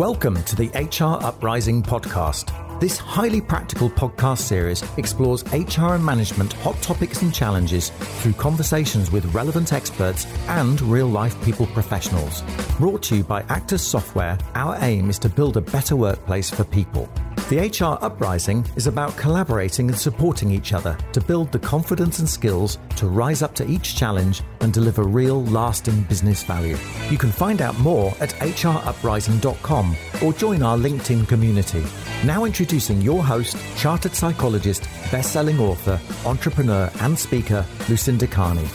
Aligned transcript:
Welcome 0.00 0.42
to 0.42 0.56
the 0.56 0.70
HR 0.70 1.24
Uprising 1.24 1.80
podcast. 1.80 2.50
This 2.80 2.98
highly 2.98 3.40
practical 3.40 3.88
podcast 3.88 4.38
series 4.38 4.82
explores 4.96 5.44
HR 5.52 5.94
and 5.94 6.04
management 6.04 6.52
hot 6.54 6.74
topics 6.82 7.22
and 7.22 7.32
challenges 7.32 7.90
through 7.90 8.32
conversations 8.32 9.12
with 9.12 9.32
relevant 9.32 9.72
experts 9.72 10.26
and 10.48 10.82
real 10.82 11.06
life 11.06 11.40
people 11.44 11.66
professionals. 11.66 12.42
Brought 12.76 13.04
to 13.04 13.18
you 13.18 13.22
by 13.22 13.42
Actus 13.42 13.86
Software, 13.86 14.36
our 14.56 14.76
aim 14.80 15.10
is 15.10 15.18
to 15.20 15.28
build 15.28 15.56
a 15.56 15.60
better 15.60 15.94
workplace 15.94 16.50
for 16.50 16.64
people. 16.64 17.08
The 17.50 17.58
HR 17.58 18.02
Uprising 18.02 18.64
is 18.74 18.86
about 18.86 19.14
collaborating 19.18 19.90
and 19.90 19.98
supporting 19.98 20.50
each 20.50 20.72
other 20.72 20.96
to 21.12 21.20
build 21.20 21.52
the 21.52 21.58
confidence 21.58 22.18
and 22.18 22.26
skills 22.26 22.78
to 22.96 23.06
rise 23.06 23.42
up 23.42 23.54
to 23.56 23.68
each 23.68 23.96
challenge 23.96 24.42
and 24.60 24.72
deliver 24.72 25.02
real, 25.02 25.44
lasting 25.44 26.04
business 26.04 26.42
value. 26.42 26.78
You 27.10 27.18
can 27.18 27.30
find 27.30 27.60
out 27.60 27.78
more 27.80 28.14
at 28.18 28.30
hruprising.com 28.30 29.96
or 30.24 30.32
join 30.32 30.62
our 30.62 30.78
LinkedIn 30.78 31.28
community. 31.28 31.84
Now 32.24 32.46
introducing 32.46 33.02
your 33.02 33.22
host, 33.22 33.58
chartered 33.76 34.14
psychologist, 34.14 34.84
best-selling 35.12 35.60
author, 35.60 36.00
entrepreneur 36.24 36.90
and 37.00 37.18
speaker, 37.18 37.66
Lucinda 37.90 38.26
Carney. 38.26 38.66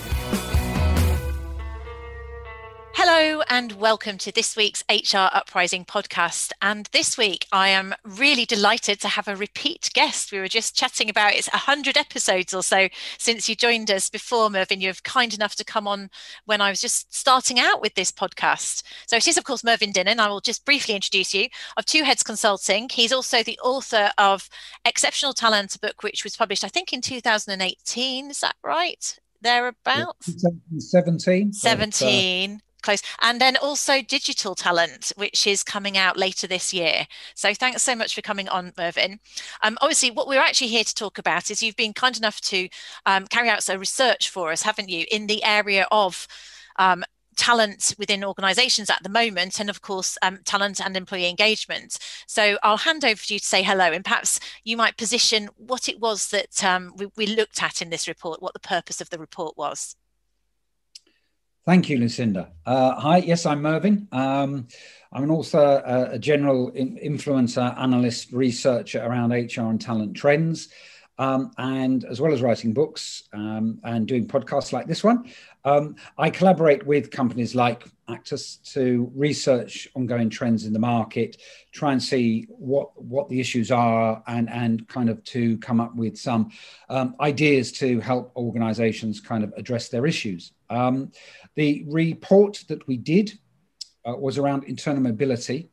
And 3.52 3.72
welcome 3.72 4.20
to 4.20 4.32
this 4.32 4.56
week's 4.56 4.84
HR 4.92 5.34
Uprising 5.34 5.84
podcast. 5.84 6.52
And 6.62 6.88
this 6.92 7.18
week, 7.18 7.48
I 7.52 7.70
am 7.70 7.96
really 8.04 8.46
delighted 8.46 9.02
to 9.02 9.08
have 9.08 9.28
a 9.28 9.36
repeat 9.36 9.90
guest. 9.96 10.32
We 10.32 10.38
were 10.38 10.48
just 10.48 10.76
chatting 10.76 11.10
about 11.10 11.34
it's 11.34 11.52
100 11.52 11.98
episodes 11.98 12.54
or 12.54 12.62
so 12.62 12.90
since 13.18 13.50
you 13.50 13.56
joined 13.56 13.90
us 13.90 14.08
before, 14.08 14.52
Mervyn. 14.52 14.82
You're 14.82 14.94
kind 15.04 15.34
enough 15.34 15.56
to 15.56 15.64
come 15.64 15.88
on 15.88 16.12
when 16.46 16.62
I 16.62 16.70
was 16.70 16.80
just 16.80 17.12
starting 17.12 17.60
out 17.60 17.82
with 17.82 17.96
this 17.96 18.12
podcast. 18.12 18.84
So 19.08 19.16
it 19.16 19.28
is, 19.28 19.36
of 19.36 19.46
course, 19.46 19.64
Mervyn 19.64 19.94
Dinnen. 19.94 20.20
I 20.20 20.30
will 20.30 20.42
just 20.42 20.64
briefly 20.64 20.94
introduce 20.94 21.34
you 21.34 21.48
of 21.76 21.86
Two 21.86 22.04
Heads 22.04 22.22
Consulting. 22.22 22.88
He's 22.90 23.12
also 23.12 23.42
the 23.42 23.58
author 23.64 24.12
of 24.20 24.48
Exceptional 24.86 25.34
Talent, 25.34 25.76
a 25.76 25.80
book 25.80 26.04
which 26.04 26.24
was 26.24 26.38
published, 26.38 26.64
I 26.64 26.68
think, 26.68 26.94
in 26.94 27.02
2018. 27.02 28.30
Is 28.30 28.42
that 28.42 28.58
right? 28.64 29.20
Thereabouts? 29.42 30.36
17. 30.92 31.52
17 31.52 32.62
close. 32.82 33.02
And 33.22 33.40
then 33.40 33.58
also 33.58 34.02
digital 34.02 34.56
talent 34.56 35.12
which 35.16 35.48
is 35.48 35.64
coming 35.64 35.98
out 35.98 36.18
later 36.18 36.48
this 36.48 36.74
year. 36.74 37.06
So 37.36 37.54
thanks 37.54 37.84
so 37.84 37.96
much 37.96 38.16
for 38.16 38.22
coming 38.22 38.50
on 38.50 38.74
mervyn. 38.78 39.20
Um, 39.64 39.78
obviously 39.82 40.12
what 40.12 40.28
we're 40.28 40.42
actually 40.42 40.68
here 40.68 40.84
to 40.84 40.96
talk 40.96 41.18
about 41.18 41.52
is 41.52 41.62
you've 41.62 41.76
been 41.76 41.94
kind 41.94 42.18
enough 42.18 42.42
to 42.42 42.70
um, 43.06 43.28
carry 43.28 43.50
out 43.50 43.64
some 43.64 43.80
research 43.80 44.30
for 44.30 44.52
us 44.52 44.62
haven't 44.62 44.90
you 44.90 45.06
in 45.12 45.28
the 45.28 45.44
area 45.44 45.88
of 45.92 46.28
um, 46.78 47.04
talent 47.36 47.96
within 47.98 48.24
organizations 48.24 48.90
at 48.90 49.02
the 49.02 49.10
moment 49.10 49.60
and 49.60 49.70
of 49.70 49.82
course 49.82 50.18
um, 50.22 50.40
talent 50.44 50.82
and 50.82 50.98
employee 50.98 51.30
engagement. 51.30 51.98
So 52.28 52.58
i'll 52.64 52.78
hand 52.78 53.06
over 53.06 53.22
to 53.22 53.34
you 53.34 53.40
to 53.40 53.46
say 53.46 53.64
hello 53.64 53.86
and 53.86 54.04
perhaps 54.04 54.40
you 54.64 54.78
might 54.78 54.98
position 54.98 55.50
what 55.56 55.88
it 55.90 56.00
was 56.00 56.30
that 56.30 56.64
um, 56.64 56.94
we, 56.98 57.08
we 57.16 57.28
looked 57.28 57.62
at 57.64 57.82
in 57.82 57.90
this 57.90 58.08
report 58.08 58.42
what 58.42 58.54
the 58.54 58.60
purpose 58.60 59.02
of 59.02 59.10
the 59.10 59.20
report 59.20 59.58
was 59.58 59.96
Thank 61.66 61.90
you, 61.90 61.98
Lucinda. 61.98 62.52
Uh, 62.66 62.96
hi, 62.96 63.18
yes, 63.18 63.46
I'm 63.46 63.62
Mervyn. 63.62 64.08
Um, 64.12 64.68
I'm 65.12 65.24
an 65.24 65.30
author, 65.30 65.84
uh, 65.86 66.14
a 66.14 66.20
general 66.20 66.70
in- 66.70 66.98
influencer, 66.98 67.78
analyst, 67.78 68.32
researcher 68.32 69.04
around 69.04 69.32
HR 69.32 69.70
and 69.70 69.80
talent 69.80 70.16
trends, 70.16 70.70
um, 71.18 71.52
and 71.58 72.06
as 72.06 72.22
well 72.22 72.34
as 72.34 72.42
writing 72.42 72.74
books 72.74 73.24
um, 73.34 73.80
and 73.84 74.08
doing 74.08 74.26
podcasts 74.26 74.72
like 74.72 74.88
this 74.88 75.04
one. 75.04 75.30
Um, 75.66 75.98
I 76.18 76.30
collaborate 76.30 76.86
with 76.86 77.12
companies 77.12 77.54
like 77.54 77.86
Actus 78.08 78.58
to 78.74 79.12
research 79.14 79.88
ongoing 79.96 80.30
trends 80.30 80.66
in 80.66 80.74
the 80.74 80.80
market, 80.80 81.38
try 81.72 81.92
and 81.92 82.02
see 82.02 82.48
what 82.50 83.00
what 83.02 83.30
the 83.30 83.40
issues 83.40 83.70
are, 83.70 84.24
and 84.28 84.50
and 84.50 84.88
kind 84.88 85.10
of 85.10 85.24
to 85.26 85.58
come 85.58 85.80
up 85.80 85.96
with 85.96 86.18
some 86.18 86.52
um, 86.90 87.16
ideas 87.20 87.72
to 87.74 88.00
help 88.00 88.32
organisations 88.36 89.20
kind 89.20 89.44
of 89.44 89.54
address 89.58 89.90
their 89.90 90.08
issues. 90.08 90.54
Um, 90.70 91.12
the 91.60 91.84
report 91.90 92.64
that 92.70 92.88
we 92.88 92.96
did 92.96 93.38
uh, 94.06 94.16
was 94.16 94.38
around 94.38 94.64
internal 94.64 95.04
mobility 95.04 95.70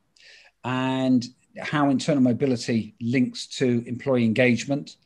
and 0.65 1.25
how 1.61 1.91
internal 1.91 2.21
mobility 2.21 2.97
links 3.01 3.47
to 3.47 3.85
employee 3.87 4.25
engagement. 4.25 4.97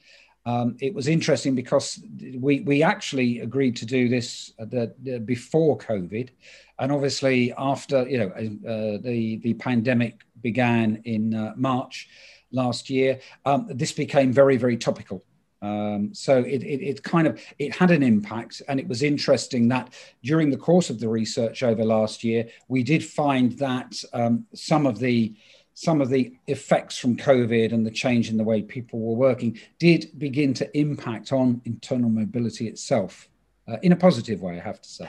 Um, 0.46 0.78
it 0.80 0.94
was 0.94 1.06
interesting 1.06 1.54
because 1.54 2.02
we, 2.38 2.60
we 2.60 2.82
actually 2.82 3.40
agreed 3.40 3.76
to 3.76 3.84
do 3.84 4.08
this 4.08 4.54
the, 4.58 4.94
the, 5.02 5.18
before 5.18 5.76
COVID, 5.76 6.30
and 6.78 6.90
obviously 6.90 7.52
after 7.58 8.08
you 8.08 8.18
know 8.20 8.30
uh, 8.30 8.96
the 9.02 9.38
the 9.42 9.52
pandemic 9.52 10.22
began 10.40 11.02
in 11.04 11.34
uh, 11.34 11.52
March 11.56 12.08
last 12.52 12.88
year, 12.88 13.20
um, 13.44 13.68
this 13.68 13.92
became 13.92 14.32
very 14.32 14.56
very 14.56 14.78
topical. 14.78 15.22
Um, 15.62 16.14
so 16.14 16.38
it, 16.38 16.62
it, 16.62 16.82
it, 16.82 17.02
kind 17.02 17.26
of 17.26 17.40
it 17.58 17.74
had 17.74 17.90
an 17.90 18.02
impact, 18.02 18.62
and 18.68 18.80
it 18.80 18.88
was 18.88 19.02
interesting 19.02 19.68
that 19.68 19.92
during 20.22 20.50
the 20.50 20.56
course 20.56 20.88
of 20.88 21.00
the 21.00 21.08
research 21.08 21.62
over 21.62 21.84
last 21.84 22.24
year, 22.24 22.48
we 22.68 22.82
did 22.82 23.04
find 23.04 23.52
that 23.58 24.02
um, 24.12 24.46
some 24.54 24.86
of 24.86 24.98
the 24.98 25.34
some 25.74 26.00
of 26.00 26.10
the 26.10 26.34
effects 26.46 26.98
from 26.98 27.16
COVID 27.16 27.72
and 27.72 27.86
the 27.86 27.90
change 27.90 28.28
in 28.28 28.36
the 28.36 28.44
way 28.44 28.60
people 28.60 29.00
were 29.00 29.14
working 29.14 29.58
did 29.78 30.10
begin 30.18 30.52
to 30.54 30.78
impact 30.78 31.32
on 31.32 31.62
internal 31.64 32.10
mobility 32.10 32.68
itself 32.68 33.28
uh, 33.66 33.76
in 33.82 33.92
a 33.92 33.96
positive 33.96 34.42
way, 34.42 34.58
I 34.58 34.62
have 34.62 34.82
to 34.82 34.88
say. 34.88 35.08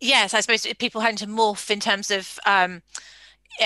Yes, 0.00 0.32
I 0.32 0.40
suppose 0.40 0.66
people 0.78 1.02
having 1.02 1.16
to 1.16 1.26
morph 1.26 1.70
in 1.70 1.80
terms 1.80 2.10
of. 2.10 2.38
Um, 2.46 2.82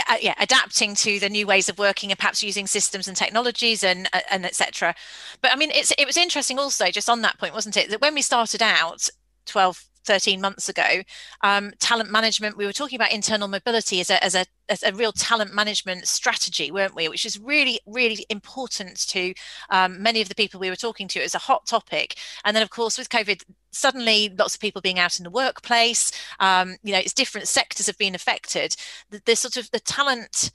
uh, 0.08 0.16
yeah, 0.20 0.34
adapting 0.38 0.94
to 0.96 1.18
the 1.18 1.28
new 1.28 1.46
ways 1.46 1.68
of 1.68 1.78
working 1.78 2.10
and 2.10 2.18
perhaps 2.18 2.42
using 2.42 2.66
systems 2.66 3.08
and 3.08 3.16
technologies 3.16 3.82
and 3.82 4.08
uh, 4.12 4.20
and 4.30 4.44
etc. 4.44 4.94
But 5.40 5.52
I 5.52 5.56
mean, 5.56 5.70
it's 5.70 5.92
it 5.98 6.06
was 6.06 6.16
interesting 6.16 6.58
also 6.58 6.90
just 6.90 7.08
on 7.08 7.22
that 7.22 7.38
point, 7.38 7.54
wasn't 7.54 7.76
it? 7.76 7.90
That 7.90 8.00
when 8.00 8.14
we 8.14 8.22
started 8.22 8.62
out 8.62 9.08
12, 9.46 9.84
13 10.04 10.40
months 10.40 10.68
ago, 10.68 11.02
um, 11.42 11.72
talent 11.80 12.10
management, 12.10 12.56
we 12.56 12.66
were 12.66 12.72
talking 12.72 12.96
about 12.96 13.12
internal 13.12 13.48
mobility 13.48 14.00
as 14.00 14.10
a, 14.10 14.22
as 14.22 14.34
a 14.34 14.46
as 14.68 14.82
a 14.82 14.92
real 14.92 15.12
talent 15.12 15.52
management 15.54 16.06
strategy, 16.08 16.70
weren't 16.70 16.94
we? 16.94 17.08
Which 17.08 17.26
is 17.26 17.38
really, 17.38 17.80
really 17.86 18.24
important 18.30 19.06
to 19.08 19.34
um, 19.70 20.02
many 20.02 20.20
of 20.20 20.28
the 20.28 20.34
people 20.34 20.58
we 20.58 20.70
were 20.70 20.76
talking 20.76 21.08
to. 21.08 21.20
It 21.20 21.24
was 21.24 21.34
a 21.34 21.38
hot 21.38 21.66
topic. 21.66 22.16
And 22.44 22.56
then, 22.56 22.62
of 22.62 22.70
course, 22.70 22.96
with 22.96 23.10
COVID, 23.10 23.42
suddenly 23.72 24.34
lots 24.38 24.54
of 24.54 24.60
people 24.60 24.80
being 24.80 24.98
out 24.98 25.18
in 25.18 25.24
the 25.24 25.30
workplace, 25.30 26.12
um, 26.40 26.76
you 26.82 26.92
know, 26.92 26.98
it's 26.98 27.12
different 27.12 27.48
sectors 27.48 27.86
have 27.86 27.98
been 27.98 28.14
affected. 28.14 28.76
The, 29.10 29.20
the 29.24 29.36
sort 29.36 29.56
of 29.56 29.70
the 29.70 29.80
talent 29.80 30.50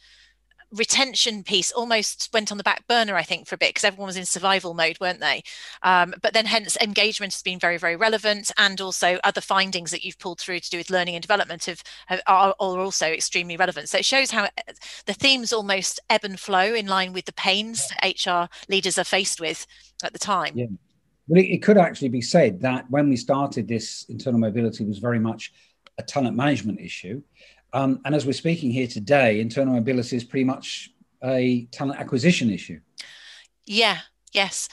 retention 0.72 1.44
piece 1.44 1.72
almost 1.72 2.30
went 2.34 2.52
on 2.52 2.58
the 2.58 2.64
back 2.64 2.88
burner, 2.88 3.16
I 3.16 3.24
think, 3.24 3.48
for 3.48 3.56
a 3.56 3.58
bit 3.58 3.70
because 3.70 3.84
everyone 3.84 4.08
was 4.08 4.18
in 4.18 4.26
survival 4.26 4.74
mode, 4.74 5.00
weren't 5.00 5.20
they? 5.20 5.44
Um, 5.84 6.14
but 6.22 6.34
then, 6.34 6.46
hence, 6.46 6.78
engagement 6.82 7.34
has 7.34 7.42
been 7.42 7.60
very, 7.60 7.78
very 7.78 7.96
relevant, 7.96 8.52
and 8.58 8.80
also 8.80 9.20
other 9.24 9.42
findings 9.42 9.92
that 9.92 10.04
you've 10.04 10.20
pulled 10.20 10.40
through 10.40 10.60
to 10.60 10.70
do 10.70 10.78
with 10.78 10.90
learning 10.90 11.16
and 11.16 11.22
development 11.22 11.66
have, 11.66 11.84
have 12.08 12.22
are, 12.28 12.56
are, 12.60 12.80
also 12.80 13.08
extremely 13.08 13.58
relevant. 13.58 13.90
So 13.90 13.98
it 13.98 14.06
shows 14.06 14.32
how 14.32 14.50
the 15.06 15.14
themes 15.14 15.52
almost 15.52 16.00
ebb 16.10 16.24
and 16.24 16.40
flow 16.40 16.74
in 16.74 16.88
line 16.88 17.14
with 17.14 17.26
the 17.26 17.34
pains 17.34 17.82
HR 18.04 18.46
leaders 18.68 18.98
are 18.98 19.04
faced 19.04 19.40
with 19.42 19.66
at 20.04 20.14
the 20.14 20.20
time. 20.20 20.54
Yeah. 20.56 20.68
Well, 21.28 21.42
it, 21.42 21.48
it 21.48 21.64
could 21.64 21.78
actually 21.78 22.10
be 22.10 22.22
said 22.22 22.62
that 22.62 22.90
when 22.90 23.10
we 23.10 23.16
started 23.16 23.68
this, 23.68 24.06
internal 24.10 24.40
mobility 24.40 24.86
was 24.86 24.98
very 24.98 25.20
much 25.20 25.54
a 25.98 26.04
talent 26.04 26.36
management 26.36 26.80
issue. 26.80 27.22
Um, 27.74 28.02
and 28.06 28.16
as 28.16 28.26
we're 28.26 28.34
speaking 28.34 28.72
here 28.72 28.88
today, 28.88 29.40
internal 29.40 29.74
mobility 29.74 30.16
is 30.16 30.24
pretty 30.24 30.44
much 30.44 30.90
a 31.24 31.66
talent 31.72 32.00
acquisition 32.00 32.50
issue. 32.50 32.80
Yeah, 33.66 34.00
yes. 34.32 34.70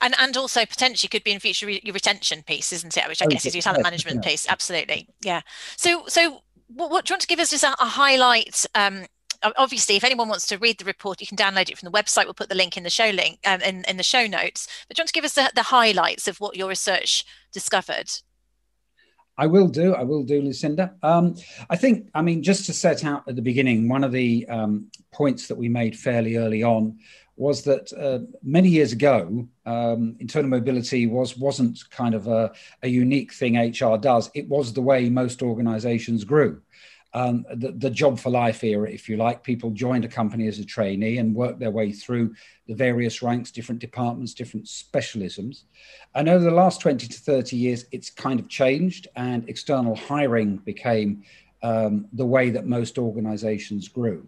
And, 0.00 0.14
and 0.18 0.36
also 0.36 0.64
potentially 0.64 1.08
could 1.08 1.24
be 1.24 1.32
in 1.32 1.40
future 1.40 1.66
re- 1.66 1.80
your 1.84 1.94
retention 1.94 2.42
piece, 2.42 2.72
isn't 2.72 2.96
it? 2.96 3.06
Which 3.06 3.22
I 3.22 3.26
oh, 3.26 3.28
guess 3.28 3.46
is 3.46 3.54
your 3.54 3.62
talent 3.62 3.84
management 3.84 4.24
piece. 4.24 4.48
Absolutely, 4.48 5.08
yeah. 5.22 5.42
So, 5.76 6.04
so 6.08 6.42
what, 6.68 6.90
what, 6.90 7.04
do 7.04 7.12
you 7.12 7.14
want 7.14 7.22
to 7.22 7.28
give 7.28 7.38
us 7.38 7.50
just 7.50 7.64
a, 7.64 7.72
a 7.80 7.86
highlight? 7.86 8.66
Um, 8.74 9.04
obviously, 9.56 9.96
if 9.96 10.04
anyone 10.04 10.28
wants 10.28 10.46
to 10.46 10.58
read 10.58 10.78
the 10.78 10.84
report, 10.84 11.20
you 11.20 11.26
can 11.26 11.36
download 11.36 11.70
it 11.70 11.78
from 11.78 11.90
the 11.90 11.96
website. 11.96 12.24
We'll 12.24 12.34
put 12.34 12.48
the 12.48 12.54
link 12.54 12.76
in 12.76 12.82
the 12.82 12.90
show 12.90 13.10
link 13.10 13.38
um, 13.46 13.60
in, 13.60 13.84
in 13.84 13.96
the 13.96 14.02
show 14.02 14.26
notes. 14.26 14.66
But 14.88 14.96
do 14.96 15.00
you 15.00 15.02
want 15.02 15.08
to 15.08 15.14
give 15.14 15.24
us 15.24 15.34
the, 15.34 15.52
the 15.54 15.64
highlights 15.64 16.26
of 16.26 16.38
what 16.38 16.56
your 16.56 16.68
research 16.68 17.24
discovered? 17.52 18.10
I 19.38 19.46
will 19.46 19.68
do. 19.68 19.94
I 19.94 20.02
will 20.02 20.24
do, 20.24 20.42
Lucinda. 20.42 20.94
Um, 21.02 21.36
I 21.70 21.76
think, 21.76 22.08
I 22.14 22.22
mean, 22.22 22.42
just 22.42 22.66
to 22.66 22.72
set 22.72 23.04
out 23.04 23.24
at 23.28 23.36
the 23.36 23.42
beginning, 23.42 23.88
one 23.88 24.04
of 24.04 24.12
the 24.12 24.46
um, 24.48 24.90
points 25.12 25.48
that 25.48 25.56
we 25.56 25.68
made 25.68 25.98
fairly 25.98 26.36
early 26.36 26.62
on 26.62 26.98
was 27.36 27.62
that 27.62 27.92
uh, 27.94 28.20
many 28.42 28.68
years 28.68 28.92
ago, 28.92 29.48
um, 29.64 30.16
internal 30.20 30.50
mobility 30.50 31.06
was 31.06 31.36
wasn't 31.36 31.78
kind 31.90 32.14
of 32.14 32.26
a, 32.28 32.52
a, 32.82 32.88
unique 32.88 33.32
thing 33.32 33.56
HR 33.56 33.96
does. 33.96 34.30
It 34.34 34.48
was 34.48 34.72
the 34.72 34.82
way 34.82 35.08
most 35.08 35.42
organisations 35.42 36.24
grew 36.24 36.60
um, 37.14 37.44
the, 37.54 37.72
the, 37.72 37.90
job 37.90 38.18
for 38.18 38.30
life 38.30 38.64
era, 38.64 38.90
if 38.90 39.08
you 39.08 39.16
like. 39.16 39.42
People 39.42 39.70
joined 39.70 40.04
a 40.04 40.08
company 40.08 40.48
as 40.48 40.58
a 40.58 40.64
trainee 40.64 41.18
and 41.18 41.34
worked 41.34 41.58
their 41.58 41.70
way 41.70 41.92
through 41.92 42.34
the 42.66 42.74
various 42.74 43.22
ranks, 43.22 43.50
different 43.50 43.80
departments, 43.80 44.32
different 44.32 44.66
specialisms. 44.66 45.64
And 46.14 46.28
over 46.28 46.42
the 46.42 46.50
last 46.50 46.80
20 46.80 47.06
to 47.06 47.18
30 47.20 47.56
years, 47.56 47.84
it's 47.92 48.08
kind 48.08 48.40
of 48.40 48.48
changed, 48.48 49.08
and 49.16 49.46
external 49.48 49.94
hiring 49.94 50.56
became 50.58 51.22
um, 51.62 52.06
the 52.12 52.26
way 52.26 52.50
that 52.50 52.66
most 52.66 52.98
organizations 52.98 53.88
grew. 53.88 54.26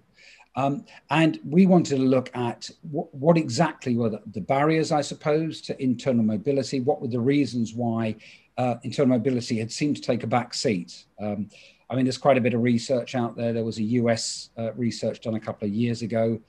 Um, 0.57 0.85
and 1.11 1.41
we 1.45 1.67
wanted 1.67 1.97
to 1.97 2.03
look 2.03 2.31
at 2.37 2.71
what, 2.83 3.13
what 3.15 3.37
exactly 3.37 3.97
were 3.97 4.11
the, 4.11 4.23
the, 4.33 4.41
barriers, 4.41 4.93
I 4.93 5.01
suppose, 5.01 5.61
to 5.63 5.83
internal 5.83 6.23
mobility. 6.23 6.81
What 6.81 7.01
were 7.01 7.09
the 7.09 7.19
reasons 7.19 7.75
why 7.75 8.15
uh, 8.57 8.77
internal 8.85 9.17
mobility 9.19 9.59
had 9.59 9.73
seemed 9.73 9.97
to 9.97 10.03
take 10.03 10.23
a 10.23 10.29
back 10.29 10.55
seat? 10.55 11.07
Um, 11.21 11.49
I 11.91 11.95
mean, 11.95 12.05
there's 12.05 12.19
quite 12.19 12.39
a 12.39 12.41
bit 12.41 12.55
of 12.55 12.63
research 12.63 13.15
out 13.15 13.37
there. 13.37 13.53
There 13.53 13.65
was 13.65 13.79
a 13.79 13.83
US 13.83 14.51
uh, 14.59 14.73
research 14.75 15.21
done 15.21 15.35
a 15.35 15.41
couple 15.41 15.69
of 15.69 15.75
years 15.75 16.03
ago 16.03 16.41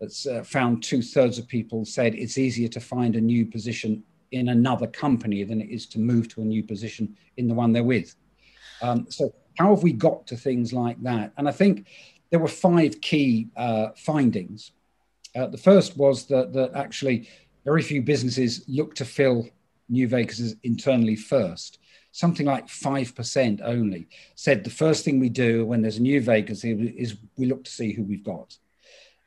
that's 0.00 0.26
uh, 0.26 0.42
found 0.42 0.82
two 0.82 1.02
thirds 1.02 1.38
of 1.38 1.48
people 1.48 1.84
said 1.84 2.14
it's 2.14 2.38
easier 2.38 2.68
to 2.68 2.80
find 2.80 3.16
a 3.16 3.20
new 3.20 3.46
position 3.46 4.02
in 4.32 4.48
another 4.48 4.86
company 4.86 5.44
than 5.44 5.60
it 5.60 5.70
is 5.70 5.86
to 5.86 5.98
move 5.98 6.28
to 6.28 6.42
a 6.42 6.44
new 6.44 6.62
position 6.62 7.16
in 7.36 7.48
the 7.48 7.54
one 7.54 7.72
they're 7.72 7.84
with. 7.84 8.14
Um, 8.82 9.06
so, 9.08 9.32
how 9.58 9.72
have 9.72 9.84
we 9.84 9.92
got 9.92 10.26
to 10.26 10.36
things 10.36 10.72
like 10.72 11.00
that? 11.02 11.32
And 11.36 11.48
I 11.48 11.52
think 11.52 11.86
there 12.30 12.40
were 12.40 12.48
five 12.48 13.00
key 13.00 13.48
uh, 13.56 13.90
findings. 13.96 14.72
Uh, 15.36 15.46
the 15.46 15.58
first 15.58 15.96
was 15.96 16.26
that, 16.26 16.52
that 16.52 16.72
actually 16.74 17.28
very 17.64 17.82
few 17.82 18.02
businesses 18.02 18.64
look 18.66 18.94
to 18.96 19.04
fill 19.04 19.48
new 19.88 20.08
vacancies 20.08 20.56
internally 20.64 21.14
first. 21.14 21.78
Something 22.14 22.46
like 22.46 22.68
5% 22.68 23.60
only 23.64 24.06
said 24.36 24.62
the 24.62 24.70
first 24.70 25.04
thing 25.04 25.18
we 25.18 25.28
do 25.28 25.66
when 25.66 25.82
there's 25.82 25.96
a 25.96 26.02
new 26.02 26.20
vacancy 26.20 26.70
is 26.96 27.16
we 27.36 27.46
look 27.46 27.64
to 27.64 27.70
see 27.72 27.92
who 27.92 28.04
we've 28.04 28.22
got. 28.22 28.56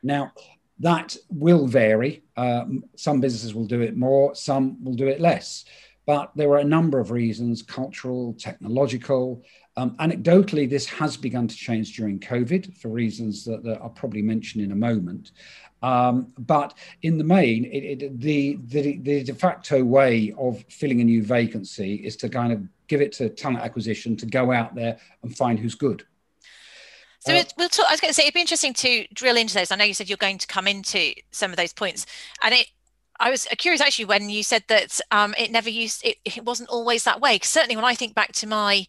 Now, 0.02 0.32
that 0.80 1.18
will 1.30 1.68
vary. 1.68 2.24
Um, 2.38 2.86
some 2.96 3.20
businesses 3.20 3.54
will 3.54 3.66
do 3.66 3.82
it 3.82 3.98
more, 3.98 4.36
some 4.36 4.82
will 4.82 4.94
do 4.94 5.10
it 5.10 5.20
less. 5.20 5.66
But 6.06 6.32
there 6.38 6.50
are 6.52 6.60
a 6.60 6.64
number 6.64 6.98
of 6.98 7.12
reasons 7.12 7.62
cultural, 7.62 8.34
technological, 8.40 9.44
um, 9.78 9.96
anecdotally, 9.98 10.70
this 10.70 10.88
has 10.88 11.16
begun 11.16 11.48
to 11.48 11.56
change 11.56 11.96
during 11.96 12.20
COVID 12.20 12.76
for 12.76 12.90
reasons 12.90 13.46
that, 13.46 13.64
that 13.64 13.80
I'll 13.82 13.90
probably 13.90 14.24
mention 14.24 14.60
in 14.60 14.72
a 14.72 14.76
moment. 14.76 15.32
Um, 15.84 16.34
but 16.40 16.74
in 17.04 17.18
the 17.18 17.24
main, 17.24 17.66
it, 17.66 18.02
it, 18.02 18.20
the, 18.20 18.58
the, 18.66 18.98
the 18.98 19.24
de 19.24 19.34
facto 19.34 19.84
way 19.84 20.34
of 20.38 20.64
filling 20.70 21.02
a 21.02 21.04
new 21.04 21.24
vacancy 21.24 21.96
is 21.96 22.16
to 22.18 22.30
kind 22.30 22.52
of 22.52 22.64
give 22.88 23.02
it 23.02 23.12
to 23.14 23.30
talent 23.30 23.64
acquisition 23.64 24.18
to 24.18 24.26
go 24.26 24.52
out 24.52 24.74
there 24.74 24.98
and 25.22 25.38
find 25.38 25.60
who's 25.60 25.76
good. 25.76 26.04
So 27.20 27.36
uh, 27.36 27.44
we'll 27.58 27.70
talk, 27.70 27.86
I 27.88 27.94
was 27.94 28.02
going 28.02 28.10
to 28.10 28.14
say 28.16 28.24
it'd 28.24 28.34
be 28.34 28.42
interesting 28.42 28.74
to 28.74 29.06
drill 29.14 29.38
into 29.38 29.54
those. 29.54 29.72
I 29.72 29.76
know 29.76 29.86
you 29.86 29.94
said 29.94 30.10
you're 30.10 30.18
going 30.18 30.40
to 30.40 30.48
come 30.48 30.68
into 30.68 31.14
some 31.32 31.52
of 31.52 31.58
those 31.58 31.74
points, 31.74 32.06
and 32.44 32.54
it. 32.54 32.68
I 33.20 33.32
was 33.32 33.48
curious 33.58 33.82
actually 33.82 34.06
when 34.06 34.30
you 34.30 34.44
said 34.44 34.64
that 34.68 35.00
um, 35.10 35.34
it 35.40 35.50
never 35.50 35.72
used. 35.72 36.06
It, 36.06 36.18
it 36.24 36.46
wasn't 36.46 36.70
always 36.70 37.04
that 37.06 37.20
way. 37.20 37.40
Certainly, 37.42 37.76
when 37.76 37.84
I 37.84 37.96
think 37.96 38.14
back 38.14 38.32
to 38.34 38.48
my 38.48 38.86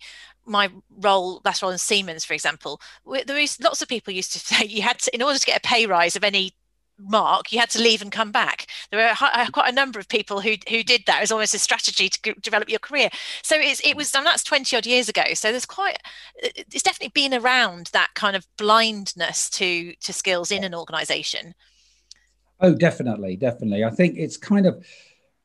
my 0.48 0.70
role, 1.00 1.40
last 1.44 1.62
role 1.62 1.70
in 1.70 1.78
Siemens, 1.78 2.24
for 2.24 2.34
example, 2.34 2.80
there 3.26 3.38
is 3.38 3.60
lots 3.60 3.82
of 3.82 3.88
people 3.88 4.12
used 4.12 4.32
to 4.32 4.38
say 4.40 4.64
you 4.64 4.82
had 4.82 4.98
to, 5.00 5.14
in 5.14 5.22
order 5.22 5.38
to 5.38 5.46
get 5.46 5.58
a 5.58 5.68
pay 5.68 5.86
rise 5.86 6.16
of 6.16 6.24
any 6.24 6.54
mark, 6.98 7.52
you 7.52 7.58
had 7.58 7.70
to 7.70 7.80
leave 7.80 8.02
and 8.02 8.10
come 8.10 8.32
back. 8.32 8.66
There 8.90 9.00
were 9.00 9.14
quite 9.52 9.68
a 9.68 9.74
number 9.74 9.98
of 9.98 10.08
people 10.08 10.40
who 10.40 10.56
who 10.68 10.82
did 10.82 11.04
that 11.06 11.22
as 11.22 11.30
almost 11.30 11.54
a 11.54 11.58
strategy 11.58 12.08
to 12.08 12.34
develop 12.40 12.68
your 12.68 12.80
career. 12.80 13.10
So 13.42 13.56
it's, 13.56 13.80
it 13.84 13.96
was, 13.96 14.14
and 14.14 14.26
that's 14.26 14.42
twenty 14.42 14.76
odd 14.76 14.86
years 14.86 15.08
ago. 15.08 15.22
So 15.34 15.50
there's 15.50 15.66
quite, 15.66 15.98
it's 16.42 16.82
definitely 16.82 17.12
been 17.14 17.34
around 17.34 17.90
that 17.92 18.10
kind 18.14 18.36
of 18.36 18.46
blindness 18.56 19.48
to 19.50 19.94
to 19.94 20.12
skills 20.12 20.50
in 20.50 20.64
an 20.64 20.74
organisation. 20.74 21.54
Oh, 22.60 22.74
definitely, 22.74 23.36
definitely. 23.36 23.84
I 23.84 23.90
think 23.90 24.16
it's 24.18 24.36
kind 24.36 24.66
of 24.66 24.84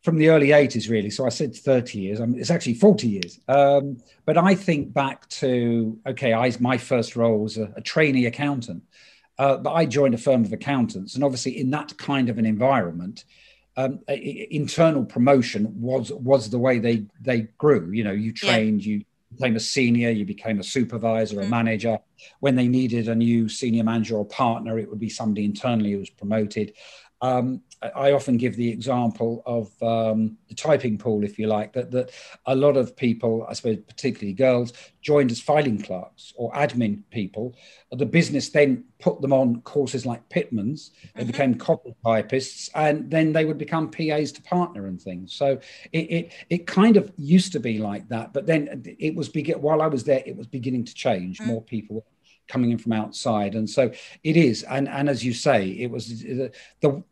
from 0.03 0.17
the 0.17 0.29
early 0.29 0.49
80s, 0.49 0.89
really. 0.89 1.09
So 1.09 1.25
I 1.25 1.29
said 1.29 1.55
30 1.55 1.99
years. 1.99 2.19
I 2.19 2.25
mean, 2.25 2.39
it's 2.39 2.51
actually 2.51 2.75
40 2.75 3.07
years. 3.07 3.39
Um, 3.47 3.97
but 4.25 4.37
I 4.37 4.53
think 4.53 4.93
back 4.93 5.27
to, 5.29 5.97
okay, 6.05 6.33
I, 6.33 6.51
my 6.59 6.77
first 6.77 7.15
role 7.15 7.39
was 7.39 7.57
a, 7.57 7.73
a 7.77 7.81
trainee 7.81 8.25
accountant. 8.25 8.83
Uh, 9.39 9.57
but 9.57 9.71
I 9.71 9.85
joined 9.85 10.13
a 10.13 10.17
firm 10.17 10.43
of 10.43 10.53
accountants. 10.53 11.15
And 11.15 11.23
obviously, 11.23 11.59
in 11.59 11.71
that 11.71 11.97
kind 11.97 12.29
of 12.29 12.37
an 12.37 12.45
environment, 12.45 13.23
um, 13.75 13.99
internal 14.07 15.03
promotion 15.03 15.81
was 15.81 16.11
was 16.11 16.51
the 16.51 16.59
way 16.59 16.77
they 16.77 17.05
they 17.19 17.47
grew. 17.57 17.89
You 17.91 18.03
know, 18.03 18.11
you 18.11 18.31
trained, 18.31 18.85
yeah. 18.85 18.97
you 18.97 19.05
became 19.33 19.55
a 19.55 19.59
senior, 19.59 20.11
you 20.11 20.25
became 20.25 20.59
a 20.59 20.63
supervisor, 20.63 21.37
mm-hmm. 21.37 21.47
a 21.47 21.49
manager. 21.49 21.99
When 22.39 22.55
they 22.55 22.67
needed 22.67 23.07
a 23.07 23.15
new 23.15 23.49
senior 23.49 23.83
manager 23.83 24.17
or 24.17 24.25
partner, 24.25 24.77
it 24.77 24.87
would 24.89 24.99
be 24.99 25.09
somebody 25.09 25.45
internally 25.45 25.93
who 25.93 25.99
was 25.99 26.11
promoted. 26.11 26.73
Um, 27.21 27.61
I 27.95 28.11
often 28.13 28.37
give 28.37 28.55
the 28.55 28.69
example 28.69 29.43
of 29.45 29.71
um, 29.83 30.37
the 30.47 30.55
typing 30.55 30.97
pool, 30.97 31.23
if 31.23 31.37
you 31.37 31.47
like, 31.47 31.73
that, 31.73 31.91
that 31.91 32.11
a 32.45 32.55
lot 32.55 32.77
of 32.77 32.95
people, 32.95 33.45
I 33.49 33.53
suppose 33.53 33.77
particularly 33.87 34.33
girls, 34.33 34.73
joined 35.01 35.31
as 35.31 35.41
filing 35.41 35.81
clerks 35.81 36.33
or 36.35 36.51
admin 36.53 37.01
people. 37.11 37.55
The 37.91 38.05
business 38.05 38.49
then 38.49 38.85
put 38.99 39.21
them 39.21 39.33
on 39.33 39.61
courses 39.61 40.05
like 40.05 40.27
Pitman's. 40.29 40.91
They 41.15 41.21
mm-hmm. 41.21 41.31
became 41.31 41.55
copy 41.55 41.93
typists, 42.05 42.69
and 42.73 43.09
then 43.11 43.33
they 43.33 43.45
would 43.45 43.57
become 43.57 43.91
PAs 43.91 44.31
to 44.33 44.41
partner 44.43 44.87
and 44.87 45.01
things. 45.01 45.33
So 45.33 45.59
it, 45.91 45.97
it, 45.97 46.33
it 46.49 46.67
kind 46.67 46.95
of 46.95 47.11
used 47.17 47.51
to 47.53 47.59
be 47.59 47.79
like 47.79 48.07
that, 48.09 48.33
but 48.33 48.45
then 48.45 48.83
it 48.99 49.15
was 49.15 49.29
begin 49.29 49.61
while 49.61 49.81
I 49.81 49.87
was 49.87 50.03
there, 50.03 50.23
it 50.25 50.37
was 50.37 50.47
beginning 50.47 50.85
to 50.85 50.93
change. 50.93 51.39
Mm-hmm. 51.39 51.51
More 51.51 51.61
people 51.61 52.05
coming 52.47 52.71
in 52.71 52.77
from 52.77 52.91
outside 52.91 53.55
and 53.55 53.69
so 53.69 53.91
it 54.23 54.37
is 54.37 54.63
and 54.63 54.87
and 54.89 55.09
as 55.09 55.23
you 55.23 55.33
say 55.33 55.69
it 55.69 55.89
was 55.89 56.21
the 56.21 56.51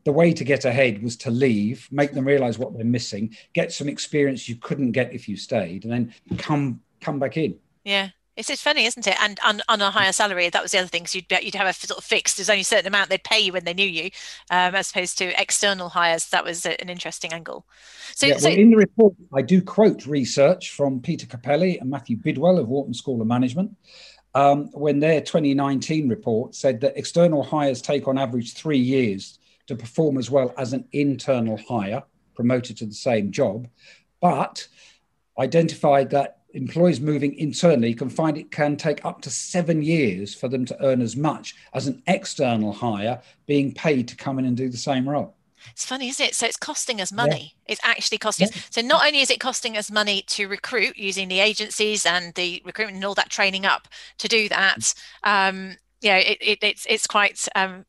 the 0.03 0.11
way 0.11 0.33
to 0.33 0.43
get 0.43 0.65
ahead 0.65 1.01
was 1.01 1.15
to 1.15 1.31
leave 1.31 1.87
make 1.91 2.13
them 2.13 2.25
realize 2.25 2.59
what 2.59 2.73
they're 2.73 2.83
missing 2.83 3.35
get 3.53 3.71
some 3.71 3.87
experience 3.87 4.49
you 4.49 4.55
couldn't 4.55 4.91
get 4.91 5.13
if 5.13 5.27
you 5.27 5.37
stayed 5.37 5.83
and 5.85 5.93
then 5.93 6.37
come 6.37 6.81
come 6.99 7.19
back 7.19 7.37
in 7.37 7.57
yeah 7.83 8.09
it's, 8.37 8.49
it's 8.49 8.61
funny, 8.61 8.85
isn't 8.85 9.05
it? 9.05 9.15
And 9.21 9.37
on, 9.45 9.61
on 9.67 9.81
a 9.81 9.91
higher 9.91 10.13
salary, 10.13 10.49
that 10.49 10.63
was 10.63 10.71
the 10.71 10.79
other 10.79 10.87
thing. 10.87 11.03
Because 11.03 11.15
you'd 11.15 11.25
you'd 11.43 11.55
have 11.55 11.67
a 11.67 11.73
sort 11.73 11.97
of 11.97 12.03
fixed. 12.03 12.37
There's 12.37 12.49
only 12.49 12.61
a 12.61 12.65
certain 12.65 12.87
amount 12.87 13.09
they'd 13.09 13.23
pay 13.23 13.39
you 13.39 13.51
when 13.51 13.65
they 13.65 13.73
knew 13.73 13.87
you, 13.87 14.05
um, 14.49 14.73
as 14.73 14.89
opposed 14.89 15.17
to 15.17 15.39
external 15.39 15.89
hires. 15.89 16.27
That 16.29 16.45
was 16.45 16.65
an 16.65 16.89
interesting 16.89 17.33
angle. 17.33 17.65
So, 18.15 18.27
yeah, 18.27 18.37
so 18.37 18.49
well, 18.49 18.57
in 18.57 18.71
the 18.71 18.77
report, 18.77 19.15
I 19.33 19.41
do 19.41 19.61
quote 19.61 20.05
research 20.05 20.71
from 20.71 21.01
Peter 21.01 21.27
Cappelli 21.27 21.77
and 21.79 21.89
Matthew 21.89 22.15
Bidwell 22.15 22.57
of 22.57 22.69
Wharton 22.69 22.93
School 22.93 23.21
of 23.21 23.27
Management, 23.27 23.75
um, 24.33 24.69
when 24.71 24.99
their 24.99 25.21
2019 25.21 26.07
report 26.07 26.55
said 26.55 26.79
that 26.81 26.97
external 26.97 27.43
hires 27.43 27.81
take 27.81 28.07
on 28.07 28.17
average 28.17 28.53
three 28.53 28.77
years 28.77 29.39
to 29.67 29.75
perform 29.75 30.17
as 30.17 30.29
well 30.29 30.53
as 30.57 30.73
an 30.73 30.85
internal 30.91 31.57
hire 31.57 32.03
promoted 32.35 32.77
to 32.77 32.85
the 32.85 32.93
same 32.93 33.31
job, 33.31 33.67
but 34.21 34.67
identified 35.37 36.09
that 36.09 36.39
employees 36.53 36.99
moving 36.99 37.33
internally 37.35 37.93
can 37.93 38.09
find 38.09 38.37
it 38.37 38.51
can 38.51 38.75
take 38.75 39.03
up 39.05 39.21
to 39.21 39.29
seven 39.29 39.81
years 39.81 40.33
for 40.35 40.47
them 40.47 40.65
to 40.65 40.83
earn 40.83 41.01
as 41.01 41.15
much 41.15 41.55
as 41.73 41.87
an 41.87 42.01
external 42.07 42.73
hire 42.73 43.21
being 43.47 43.73
paid 43.73 44.07
to 44.07 44.15
come 44.15 44.37
in 44.39 44.45
and 44.45 44.57
do 44.57 44.69
the 44.69 44.77
same 44.77 45.07
role. 45.07 45.33
It's 45.71 45.85
funny, 45.85 46.09
isn't 46.09 46.25
it? 46.25 46.35
So 46.35 46.45
it's 46.45 46.57
costing 46.57 47.01
us 47.01 47.11
money. 47.11 47.55
Yeah. 47.67 47.73
It's 47.73 47.81
actually 47.83 48.17
costing 48.17 48.47
yeah. 48.47 48.57
us. 48.57 48.67
So 48.71 48.81
not 48.81 49.05
only 49.05 49.21
is 49.21 49.29
it 49.29 49.39
costing 49.39 49.77
us 49.77 49.91
money 49.91 50.23
to 50.27 50.47
recruit 50.47 50.97
using 50.97 51.27
the 51.27 51.39
agencies 51.39 52.05
and 52.05 52.33
the 52.35 52.61
recruitment 52.65 52.95
and 52.95 53.05
all 53.05 53.15
that 53.15 53.29
training 53.29 53.65
up 53.65 53.87
to 54.17 54.27
do 54.27 54.49
that, 54.49 54.93
um, 55.23 55.77
you 56.01 56.09
know, 56.09 56.17
it, 56.17 56.37
it, 56.41 56.59
it's 56.61 56.85
it's 56.89 57.07
quite 57.07 57.47
um, 57.55 57.85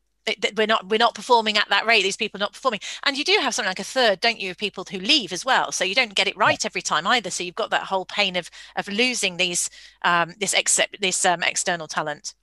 we're 0.55 0.67
not 0.67 0.87
we're 0.89 0.97
not 0.97 1.15
performing 1.15 1.57
at 1.57 1.67
that 1.69 1.85
rate 1.85 2.01
these 2.01 2.15
people 2.15 2.37
are 2.37 2.45
not 2.45 2.53
performing 2.53 2.79
and 3.03 3.17
you 3.17 3.23
do 3.23 3.37
have 3.41 3.53
something 3.53 3.69
like 3.69 3.79
a 3.79 3.83
third 3.83 4.19
don't 4.21 4.39
you 4.39 4.51
of 4.51 4.57
people 4.57 4.85
who 4.89 4.99
leave 4.99 5.33
as 5.33 5.43
well 5.43 5.71
so 5.71 5.83
you 5.83 5.95
don't 5.95 6.15
get 6.15 6.27
it 6.27 6.37
right 6.37 6.65
every 6.65 6.81
time 6.81 7.05
either 7.07 7.29
so 7.29 7.43
you've 7.43 7.55
got 7.55 7.69
that 7.69 7.83
whole 7.83 8.05
pain 8.05 8.35
of 8.35 8.49
of 8.75 8.87
losing 8.87 9.37
these 9.37 9.69
um, 10.03 10.33
this 10.39 10.53
ex- 10.53 10.79
this 10.99 11.25
um, 11.25 11.43
external 11.43 11.87
talent 11.87 12.33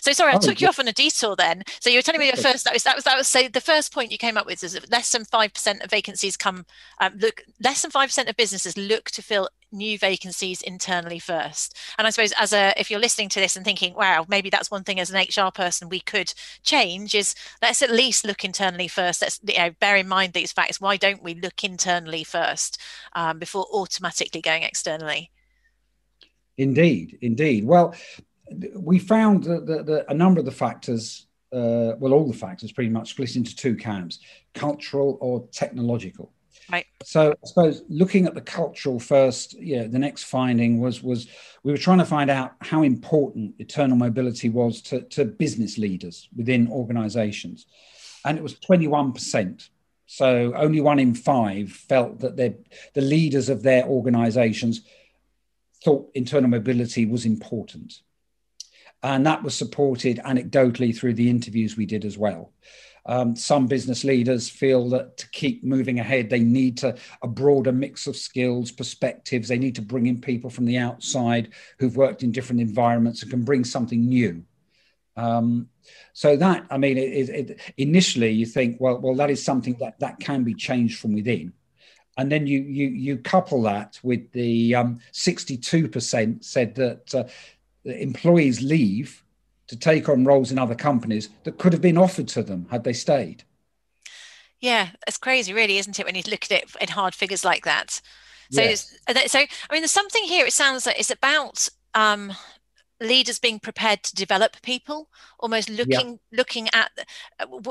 so 0.00 0.12
sorry, 0.12 0.32
I 0.32 0.36
oh, 0.36 0.40
took 0.40 0.60
you 0.60 0.68
off 0.68 0.78
on 0.78 0.88
a 0.88 0.92
detour 0.92 1.36
then. 1.36 1.62
So 1.80 1.90
you 1.90 1.98
were 1.98 2.02
telling 2.02 2.20
me 2.20 2.26
your 2.26 2.36
first 2.36 2.64
that 2.64 2.72
was 2.72 2.84
that 2.84 2.94
was 2.94 3.04
that 3.04 3.16
was 3.16 3.28
so 3.28 3.48
the 3.48 3.60
first 3.60 3.92
point 3.92 4.12
you 4.12 4.18
came 4.18 4.36
up 4.36 4.46
with 4.46 4.62
is 4.62 4.72
that 4.72 4.90
less 4.90 5.10
than 5.12 5.24
five 5.24 5.52
percent 5.52 5.82
of 5.82 5.90
vacancies 5.90 6.36
come 6.36 6.66
um, 7.00 7.14
look 7.18 7.42
less 7.62 7.82
than 7.82 7.90
five 7.90 8.08
percent 8.08 8.28
of 8.28 8.36
businesses 8.36 8.76
look 8.76 9.10
to 9.10 9.22
fill 9.22 9.48
new 9.72 9.98
vacancies 9.98 10.62
internally 10.62 11.18
first. 11.18 11.76
And 11.98 12.06
I 12.06 12.10
suppose 12.10 12.32
as 12.38 12.52
a 12.52 12.72
if 12.78 12.90
you're 12.90 13.00
listening 13.00 13.28
to 13.30 13.40
this 13.40 13.56
and 13.56 13.64
thinking, 13.64 13.94
wow, 13.94 14.24
maybe 14.28 14.50
that's 14.50 14.70
one 14.70 14.84
thing 14.84 15.00
as 15.00 15.10
an 15.10 15.20
HR 15.20 15.50
person 15.50 15.88
we 15.88 16.00
could 16.00 16.32
change 16.62 17.14
is 17.14 17.34
let's 17.60 17.82
at 17.82 17.90
least 17.90 18.24
look 18.24 18.44
internally 18.44 18.88
first. 18.88 19.22
Let's 19.22 19.40
you 19.46 19.58
know 19.58 19.70
bear 19.80 19.96
in 19.96 20.08
mind 20.08 20.32
these 20.32 20.52
facts. 20.52 20.80
Why 20.80 20.96
don't 20.96 21.22
we 21.22 21.34
look 21.34 21.64
internally 21.64 22.24
first 22.24 22.80
um, 23.14 23.38
before 23.38 23.66
automatically 23.72 24.40
going 24.40 24.62
externally? 24.62 25.30
Indeed, 26.56 27.18
indeed. 27.20 27.64
Well, 27.64 27.94
we 28.76 28.98
found 28.98 29.44
that, 29.44 29.66
that, 29.66 29.86
that, 29.86 30.04
a 30.08 30.14
number 30.14 30.40
of 30.40 30.46
the 30.46 30.52
factors, 30.52 31.26
uh, 31.52 31.92
well, 31.98 32.12
all 32.12 32.26
the 32.26 32.36
factors 32.36 32.72
pretty 32.72 32.90
much 32.90 33.10
split 33.10 33.36
into 33.36 33.54
two 33.54 33.76
camps 33.76 34.18
cultural 34.54 35.18
or 35.20 35.46
technological. 35.52 36.32
Right. 36.70 36.86
So 37.02 37.32
I 37.32 37.46
suppose 37.46 37.82
looking 37.88 38.26
at 38.26 38.34
the 38.34 38.40
cultural 38.40 38.98
first, 38.98 39.54
yeah, 39.60 39.86
the 39.86 39.98
next 39.98 40.24
finding 40.24 40.80
was 40.80 41.02
was 41.02 41.28
we 41.62 41.72
were 41.72 41.78
trying 41.78 41.98
to 41.98 42.06
find 42.06 42.30
out 42.30 42.52
how 42.60 42.82
important 42.82 43.54
internal 43.58 43.96
mobility 43.96 44.48
was 44.48 44.80
to, 44.82 45.02
to 45.02 45.24
business 45.24 45.76
leaders 45.76 46.28
within 46.34 46.68
organizations. 46.68 47.66
And 48.24 48.38
it 48.38 48.42
was 48.42 48.54
21%. 48.54 49.68
So 50.06 50.52
only 50.54 50.80
one 50.80 50.98
in 50.98 51.14
five 51.14 51.70
felt 51.70 52.20
that 52.20 52.36
the 52.36 53.00
leaders 53.00 53.48
of 53.48 53.62
their 53.62 53.84
organizations 53.84 54.82
thought 55.84 56.10
internal 56.14 56.48
mobility 56.48 57.04
was 57.04 57.26
important. 57.26 58.00
And 59.02 59.26
that 59.26 59.42
was 59.42 59.54
supported 59.56 60.18
anecdotally 60.24 60.96
through 60.96 61.14
the 61.14 61.28
interviews 61.28 61.76
we 61.76 61.86
did 61.86 62.04
as 62.04 62.16
well. 62.16 62.52
Um, 63.06 63.36
some 63.36 63.66
business 63.66 64.02
leaders 64.02 64.48
feel 64.48 64.88
that 64.90 65.18
to 65.18 65.28
keep 65.28 65.62
moving 65.62 66.00
ahead, 66.00 66.30
they 66.30 66.40
need 66.40 66.78
to 66.78 66.96
a 67.22 67.28
broader 67.28 67.72
mix 67.72 68.06
of 68.06 68.16
skills, 68.16 68.70
perspectives. 68.70 69.48
They 69.48 69.58
need 69.58 69.74
to 69.74 69.82
bring 69.82 70.06
in 70.06 70.20
people 70.20 70.48
from 70.48 70.64
the 70.64 70.78
outside 70.78 71.50
who've 71.78 71.96
worked 71.96 72.22
in 72.22 72.32
different 72.32 72.62
environments 72.62 73.22
and 73.22 73.30
can 73.30 73.42
bring 73.42 73.64
something 73.64 74.08
new. 74.08 74.42
Um, 75.16 75.68
so 76.12 76.36
that 76.36 76.66
I 76.70 76.78
mean, 76.78 76.96
it, 76.96 77.28
it, 77.28 77.60
initially 77.76 78.30
you 78.30 78.46
think, 78.46 78.80
well, 78.80 78.98
well, 78.98 79.14
that 79.16 79.30
is 79.30 79.44
something 79.44 79.76
that 79.80 80.00
that 80.00 80.18
can 80.18 80.42
be 80.42 80.54
changed 80.54 80.98
from 80.98 81.14
within, 81.14 81.52
and 82.16 82.32
then 82.32 82.46
you 82.46 82.60
you 82.60 82.88
you 82.88 83.18
couple 83.18 83.62
that 83.62 84.00
with 84.02 84.32
the 84.32 84.74
um, 84.74 84.98
62% 85.12 86.44
said 86.44 86.74
that 86.76 87.14
uh, 87.14 87.24
employees 87.84 88.62
leave 88.62 89.22
to 89.66 89.76
take 89.76 90.08
on 90.08 90.24
roles 90.24 90.52
in 90.52 90.58
other 90.58 90.74
companies 90.74 91.30
that 91.44 91.58
could 91.58 91.72
have 91.72 91.82
been 91.82 91.98
offered 91.98 92.28
to 92.28 92.42
them 92.42 92.66
had 92.70 92.84
they 92.84 92.92
stayed. 92.92 93.44
Yeah, 94.60 94.90
it's 95.06 95.18
crazy, 95.18 95.52
really, 95.52 95.78
isn't 95.78 95.98
it, 95.98 96.06
when 96.06 96.14
you 96.14 96.22
look 96.26 96.44
at 96.44 96.52
it 96.52 96.76
in 96.80 96.88
hard 96.88 97.14
figures 97.14 97.44
like 97.44 97.64
that? 97.64 98.00
So, 98.50 98.62
yes. 98.62 98.96
so 99.26 99.38
I 99.40 99.72
mean, 99.72 99.80
there's 99.82 99.90
something 99.90 100.24
here. 100.24 100.46
It 100.46 100.52
sounds 100.52 100.86
like 100.86 100.98
it's 100.98 101.10
about 101.10 101.68
um, 101.94 102.32
leaders 103.00 103.38
being 103.38 103.58
prepared 103.58 104.02
to 104.04 104.14
develop 104.14 104.60
people, 104.62 105.08
almost 105.38 105.68
looking 105.68 106.10
yeah. 106.10 106.36
looking 106.38 106.68
at. 106.72 106.90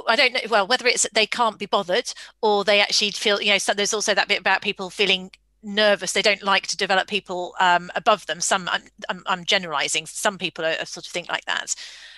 I 0.08 0.15
don't 0.15 0.34
know. 0.34 0.39
Well, 0.50 0.67
whether 0.67 0.88
it's 0.88 1.03
that 1.03 1.13
they 1.13 1.25
can't 1.25 1.60
be 1.60 1.65
bothered 1.65 2.12
or 2.41 2.63
they 2.63 2.82
actually 2.82 3.12
feel, 3.12 3.41
you 3.41 3.51
know, 3.51 3.58
so 3.58 3.74
there's 3.74 3.93
also 3.93 4.13
that 4.13 4.27
bit 4.27 4.39
about 4.39 4.62
people 4.62 4.89
feeling 4.89 5.32
nervous. 5.63 6.12
They 6.12 6.22
don't 6.22 6.43
like 6.43 6.67
to 6.67 6.77
develop 6.77 7.08
people 7.08 7.55
um, 7.60 7.91
above 7.96 8.25
them. 8.25 8.41
Some 8.41 8.70
I'm, 8.70 8.84
I'm, 9.10 9.24
I'm, 9.25 9.46
generalizing. 9.46 10.05
Some 10.05 10.38
people 10.38 10.65
are, 10.65 10.86
sort 10.86 11.05
of 11.05 11.12
think 11.12 11.29
like 11.29 11.46
that. 11.46 11.75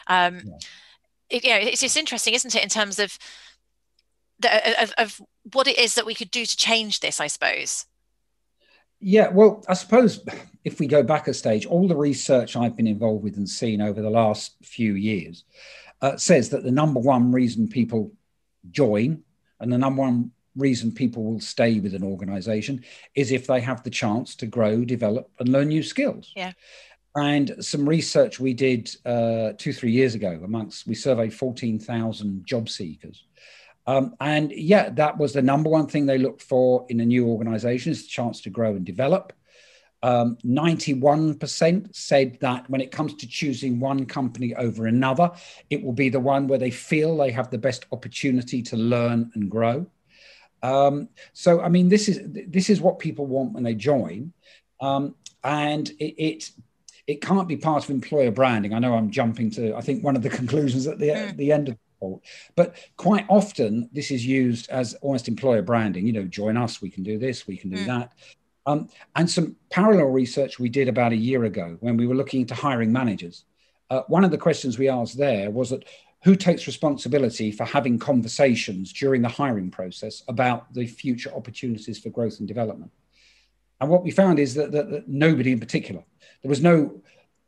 Um, 0.07 0.41
yeah. 0.45 0.57
It, 1.29 1.43
yeah 1.43 1.57
it's 1.57 1.81
just 1.81 1.97
interesting 1.97 2.33
isn't 2.33 2.55
it 2.55 2.63
in 2.63 2.69
terms 2.69 2.99
of, 2.99 3.17
the, 4.39 4.83
of, 4.83 4.93
of 4.97 5.21
what 5.53 5.67
it 5.67 5.79
is 5.79 5.95
that 5.95 6.05
we 6.05 6.13
could 6.13 6.29
do 6.29 6.45
to 6.45 6.57
change 6.57 6.99
this 6.99 7.19
i 7.19 7.27
suppose. 7.27 7.85
Yeah 8.99 9.29
well 9.29 9.63
i 9.67 9.73
suppose 9.73 10.23
if 10.63 10.79
we 10.79 10.87
go 10.87 11.01
back 11.01 11.27
a 11.27 11.33
stage 11.33 11.65
all 11.65 11.87
the 11.87 11.95
research 11.95 12.55
i've 12.55 12.75
been 12.75 12.87
involved 12.87 13.23
with 13.23 13.37
and 13.37 13.49
seen 13.49 13.81
over 13.81 14.01
the 14.01 14.09
last 14.09 14.55
few 14.61 14.93
years 14.93 15.45
uh, 16.01 16.17
says 16.17 16.49
that 16.49 16.63
the 16.63 16.71
number 16.71 16.99
one 16.99 17.31
reason 17.31 17.67
people 17.67 18.11
join 18.69 19.23
and 19.59 19.71
the 19.71 19.77
number 19.77 20.01
one 20.01 20.31
reason 20.55 20.91
people 20.91 21.24
will 21.24 21.39
stay 21.39 21.79
with 21.79 21.93
an 21.93 22.03
organization 22.03 22.83
is 23.15 23.31
if 23.31 23.47
they 23.47 23.62
have 23.62 23.83
the 23.83 23.89
chance 23.89 24.35
to 24.35 24.45
grow, 24.45 24.85
develop, 24.85 25.29
and 25.39 25.50
learn 25.50 25.69
new 25.69 25.83
skills. 25.83 26.31
Yeah. 26.35 26.53
And 27.15 27.55
some 27.62 27.88
research 27.88 28.39
we 28.39 28.53
did 28.53 28.93
uh, 29.05 29.53
two, 29.57 29.71
three 29.71 29.91
years 29.91 30.15
ago 30.15 30.41
amongst, 30.43 30.85
we 30.85 30.95
surveyed 30.95 31.33
14,000 31.33 32.45
job 32.45 32.67
seekers. 32.67 33.25
Um, 33.88 34.15
and 34.19 34.51
yeah, 34.51 34.89
that 34.89 35.17
was 35.17 35.33
the 35.33 35.41
number 35.41 35.69
one 35.69 35.88
thing 35.88 36.05
they 36.05 36.17
looked 36.17 36.41
for 36.41 36.85
in 36.89 37.00
a 37.00 37.05
new 37.05 37.27
organization 37.27 37.91
is 37.91 38.03
the 38.03 38.09
chance 38.09 38.41
to 38.41 38.50
grow 38.50 38.75
and 38.75 38.85
develop. 38.85 39.31
Um, 40.03 40.38
91% 40.45 41.95
said 41.95 42.38
that 42.41 42.69
when 42.69 42.81
it 42.81 42.91
comes 42.91 43.15
to 43.15 43.27
choosing 43.27 43.79
one 43.79 44.05
company 44.05 44.53
over 44.55 44.88
another, 44.88 45.31
it 45.69 45.81
will 45.81 45.93
be 45.93 46.09
the 46.09 46.19
one 46.19 46.47
where 46.47 46.59
they 46.59 46.71
feel 46.71 47.17
they 47.17 47.31
have 47.31 47.50
the 47.50 47.57
best 47.57 47.85
opportunity 47.91 48.62
to 48.63 48.75
learn 48.75 49.31
and 49.35 49.50
grow. 49.50 49.88
Um, 50.65 51.10
so, 51.34 51.62
I 51.62 51.69
mean, 51.69 51.89
this 51.89 52.10
is 52.10 52.22
this 52.25 52.72
is 52.72 52.81
what 52.81 52.98
people 52.98 53.27
want 53.27 53.53
when 53.53 53.63
they 53.63 53.75
join, 53.75 54.34
um, 54.81 55.13
and 55.43 55.88
it, 56.00 56.15
it, 56.17 56.51
it 57.05 57.22
can't 57.22 57.48
be 57.48 57.55
part 57.55 57.84
of 57.84 57.91
employer 57.91 58.31
branding. 58.31 58.74
I 58.74 58.79
know 58.79 58.95
I'm 58.95 59.12
jumping 59.12 59.51
to 59.51 59.75
I 59.75 59.81
think 59.81 60.03
one 60.03 60.15
of 60.15 60.24
the 60.24 60.29
conclusions 60.41 60.88
at 60.88 60.98
the 60.98 61.10
mm. 61.10 61.38
the 61.38 61.51
end 61.51 61.69
of 61.69 61.75
the 61.75 61.79
report, 61.93 62.24
but 62.55 62.75
quite 62.98 63.25
often 63.29 63.89
this 63.93 64.10
is 64.10 64.25
used 64.25 64.67
as 64.72 64.95
almost 64.95 65.27
employer 65.27 65.62
branding. 65.62 66.07
You 66.07 66.13
know, 66.13 66.24
join 66.24 66.57
us, 66.57 66.81
we 66.81 66.89
can 66.89 67.03
do 67.03 67.19
this, 67.19 67.45
we 67.45 67.57
can 67.57 67.69
do 67.69 67.77
mm. 67.77 67.86
that. 67.86 68.13
Um, 68.65 68.89
and 69.15 69.29
some 69.29 69.55
parallel 69.69 70.07
research 70.07 70.57
we 70.57 70.69
did 70.69 70.88
about 70.88 71.12
a 71.12 71.15
year 71.15 71.43
ago 71.43 71.77
when 71.81 71.95
we 71.95 72.07
were 72.07 72.15
looking 72.15 72.41
into 72.41 72.55
hiring 72.55 72.91
managers. 72.91 73.45
Uh, 73.91 74.01
one 74.07 74.24
of 74.24 74.31
the 74.31 74.38
questions 74.39 74.79
we 74.79 74.89
asked 74.89 75.15
there 75.15 75.51
was 75.51 75.69
that 75.69 75.86
who 76.25 76.36
takes 76.36 76.65
responsibility 76.65 77.51
for 77.51 77.65
having 77.65 78.00
conversations 78.00 78.91
during 78.91 79.22
the 79.22 79.29
hiring 79.29 79.70
process 79.70 80.24
about 80.27 80.74
the 80.74 80.88
future 80.88 81.32
opportunities 81.36 82.00
for 82.00 82.10
growth 82.10 82.39
and 82.39 82.48
development? 82.48 82.91
And 83.79 83.91
what 83.91 84.03
we 84.03 84.10
found 84.10 84.39
is 84.39 84.55
that, 84.55 84.72
that, 84.72 84.89
that 84.89 85.08
nobody 85.08 85.51
in 85.51 85.60
particular, 85.60 86.03
there 86.41 86.50
was 86.50 86.63
no, 86.63 87.00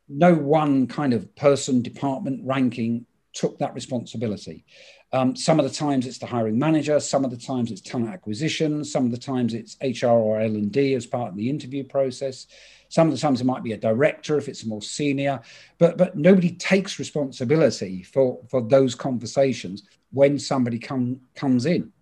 no 0.08 0.32
one 0.32 0.86
kind 0.86 1.12
of 1.12 1.34
person, 1.34 1.82
department, 1.82 2.40
ranking 2.44 3.04
took 3.32 3.58
that 3.58 3.74
responsibility. 3.74 4.64
Um, 5.12 5.34
some 5.34 5.58
of 5.58 5.68
the 5.68 5.74
times 5.74 6.06
it's 6.06 6.18
the 6.18 6.26
hiring 6.26 6.56
manager, 6.56 7.00
some 7.00 7.24
of 7.24 7.32
the 7.32 7.36
times 7.36 7.72
it's 7.72 7.80
talent 7.80 8.10
acquisition, 8.10 8.84
some 8.84 9.06
of 9.06 9.10
the 9.10 9.18
times 9.18 9.54
it's 9.54 9.76
HR 9.82 10.06
or 10.06 10.40
L&D 10.40 10.94
as 10.94 11.04
part 11.04 11.30
of 11.30 11.36
the 11.36 11.50
interview 11.50 11.82
process. 11.82 12.46
Some 12.88 13.08
of 13.08 13.14
the 13.14 13.20
times 13.20 13.40
it 13.40 13.44
might 13.44 13.62
be 13.62 13.72
a 13.72 13.78
director 13.78 14.38
if 14.38 14.48
it's 14.48 14.64
more 14.64 14.82
senior, 14.82 15.40
but 15.78 15.98
but 15.98 16.16
nobody 16.16 16.52
takes 16.52 16.98
responsibility 16.98 18.02
for 18.02 18.40
for 18.48 18.62
those 18.62 18.94
conversations 18.94 19.82
when 20.10 20.38
somebody 20.38 20.78
come 20.78 21.20
comes 21.34 21.66
in. 21.66 21.92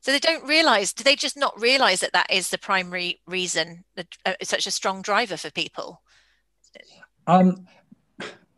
So 0.00 0.12
they 0.12 0.18
don't 0.18 0.46
realize. 0.46 0.92
Do 0.92 1.04
they 1.04 1.16
just 1.16 1.36
not 1.36 1.60
realize 1.60 2.00
that 2.00 2.12
that 2.12 2.30
is 2.30 2.50
the 2.50 2.58
primary 2.58 3.20
reason 3.26 3.84
that 3.94 4.06
uh, 4.24 4.34
it's 4.40 4.50
such 4.50 4.66
a 4.66 4.70
strong 4.70 5.02
driver 5.02 5.36
for 5.36 5.50
people? 5.50 6.02
Um, 7.26 7.66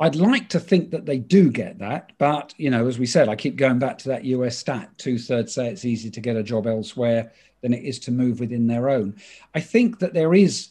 I'd 0.00 0.14
like 0.14 0.48
to 0.50 0.60
think 0.60 0.90
that 0.90 1.06
they 1.06 1.18
do 1.18 1.50
get 1.50 1.78
that, 1.78 2.12
but 2.18 2.54
you 2.56 2.70
know, 2.70 2.86
as 2.86 2.98
we 2.98 3.06
said, 3.06 3.28
I 3.28 3.36
keep 3.36 3.56
going 3.56 3.78
back 3.78 3.98
to 3.98 4.08
that 4.10 4.24
US 4.24 4.56
stat: 4.56 4.90
two 4.96 5.18
thirds 5.18 5.54
say 5.54 5.68
it's 5.68 5.84
easier 5.84 6.10
to 6.12 6.20
get 6.20 6.36
a 6.36 6.42
job 6.42 6.66
elsewhere 6.66 7.32
than 7.62 7.74
it 7.74 7.84
is 7.84 7.98
to 8.00 8.12
move 8.12 8.40
within 8.40 8.66
their 8.66 8.88
own. 8.88 9.16
I 9.54 9.60
think 9.60 9.98
that 9.98 10.14
there 10.14 10.34
is 10.34 10.68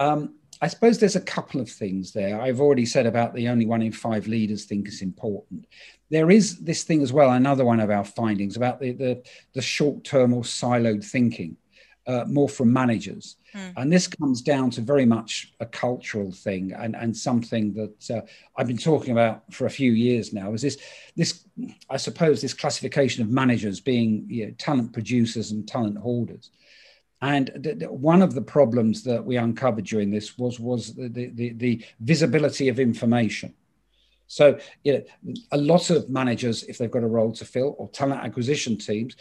um, 0.00 0.34
I 0.62 0.68
suppose 0.68 0.98
there's 0.98 1.16
a 1.16 1.20
couple 1.20 1.60
of 1.60 1.70
things 1.70 2.12
there. 2.12 2.40
I've 2.40 2.60
already 2.60 2.84
said 2.84 3.06
about 3.06 3.34
the 3.34 3.48
only 3.48 3.66
one 3.66 3.82
in 3.82 3.92
five 3.92 4.26
leaders 4.26 4.64
think 4.64 4.88
is 4.88 5.00
important. 5.00 5.66
There 6.10 6.30
is 6.30 6.58
this 6.58 6.82
thing 6.82 7.02
as 7.02 7.12
well, 7.12 7.30
another 7.30 7.64
one 7.64 7.80
of 7.80 7.90
our 7.90 8.04
findings 8.04 8.56
about 8.56 8.80
the, 8.80 8.92
the, 8.92 9.22
the 9.54 9.62
short 9.62 10.04
term 10.04 10.34
or 10.34 10.42
siloed 10.42 11.04
thinking, 11.04 11.56
uh, 12.06 12.24
more 12.26 12.48
from 12.48 12.72
managers. 12.72 13.36
Mm. 13.54 13.72
And 13.76 13.92
this 13.92 14.06
comes 14.06 14.42
down 14.42 14.70
to 14.72 14.80
very 14.82 15.06
much 15.06 15.52
a 15.60 15.66
cultural 15.66 16.30
thing 16.30 16.72
and, 16.72 16.94
and 16.94 17.16
something 17.16 17.72
that 17.74 18.10
uh, 18.10 18.26
I've 18.56 18.66
been 18.66 18.76
talking 18.76 19.12
about 19.12 19.52
for 19.52 19.66
a 19.66 19.70
few 19.70 19.92
years 19.92 20.32
now 20.32 20.52
is 20.52 20.62
this, 20.62 20.78
this, 21.16 21.44
I 21.88 21.96
suppose, 21.96 22.42
this 22.42 22.54
classification 22.54 23.22
of 23.22 23.30
managers 23.30 23.80
being 23.80 24.26
you 24.28 24.46
know, 24.46 24.52
talent 24.58 24.92
producers 24.92 25.52
and 25.52 25.66
talent 25.66 25.96
hoarders. 25.96 26.50
And 27.22 27.50
one 27.90 28.22
of 28.22 28.34
the 28.34 28.42
problems 28.42 29.02
that 29.04 29.22
we 29.24 29.36
uncovered 29.36 29.84
during 29.84 30.10
this 30.10 30.38
was 30.38 30.58
was 30.58 30.94
the, 30.94 31.08
the, 31.08 31.52
the 31.52 31.84
visibility 32.00 32.68
of 32.68 32.80
information. 32.80 33.54
So, 34.26 34.58
you 34.84 34.92
know, 34.92 35.34
a 35.50 35.58
lot 35.58 35.90
of 35.90 36.08
managers, 36.08 36.62
if 36.62 36.78
they've 36.78 36.90
got 36.90 37.02
a 37.02 37.08
role 37.08 37.32
to 37.32 37.44
fill, 37.44 37.74
or 37.78 37.88
talent 37.88 38.22
acquisition 38.22 38.78
teams, 38.78 39.16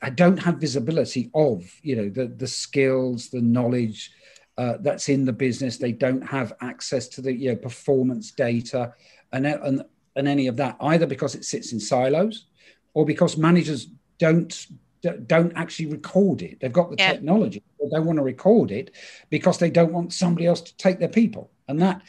I 0.00 0.10
don't 0.10 0.36
have 0.38 0.58
visibility 0.58 1.30
of, 1.34 1.68
you 1.82 1.96
know, 1.96 2.08
the 2.08 2.28
the 2.28 2.46
skills, 2.46 3.28
the 3.28 3.40
knowledge 3.40 4.12
uh, 4.56 4.74
that's 4.80 5.08
in 5.08 5.24
the 5.24 5.32
business. 5.32 5.78
They 5.78 5.92
don't 5.92 6.22
have 6.22 6.54
access 6.60 7.08
to 7.08 7.20
the 7.20 7.32
you 7.32 7.50
know, 7.50 7.56
performance 7.56 8.30
data 8.30 8.94
and, 9.32 9.46
and 9.46 9.82
and 10.14 10.28
any 10.28 10.46
of 10.46 10.56
that 10.56 10.76
either 10.80 11.06
because 11.06 11.34
it 11.34 11.44
sits 11.44 11.72
in 11.72 11.80
silos, 11.80 12.46
or 12.94 13.04
because 13.04 13.36
managers 13.36 13.88
don't 14.18 14.66
don't 15.12 15.52
actually 15.56 15.86
record 15.86 16.42
it. 16.42 16.60
They've 16.60 16.72
got 16.72 16.90
the 16.90 16.96
yeah. 16.98 17.12
technology, 17.12 17.62
but 17.78 17.90
they 17.92 18.00
want 18.00 18.18
to 18.18 18.22
record 18.22 18.70
it 18.70 18.94
because 19.30 19.58
they 19.58 19.70
don't 19.70 19.92
want 19.92 20.12
somebody 20.12 20.46
else 20.46 20.60
to 20.62 20.76
take 20.76 20.98
their 20.98 21.08
people. 21.08 21.50
And 21.68 21.80
that 21.80 22.02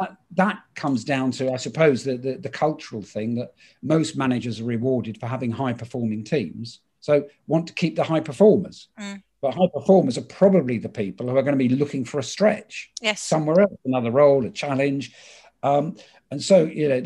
that, 0.00 0.16
that 0.36 0.62
comes 0.74 1.04
down 1.04 1.30
to, 1.32 1.52
I 1.52 1.56
suppose, 1.56 2.04
the, 2.04 2.16
the, 2.16 2.36
the 2.36 2.48
cultural 2.48 3.02
thing 3.02 3.34
that 3.34 3.52
most 3.82 4.16
managers 4.16 4.60
are 4.60 4.64
rewarded 4.64 5.20
for 5.20 5.26
having 5.26 5.50
high 5.50 5.74
performing 5.74 6.24
teams. 6.24 6.80
So 7.00 7.26
want 7.46 7.66
to 7.66 7.74
keep 7.74 7.96
the 7.96 8.02
high 8.02 8.20
performers. 8.20 8.88
Mm. 8.98 9.22
But 9.42 9.54
high 9.54 9.68
performers 9.72 10.18
are 10.18 10.22
probably 10.22 10.78
the 10.78 10.88
people 10.88 11.28
who 11.28 11.36
are 11.36 11.42
going 11.42 11.58
to 11.58 11.68
be 11.68 11.74
looking 11.74 12.04
for 12.04 12.18
a 12.18 12.22
stretch 12.22 12.90
yes. 13.00 13.22
somewhere 13.22 13.60
else, 13.60 13.76
another 13.84 14.10
role, 14.10 14.44
a 14.44 14.50
challenge. 14.50 15.14
Um, 15.62 15.96
and 16.30 16.42
so, 16.42 16.64
you 16.64 16.88
know, 16.88 17.00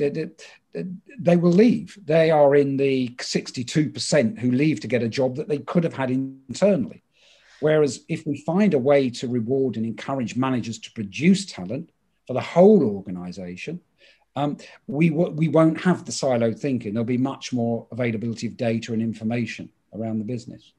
they 1.19 1.37
will 1.37 1.53
leave. 1.53 1.99
They 2.05 2.31
are 2.31 2.55
in 2.55 2.77
the 2.77 3.09
62% 3.17 4.39
who 4.39 4.51
leave 4.51 4.81
to 4.81 4.89
get 4.89 5.03
a 5.03 5.09
job 5.09 5.37
that 5.37 5.49
they 5.49 5.59
could 5.59 5.85
have 5.85 5.95
had 5.95 6.11
internally. 6.11 7.03
Whereas 7.61 8.05
if 8.09 8.27
we 8.27 8.39
find 8.39 8.75
a 8.75 8.79
way 8.79 9.11
to 9.11 9.29
reward 9.29 9.77
and 9.77 9.87
encourage 9.87 10.37
managers 10.37 10.79
to 10.81 10.93
produce 10.93 11.47
talent 11.47 11.91
for 12.27 12.35
the 12.35 12.41
whole 12.41 12.83
organization, 12.83 13.81
um, 14.37 14.57
we, 14.87 15.11
w- 15.11 15.31
we 15.31 15.49
won't 15.49 15.81
have 15.81 16.05
the 16.05 16.13
siloed 16.13 16.59
thinking. 16.59 16.93
There'll 16.93 17.05
be 17.05 17.19
much 17.19 17.53
more 17.53 17.87
availability 17.93 18.47
of 18.49 18.57
data 18.57 18.93
and 18.93 19.01
information 19.01 19.71
around 19.95 20.19
the 20.19 20.25
business. 20.25 20.73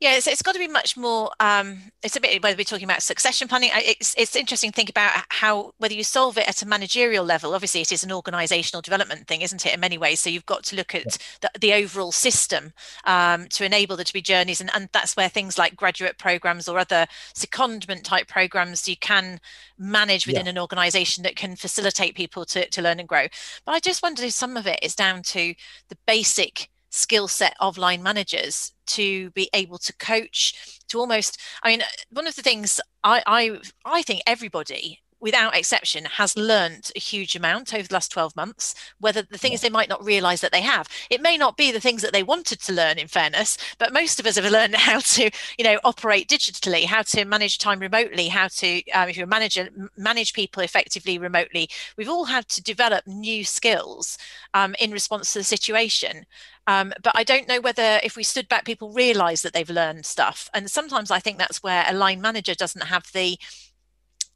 Yeah, 0.00 0.14
it's, 0.14 0.28
it's 0.28 0.42
got 0.42 0.52
to 0.52 0.60
be 0.60 0.68
much 0.68 0.96
more. 0.96 1.32
Um, 1.40 1.90
it's 2.04 2.14
a 2.14 2.20
bit 2.20 2.40
whether 2.40 2.56
we're 2.56 2.62
talking 2.62 2.84
about 2.84 3.02
succession 3.02 3.48
planning. 3.48 3.70
It's 3.74 4.14
it's 4.16 4.36
interesting 4.36 4.70
to 4.70 4.76
think 4.76 4.90
about 4.90 5.24
how 5.30 5.72
whether 5.78 5.94
you 5.94 6.04
solve 6.04 6.38
it 6.38 6.48
at 6.48 6.62
a 6.62 6.66
managerial 6.66 7.24
level. 7.24 7.52
Obviously, 7.52 7.80
it 7.80 7.90
is 7.90 8.04
an 8.04 8.10
organisational 8.10 8.80
development 8.80 9.26
thing, 9.26 9.42
isn't 9.42 9.66
it? 9.66 9.74
In 9.74 9.80
many 9.80 9.98
ways, 9.98 10.20
so 10.20 10.30
you've 10.30 10.46
got 10.46 10.62
to 10.64 10.76
look 10.76 10.94
at 10.94 11.18
the, 11.40 11.50
the 11.58 11.72
overall 11.72 12.12
system 12.12 12.72
um, 13.06 13.48
to 13.48 13.64
enable 13.64 13.96
there 13.96 14.04
to 14.04 14.12
be 14.12 14.22
journeys, 14.22 14.60
and, 14.60 14.70
and 14.72 14.88
that's 14.92 15.16
where 15.16 15.28
things 15.28 15.58
like 15.58 15.74
graduate 15.74 16.16
programs 16.16 16.68
or 16.68 16.78
other 16.78 17.08
secondment 17.34 18.04
type 18.04 18.28
programs 18.28 18.86
you 18.86 18.96
can 18.96 19.40
manage 19.78 20.28
within 20.28 20.46
yeah. 20.46 20.50
an 20.50 20.58
organisation 20.58 21.24
that 21.24 21.34
can 21.34 21.56
facilitate 21.56 22.14
people 22.14 22.44
to 22.44 22.68
to 22.70 22.80
learn 22.80 23.00
and 23.00 23.08
grow. 23.08 23.26
But 23.66 23.72
I 23.72 23.80
just 23.80 24.04
wondered 24.04 24.26
if 24.26 24.32
some 24.32 24.56
of 24.56 24.68
it 24.68 24.78
is 24.80 24.94
down 24.94 25.22
to 25.24 25.54
the 25.88 25.98
basic 26.06 26.68
skill 26.90 27.28
set 27.28 27.54
of 27.60 27.78
line 27.78 28.02
managers 28.02 28.72
to 28.86 29.30
be 29.30 29.50
able 29.54 29.78
to 29.78 29.92
coach 29.96 30.80
to 30.88 30.98
almost 30.98 31.38
i 31.62 31.68
mean 31.68 31.82
one 32.10 32.26
of 32.26 32.36
the 32.36 32.42
things 32.42 32.80
i 33.04 33.22
i 33.26 33.58
i 33.84 34.02
think 34.02 34.22
everybody 34.26 35.00
without 35.20 35.56
exception 35.56 36.04
has 36.04 36.36
learned 36.36 36.90
a 36.94 36.98
huge 36.98 37.34
amount 37.34 37.74
over 37.74 37.86
the 37.86 37.94
last 37.94 38.10
12 38.10 38.34
months 38.36 38.74
whether 39.00 39.22
the 39.22 39.38
thing 39.38 39.52
yeah. 39.52 39.56
is 39.56 39.60
they 39.60 39.68
might 39.68 39.88
not 39.88 40.04
realize 40.04 40.40
that 40.40 40.52
they 40.52 40.60
have 40.60 40.88
it 41.10 41.20
may 41.20 41.36
not 41.36 41.56
be 41.56 41.72
the 41.72 41.80
things 41.80 42.02
that 42.02 42.12
they 42.12 42.22
wanted 42.22 42.60
to 42.60 42.72
learn 42.72 42.98
in 42.98 43.08
fairness 43.08 43.58
but 43.78 43.92
most 43.92 44.20
of 44.20 44.26
us 44.26 44.36
have 44.36 44.50
learned 44.52 44.74
how 44.74 45.00
to 45.00 45.30
you 45.58 45.64
know 45.64 45.78
operate 45.84 46.28
digitally 46.28 46.84
how 46.84 47.02
to 47.02 47.24
manage 47.24 47.58
time 47.58 47.78
remotely 47.78 48.28
how 48.28 48.48
to 48.48 48.82
um, 48.92 49.08
if 49.08 49.16
you're 49.16 49.24
a 49.24 49.28
manager 49.28 49.68
manage 49.96 50.32
people 50.32 50.62
effectively 50.62 51.18
remotely 51.18 51.68
we've 51.96 52.08
all 52.08 52.24
had 52.24 52.48
to 52.48 52.62
develop 52.62 53.06
new 53.06 53.44
skills 53.44 54.18
um, 54.54 54.74
in 54.80 54.90
response 54.90 55.32
to 55.32 55.40
the 55.40 55.44
situation 55.44 56.24
um, 56.68 56.92
but 57.02 57.16
I 57.16 57.24
don't 57.24 57.48
know 57.48 57.62
whether 57.62 57.98
if 58.02 58.14
we 58.14 58.22
stood 58.22 58.46
back, 58.46 58.66
people 58.66 58.92
realize 58.92 59.40
that 59.40 59.54
they've 59.54 59.70
learned 59.70 60.04
stuff. 60.04 60.50
And 60.52 60.70
sometimes 60.70 61.10
I 61.10 61.18
think 61.18 61.38
that's 61.38 61.62
where 61.62 61.86
a 61.88 61.94
line 61.94 62.20
manager 62.20 62.54
doesn't 62.54 62.84
have 62.84 63.10
the 63.14 63.38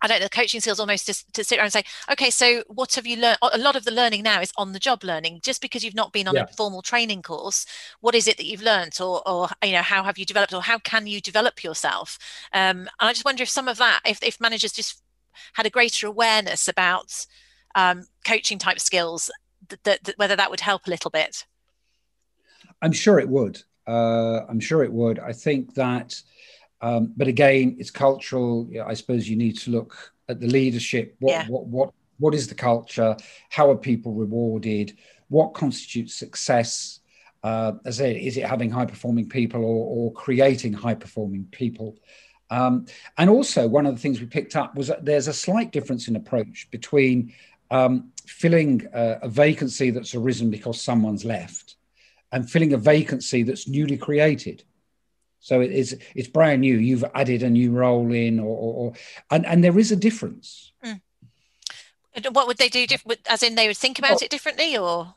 I 0.02 0.08
don't 0.08 0.18
know, 0.18 0.24
the 0.24 0.30
coaching 0.30 0.60
skills 0.60 0.80
almost 0.80 1.06
to, 1.06 1.32
to 1.32 1.44
sit 1.44 1.58
around 1.58 1.66
and 1.66 1.72
say, 1.72 1.84
okay, 2.10 2.30
so 2.30 2.64
what 2.66 2.94
have 2.96 3.06
you 3.06 3.16
learned? 3.16 3.38
A 3.40 3.58
lot 3.58 3.76
of 3.76 3.84
the 3.84 3.92
learning 3.92 4.24
now 4.24 4.40
is 4.40 4.52
on 4.56 4.72
the 4.72 4.78
job 4.78 5.04
learning. 5.04 5.40
Just 5.42 5.62
because 5.62 5.84
you've 5.84 5.94
not 5.94 6.12
been 6.12 6.28
on 6.28 6.34
yeah. 6.34 6.44
a 6.50 6.52
formal 6.52 6.82
training 6.82 7.22
course, 7.22 7.66
what 8.00 8.14
is 8.14 8.26
it 8.26 8.36
that 8.36 8.46
you've 8.46 8.62
learned, 8.62 8.98
or, 9.00 9.26
or 9.26 9.48
you 9.64 9.72
know, 9.72 9.82
how 9.82 10.02
have 10.02 10.18
you 10.18 10.24
developed, 10.24 10.52
or 10.52 10.62
how 10.62 10.78
can 10.78 11.06
you 11.06 11.20
develop 11.20 11.62
yourself? 11.62 12.18
Um, 12.52 12.80
and 12.80 12.88
I 12.98 13.12
just 13.12 13.24
wonder 13.24 13.42
if 13.42 13.48
some 13.48 13.68
of 13.68 13.78
that, 13.78 14.00
if, 14.04 14.22
if 14.22 14.40
managers 14.40 14.72
just 14.72 15.00
had 15.54 15.66
a 15.66 15.70
greater 15.70 16.06
awareness 16.06 16.68
about 16.68 17.26
um, 17.74 18.04
coaching 18.26 18.58
type 18.58 18.80
skills, 18.80 19.30
that, 19.68 19.84
that, 19.84 20.14
whether 20.16 20.36
that 20.36 20.50
would 20.50 20.60
help 20.60 20.86
a 20.86 20.90
little 20.90 21.10
bit. 21.10 21.46
I'm 22.82 22.92
sure 22.92 23.18
it 23.18 23.28
would. 23.28 23.62
Uh, 23.86 24.40
I'm 24.48 24.60
sure 24.60 24.82
it 24.82 24.92
would. 24.92 25.18
I 25.18 25.32
think 25.32 25.74
that 25.74 26.20
um, 26.82 27.12
but 27.16 27.28
again, 27.28 27.76
it's 27.78 27.90
cultural. 27.90 28.68
I 28.84 28.94
suppose 28.94 29.28
you 29.28 29.36
need 29.36 29.56
to 29.60 29.70
look 29.70 30.12
at 30.28 30.40
the 30.40 30.48
leadership. 30.48 31.16
What, 31.20 31.30
yeah. 31.30 31.46
what, 31.46 31.66
what, 31.66 31.94
what 32.18 32.34
is 32.34 32.48
the 32.48 32.54
culture? 32.54 33.16
How 33.50 33.70
are 33.70 33.76
people 33.76 34.12
rewarded? 34.12 34.96
What 35.28 35.54
constitutes 35.54 36.14
success? 36.14 37.00
Uh, 37.44 37.72
as 37.84 38.00
I 38.00 38.04
say, 38.04 38.24
is 38.24 38.36
it 38.36 38.46
having 38.46 38.70
high 38.70 38.86
performing 38.86 39.28
people 39.28 39.64
or, 39.64 39.86
or 39.86 40.12
creating 40.12 40.72
high 40.72 40.94
performing 40.94 41.46
people? 41.50 41.96
Um, 42.50 42.86
and 43.16 43.30
also, 43.30 43.66
one 43.66 43.86
of 43.86 43.94
the 43.94 44.00
things 44.00 44.20
we 44.20 44.26
picked 44.26 44.56
up 44.56 44.74
was 44.74 44.88
that 44.88 45.04
there's 45.04 45.28
a 45.28 45.32
slight 45.32 45.72
difference 45.72 46.08
in 46.08 46.16
approach 46.16 46.68
between 46.70 47.32
um, 47.70 48.12
filling 48.26 48.86
a, 48.92 49.20
a 49.22 49.28
vacancy 49.28 49.90
that's 49.90 50.14
arisen 50.14 50.50
because 50.50 50.80
someone's 50.80 51.24
left 51.24 51.76
and 52.32 52.50
filling 52.50 52.74
a 52.74 52.78
vacancy 52.78 53.42
that's 53.42 53.68
newly 53.68 53.96
created. 53.96 54.64
So 55.42 55.60
it 55.60 55.72
is 55.72 55.98
it's 56.14 56.28
brand 56.28 56.60
new. 56.60 56.76
You've 56.78 57.04
added 57.14 57.42
a 57.42 57.50
new 57.50 57.72
role 57.72 58.12
in, 58.12 58.38
or, 58.38 58.56
or, 58.56 58.74
or 58.74 58.92
and 59.30 59.44
and 59.44 59.62
there 59.62 59.76
is 59.76 59.90
a 59.90 59.96
difference. 59.96 60.72
Mm. 60.84 61.00
What 62.30 62.46
would 62.46 62.58
they 62.58 62.68
do? 62.68 62.86
As 63.28 63.42
in, 63.42 63.56
they 63.56 63.66
would 63.66 63.76
think 63.76 63.98
about 63.98 64.12
well, 64.12 64.18
it 64.22 64.30
differently, 64.30 64.78
or 64.78 65.12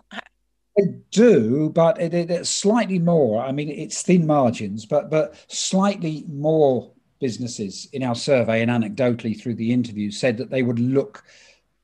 they 0.75 0.95
do, 1.11 1.69
but 1.69 2.01
it, 2.01 2.15
it, 2.15 2.31
it's 2.31 2.49
slightly 2.49 2.97
more. 2.97 3.45
I 3.45 3.51
mean, 3.51 3.69
it's 3.69 4.01
thin 4.01 4.25
margins, 4.25 4.87
but 4.87 5.11
but 5.11 5.35
slightly 5.47 6.25
more 6.27 6.91
businesses 7.19 7.87
in 7.93 8.01
our 8.01 8.15
survey 8.15 8.63
and 8.63 8.71
anecdotally 8.71 9.39
through 9.39 9.55
the 9.55 9.71
interview 9.71 10.09
said 10.09 10.37
that 10.37 10.49
they 10.49 10.63
would 10.63 10.79
look 10.79 11.23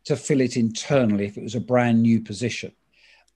to 0.05 0.15
fill 0.15 0.41
it 0.41 0.57
internally 0.57 1.25
if 1.25 1.37
it 1.37 1.43
was 1.43 1.55
a 1.55 1.61
brand 1.61 2.01
new 2.01 2.19
position. 2.19 2.71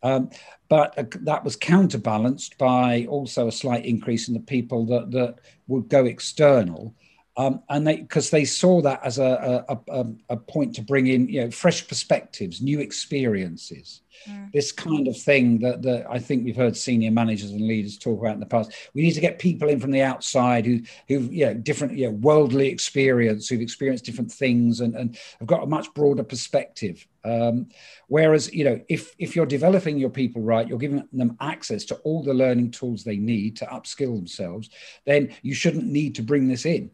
Um, 0.05 0.29
but 0.69 0.97
uh, 0.99 1.05
that 1.21 1.43
was 1.43 1.55
counterbalanced 1.55 2.59
by 2.59 3.07
also 3.09 3.47
a 3.47 3.51
slight 3.51 3.85
increase 3.85 4.27
in 4.27 4.35
the 4.35 4.39
people 4.39 4.85
that, 4.85 5.09
that 5.11 5.39
would 5.67 5.89
go 5.89 6.05
external. 6.05 6.93
Um, 7.37 7.61
and 7.67 7.85
they 7.85 7.97
because 7.97 8.29
they 8.29 8.45
saw 8.45 8.81
that 8.81 9.01
as 9.03 9.17
a, 9.17 9.65
a, 9.67 9.79
a, 9.89 10.05
a, 10.29 10.37
point 10.37 10.73
to 10.75 10.81
bring 10.81 11.07
in 11.07 11.27
you 11.27 11.41
know 11.41 11.51
fresh 11.51 11.85
perspectives, 11.85 12.61
new 12.61 12.79
experiences, 12.79 14.01
mm. 14.25 14.49
this 14.53 14.71
kind 14.71 15.05
of 15.09 15.17
thing 15.17 15.59
that, 15.59 15.81
that 15.81 16.09
I 16.09 16.17
think 16.17 16.45
we've 16.45 16.55
heard 16.55 16.77
senior 16.77 17.11
managers 17.11 17.51
and 17.51 17.67
leaders 17.67 17.97
talk 17.97 18.21
about 18.21 18.35
in 18.35 18.39
the 18.39 18.45
past. 18.45 18.71
We 18.93 19.01
need 19.01 19.15
to 19.15 19.19
get 19.19 19.37
people 19.37 19.67
in 19.67 19.81
from 19.81 19.91
the 19.91 20.01
outside 20.01 20.65
who 20.65 20.79
who 21.09 21.19
you 21.23 21.47
know 21.47 21.53
different 21.53 21.97
you 21.97 22.05
know 22.05 22.13
worldly 22.13 22.69
experience, 22.69 23.49
who've 23.49 23.59
experienced 23.59 24.05
different 24.05 24.31
things 24.31 24.79
and, 24.79 24.95
and 24.95 25.17
have 25.39 25.47
got 25.47 25.63
a 25.63 25.67
much 25.67 25.93
broader 25.93 26.23
perspective. 26.23 27.05
Um, 27.25 27.67
whereas, 28.07 28.53
you 28.53 28.63
know, 28.63 28.79
if 28.87 29.13
if 29.19 29.35
you're 29.35 29.45
developing 29.45 29.97
your 29.97 30.09
people 30.09 30.41
right, 30.41 30.67
you're 30.67 30.77
giving 30.77 31.05
them 31.11 31.35
access 31.41 31.83
to 31.85 31.95
all 31.97 32.23
the 32.23 32.33
learning 32.33 32.71
tools 32.71 33.03
they 33.03 33.17
need 33.17 33.57
to 33.57 33.65
upskill 33.65 34.15
themselves, 34.15 34.69
then 35.05 35.33
you 35.41 35.53
shouldn't 35.53 35.85
need 35.85 36.15
to 36.15 36.21
bring 36.21 36.47
this 36.47 36.65
in. 36.65 36.91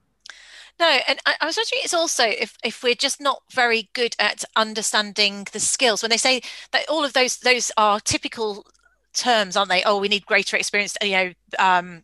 No, 0.81 0.97
and 1.07 1.19
I, 1.27 1.35
I 1.41 1.45
was 1.45 1.57
wondering 1.57 1.81
it's 1.83 1.93
also 1.93 2.23
if 2.23 2.57
if 2.63 2.81
we're 2.81 2.95
just 2.95 3.21
not 3.21 3.43
very 3.51 3.89
good 3.93 4.15
at 4.17 4.43
understanding 4.55 5.45
the 5.51 5.59
skills. 5.59 6.01
When 6.01 6.09
they 6.09 6.17
say 6.17 6.41
that 6.71 6.89
all 6.89 7.05
of 7.05 7.13
those 7.13 7.37
those 7.37 7.71
are 7.77 7.99
typical 7.99 8.65
terms, 9.13 9.55
aren't 9.55 9.69
they? 9.69 9.83
Oh, 9.83 9.99
we 9.99 10.07
need 10.07 10.25
greater 10.25 10.57
experience, 10.57 10.97
you 11.03 11.11
know, 11.11 11.33
um, 11.59 12.03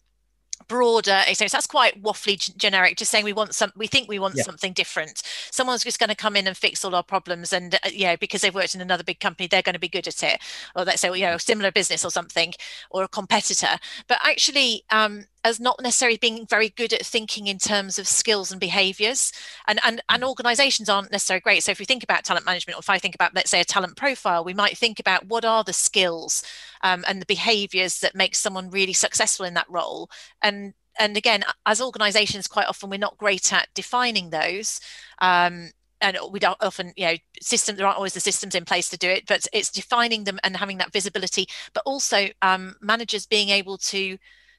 broader 0.68 1.22
experience 1.28 1.54
that's 1.54 1.68
quite 1.68 2.02
waffly 2.04 2.38
generic 2.58 2.98
just 2.98 3.10
saying 3.10 3.24
we 3.24 3.32
want 3.32 3.56
some 3.56 3.72
we 3.78 3.88
think 3.88 4.10
we 4.10 4.20
want 4.20 4.36
yeah. 4.36 4.44
something 4.44 4.74
different 4.74 5.22
someone's 5.50 5.84
just 5.84 6.00
going 6.00 6.10
to 6.10 6.16
come 6.16 6.36
in 6.36 6.46
and 6.46 6.58
fix 6.58 6.84
all 6.84 6.94
our 6.94 7.04
problems 7.04 7.54
and 7.54 7.76
uh, 7.76 7.90
you 7.90 8.06
know 8.06 8.18
because 8.18 8.42
they've 8.42 8.56
worked 8.56 8.76
in 8.76 8.82
another 8.82 9.04
big 9.04 9.20
company 9.20 9.48
they're 9.48 9.62
going 9.62 9.74
to 9.74 9.80
be 9.80 9.88
good 9.88 10.08
at 10.08 10.22
it 10.24 10.42
or 10.76 10.84
let's 10.84 11.00
say 11.00 11.10
well, 11.10 11.18
you 11.18 11.26
know 11.26 11.36
a 11.36 11.40
similar 11.40 11.72
business 11.72 12.04
or 12.04 12.12
something 12.12 12.54
or 12.90 13.04
a 13.04 13.08
competitor 13.08 13.78
but 14.08 14.20
actually 14.24 14.84
um 14.90 15.26
as 15.48 15.62
not 15.62 15.82
necessarily 15.82 16.18
being 16.18 16.46
very 16.46 16.70
good 16.70 16.92
at 16.92 17.06
thinking 17.06 17.48
in 17.48 17.58
terms 17.58 17.98
of 17.98 18.06
skills 18.06 18.52
and 18.52 18.60
behaviors. 18.60 19.32
And, 19.68 19.80
and 19.84 20.02
and 20.10 20.24
organizations 20.24 20.90
aren't 20.90 21.12
necessarily 21.12 21.40
great. 21.40 21.64
So 21.64 21.72
if 21.72 21.80
we 21.80 21.86
think 21.86 22.04
about 22.04 22.26
talent 22.26 22.46
management 22.46 22.78
or 22.78 22.80
if 22.80 22.90
i 22.90 23.00
think 23.00 23.16
about 23.16 23.34
let's 23.34 23.50
say 23.50 23.62
a 23.62 23.66
talent 23.66 23.96
profile 23.96 24.44
we 24.44 24.54
might 24.54 24.78
think 24.78 25.00
about 25.00 25.26
what 25.28 25.46
are 25.46 25.64
the 25.64 25.74
skills 25.74 26.44
um, 26.84 27.06
and 27.08 27.22
the 27.22 27.26
behaviors 27.26 28.00
that 28.00 28.14
make 28.14 28.36
someone 28.36 28.70
really 28.70 28.94
successful 28.94 29.46
in 29.46 29.54
that 29.54 29.70
role. 29.70 30.10
And 30.42 30.74
and 31.00 31.16
again 31.16 31.44
as 31.66 31.80
organizations 31.80 32.48
quite 32.48 32.68
often 32.68 32.90
we're 32.90 32.98
not 32.98 33.18
great 33.18 33.54
at 33.54 33.70
defining 33.74 34.30
those 34.30 34.82
um, 35.20 35.70
and 36.02 36.18
we 36.32 36.40
don't 36.40 36.58
often 36.62 36.92
you 36.98 37.06
know 37.06 37.16
systems 37.40 37.78
there 37.78 37.88
aren't 37.88 37.98
always 37.98 38.14
the 38.14 38.20
systems 38.20 38.56
in 38.56 38.66
place 38.66 38.90
to 38.90 38.98
do 38.98 39.10
it 39.10 39.26
but 39.28 39.48
it's 39.54 39.70
defining 39.70 40.24
them 40.24 40.40
and 40.44 40.58
having 40.58 40.80
that 40.80 40.92
visibility 40.92 41.48
but 41.74 41.84
also 41.86 42.28
um, 42.42 42.76
managers 42.82 43.26
being 43.26 43.50
able 43.50 43.78
to 43.78 44.18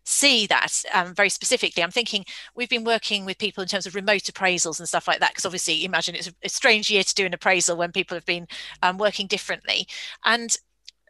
see 0.08 0.46
that 0.46 0.82
um, 0.94 1.14
very 1.14 1.28
specifically. 1.28 1.82
I'm 1.82 1.90
thinking 1.90 2.24
we've 2.54 2.68
been 2.68 2.84
working 2.84 3.24
with 3.24 3.38
people 3.38 3.62
in 3.62 3.68
terms 3.68 3.86
of 3.86 3.94
remote 3.94 4.22
appraisals 4.22 4.78
and 4.78 4.88
stuff 4.88 5.06
like 5.06 5.20
that, 5.20 5.30
because 5.30 5.46
obviously, 5.46 5.84
imagine 5.84 6.14
it's 6.14 6.28
a, 6.28 6.34
a, 6.44 6.48
strange 6.48 6.90
year 6.90 7.02
to 7.02 7.14
do 7.14 7.26
an 7.26 7.34
appraisal 7.34 7.76
when 7.76 7.92
people 7.92 8.16
have 8.16 8.26
been 8.26 8.46
um, 8.82 8.98
working 8.98 9.26
differently. 9.26 9.86
And 10.24 10.56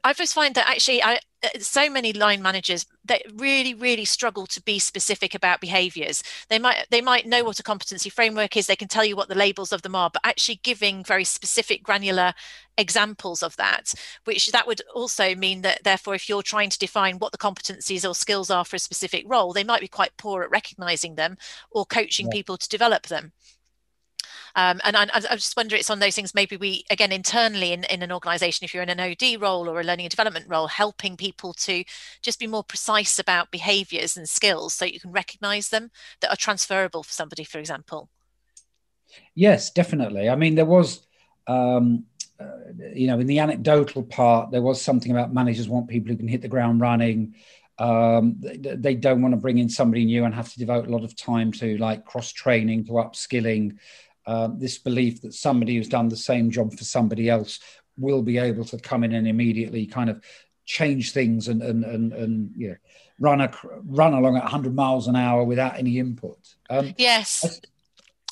I 0.04 0.12
just 0.12 0.34
find 0.34 0.54
that 0.54 0.68
actually, 0.68 1.02
I, 1.02 1.18
uh, 1.44 1.48
so 1.60 1.88
many 1.88 2.12
line 2.12 2.42
managers 2.42 2.84
that 3.04 3.22
really 3.36 3.72
really 3.72 4.04
struggle 4.04 4.44
to 4.44 4.60
be 4.62 4.80
specific 4.80 5.36
about 5.36 5.60
behaviors 5.60 6.20
they 6.48 6.58
might 6.58 6.84
they 6.90 7.00
might 7.00 7.28
know 7.28 7.44
what 7.44 7.60
a 7.60 7.62
competency 7.62 8.10
framework 8.10 8.56
is 8.56 8.66
they 8.66 8.74
can 8.74 8.88
tell 8.88 9.04
you 9.04 9.14
what 9.14 9.28
the 9.28 9.36
labels 9.36 9.72
of 9.72 9.82
them 9.82 9.94
are 9.94 10.10
but 10.12 10.20
actually 10.24 10.58
giving 10.64 11.04
very 11.04 11.22
specific 11.22 11.84
granular 11.84 12.32
examples 12.76 13.40
of 13.44 13.54
that 13.56 13.94
which 14.24 14.50
that 14.50 14.66
would 14.66 14.82
also 14.96 15.32
mean 15.36 15.62
that 15.62 15.84
therefore 15.84 16.16
if 16.16 16.28
you're 16.28 16.42
trying 16.42 16.70
to 16.70 16.78
define 16.78 17.18
what 17.18 17.30
the 17.30 17.38
competencies 17.38 18.08
or 18.08 18.16
skills 18.16 18.50
are 18.50 18.64
for 18.64 18.74
a 18.74 18.80
specific 18.80 19.24
role 19.28 19.52
they 19.52 19.62
might 19.62 19.80
be 19.80 19.86
quite 19.86 20.16
poor 20.16 20.42
at 20.42 20.50
recognizing 20.50 21.14
them 21.14 21.36
or 21.70 21.86
coaching 21.86 22.26
yeah. 22.26 22.32
people 22.32 22.56
to 22.56 22.68
develop 22.68 23.06
them 23.06 23.30
um, 24.58 24.80
and 24.82 24.96
I, 24.96 25.06
I, 25.12 25.36
just 25.36 25.56
wonder 25.56 25.76
it's 25.76 25.88
on 25.88 26.00
those 26.00 26.16
things 26.16 26.34
maybe 26.34 26.56
we, 26.56 26.84
again, 26.90 27.12
internally 27.12 27.72
in, 27.72 27.84
in 27.84 28.02
an 28.02 28.10
organization, 28.10 28.64
if 28.64 28.74
you're 28.74 28.82
in 28.82 28.88
an 28.88 28.98
OD 28.98 29.40
role 29.40 29.68
or 29.68 29.78
a 29.78 29.84
learning 29.84 30.06
and 30.06 30.10
development 30.10 30.46
role, 30.48 30.66
helping 30.66 31.16
people 31.16 31.52
to 31.54 31.84
just 32.22 32.40
be 32.40 32.48
more 32.48 32.64
precise 32.64 33.20
about 33.20 33.52
behaviors 33.52 34.16
and 34.16 34.28
skills 34.28 34.74
so 34.74 34.84
you 34.84 34.98
can 34.98 35.12
recognize 35.12 35.68
them 35.68 35.92
that 36.20 36.32
are 36.32 36.36
transferable 36.36 37.04
for 37.04 37.12
somebody, 37.12 37.44
for 37.44 37.60
example. 37.60 38.08
Yes, 39.36 39.70
definitely. 39.70 40.28
I 40.28 40.34
mean, 40.34 40.56
there 40.56 40.64
was, 40.64 41.06
um, 41.46 42.06
uh, 42.40 42.72
you 42.92 43.06
know, 43.06 43.20
in 43.20 43.28
the 43.28 43.38
anecdotal 43.38 44.02
part, 44.02 44.50
there 44.50 44.62
was 44.62 44.82
something 44.82 45.12
about 45.12 45.32
managers 45.32 45.68
want 45.68 45.86
people 45.86 46.10
who 46.10 46.16
can 46.16 46.26
hit 46.26 46.42
the 46.42 46.48
ground 46.48 46.80
running. 46.80 47.36
Um, 47.78 48.34
they, 48.40 48.56
they 48.56 48.94
don't 48.96 49.22
want 49.22 49.34
to 49.34 49.40
bring 49.40 49.58
in 49.58 49.68
somebody 49.68 50.04
new 50.04 50.24
and 50.24 50.34
have 50.34 50.52
to 50.52 50.58
devote 50.58 50.88
a 50.88 50.90
lot 50.90 51.04
of 51.04 51.14
time 51.14 51.52
to 51.52 51.78
like 51.78 52.04
cross 52.04 52.32
training, 52.32 52.86
to 52.86 52.92
upskilling. 52.94 53.76
Um, 54.28 54.58
this 54.58 54.76
belief 54.76 55.22
that 55.22 55.32
somebody 55.32 55.76
who's 55.76 55.88
done 55.88 56.10
the 56.10 56.16
same 56.16 56.50
job 56.50 56.74
for 56.74 56.84
somebody 56.84 57.30
else 57.30 57.60
will 57.96 58.20
be 58.20 58.36
able 58.36 58.62
to 58.66 58.78
come 58.78 59.02
in 59.02 59.14
and 59.14 59.26
immediately 59.26 59.86
kind 59.86 60.10
of 60.10 60.22
change 60.66 61.12
things 61.12 61.48
and 61.48 61.62
and 61.62 61.82
and, 61.82 62.12
and 62.12 62.52
you 62.54 62.68
know, 62.68 62.76
run 63.18 63.40
a 63.40 63.50
run 63.86 64.12
along 64.12 64.36
at 64.36 64.42
100 64.42 64.74
miles 64.74 65.08
an 65.08 65.16
hour 65.16 65.44
without 65.44 65.78
any 65.78 65.98
input. 65.98 66.38
Um, 66.68 66.94
yes. 66.98 67.58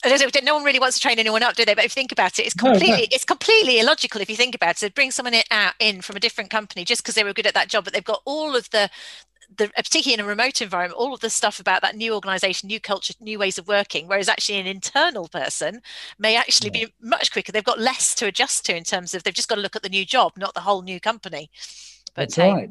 no 0.05 0.55
one 0.55 0.65
really 0.65 0.79
wants 0.79 0.99
to 0.99 1.01
train 1.01 1.19
anyone 1.19 1.43
up, 1.43 1.57
do 1.57 1.65
they? 1.65 1.75
But 1.75 1.87
if 1.87 1.93
you 1.93 2.01
think 2.01 2.13
about 2.13 2.39
it, 2.39 2.43
it's 2.43 2.55
completely 2.55 2.91
no, 2.91 2.97
no. 2.97 3.05
it's 3.11 3.25
completely 3.25 3.81
illogical 3.81 4.21
if 4.21 4.29
you 4.29 4.37
think 4.37 4.55
about 4.55 4.83
it. 4.83 4.95
Bring 4.95 5.11
someone 5.11 5.33
in, 5.33 5.45
out 5.51 5.73
in 5.81 6.03
from 6.03 6.17
a 6.17 6.21
different 6.21 6.51
company 6.51 6.85
just 6.85 7.03
because 7.03 7.15
they 7.15 7.25
were 7.25 7.33
good 7.33 7.47
at 7.47 7.55
that 7.55 7.71
job, 7.71 7.85
but 7.85 7.95
they've 7.95 8.05
got 8.05 8.21
all 8.27 8.55
of 8.55 8.69
the 8.69 8.91
the 9.57 9.69
particularly 9.69 10.15
in 10.15 10.21
a 10.21 10.29
remote 10.29 10.61
environment, 10.61 10.99
all 10.99 11.15
of 11.15 11.21
the 11.21 11.31
stuff 11.31 11.61
about 11.61 11.83
that 11.83 11.97
new 11.97 12.15
organization, 12.15 12.67
new 12.67 12.81
culture, 12.81 13.15
new 13.21 13.39
ways 13.39 13.59
of 13.59 13.69
working, 13.69 14.09
whereas 14.09 14.29
actually 14.29 14.59
an 14.59 14.67
internal 14.67 15.29
person 15.29 15.81
may 16.19 16.37
actually 16.37 16.71
be 16.71 16.93
much 17.01 17.33
quicker. 17.33 17.53
They've 17.53 17.63
got 17.65 17.79
less 17.79 18.15
to 18.17 18.27
adjust 18.27 18.67
to 18.67 18.77
in 18.77 18.85
terms 18.85 19.15
of 19.15 19.23
they've 19.23 19.35
just 19.35 19.49
got 19.49 19.57
to 19.57 19.61
look 19.61 19.77
at 19.77 19.83
the 19.83 19.89
new 19.89 20.05
job, 20.05 20.33
not 20.37 20.55
the 20.55 20.61
whole 20.61 20.83
new 20.83 21.01
company. 21.01 21.51
But 22.15 22.35
That's 22.35 22.39
right. 22.39 22.71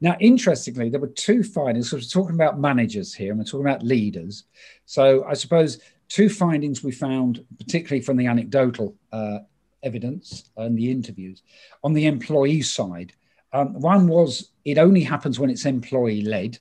Now, 0.00 0.16
interestingly, 0.20 0.90
there 0.90 1.00
were 1.00 1.06
two 1.08 1.42
findings. 1.42 1.90
So 1.90 1.96
we're 1.96 2.02
talking 2.02 2.34
about 2.34 2.58
managers 2.58 3.14
here, 3.14 3.30
and 3.30 3.38
we're 3.38 3.44
talking 3.44 3.66
about 3.66 3.82
leaders. 3.82 4.44
So 4.84 5.24
I 5.24 5.34
suppose 5.34 5.78
two 6.08 6.28
findings 6.28 6.82
we 6.82 6.92
found, 6.92 7.44
particularly 7.58 8.02
from 8.02 8.16
the 8.16 8.26
anecdotal 8.26 8.94
uh, 9.12 9.38
evidence 9.82 10.50
and 10.56 10.76
the 10.76 10.90
interviews, 10.90 11.42
on 11.82 11.92
the 11.92 12.06
employee 12.06 12.62
side. 12.62 13.12
Um, 13.52 13.80
one 13.80 14.08
was 14.08 14.50
it 14.64 14.78
only 14.78 15.02
happens 15.02 15.38
when 15.38 15.50
it's 15.50 15.64
employee 15.64 16.22
led. 16.22 16.58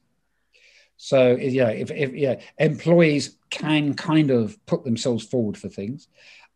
So 0.97 1.35
yeah, 1.35 1.69
if, 1.69 1.91
if 1.91 2.13
yeah, 2.13 2.39
employees 2.57 3.37
can 3.49 3.95
kind 3.95 4.31
of 4.31 4.63
put 4.65 4.83
themselves 4.83 5.25
forward 5.25 5.57
for 5.57 5.69
things. 5.69 6.07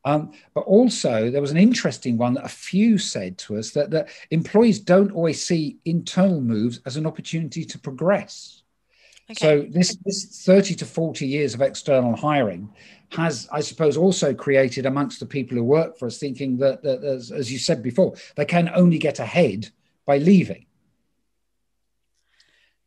Um, 0.05 0.31
but 0.53 0.61
also, 0.61 1.29
there 1.29 1.41
was 1.41 1.51
an 1.51 1.57
interesting 1.57 2.17
one 2.17 2.33
that 2.35 2.45
a 2.45 2.49
few 2.49 2.97
said 2.97 3.37
to 3.39 3.57
us 3.57 3.71
that, 3.71 3.91
that 3.91 4.09
employees 4.31 4.79
don't 4.79 5.11
always 5.11 5.43
see 5.43 5.77
internal 5.83 6.39
moves 6.39 6.79
as 6.85 6.95
an 6.95 7.05
opportunity 7.05 7.65
to 7.65 7.77
progress. 7.77 8.63
Okay. 9.29 9.45
So, 9.45 9.67
this, 9.69 9.97
this 10.05 10.43
30 10.45 10.75
to 10.75 10.85
40 10.85 11.27
years 11.27 11.53
of 11.53 11.61
external 11.61 12.15
hiring 12.15 12.69
has, 13.11 13.49
I 13.51 13.59
suppose, 13.59 13.97
also 13.97 14.33
created 14.33 14.85
amongst 14.85 15.19
the 15.19 15.25
people 15.25 15.57
who 15.57 15.63
work 15.63 15.99
for 15.99 16.05
us 16.05 16.17
thinking 16.17 16.57
that, 16.57 16.81
that 16.83 17.03
as, 17.03 17.31
as 17.31 17.51
you 17.51 17.59
said 17.59 17.83
before, 17.83 18.15
they 18.35 18.45
can 18.45 18.71
only 18.73 18.99
get 18.99 19.19
ahead 19.19 19.69
by 20.09 20.17
leaving. 20.17 20.65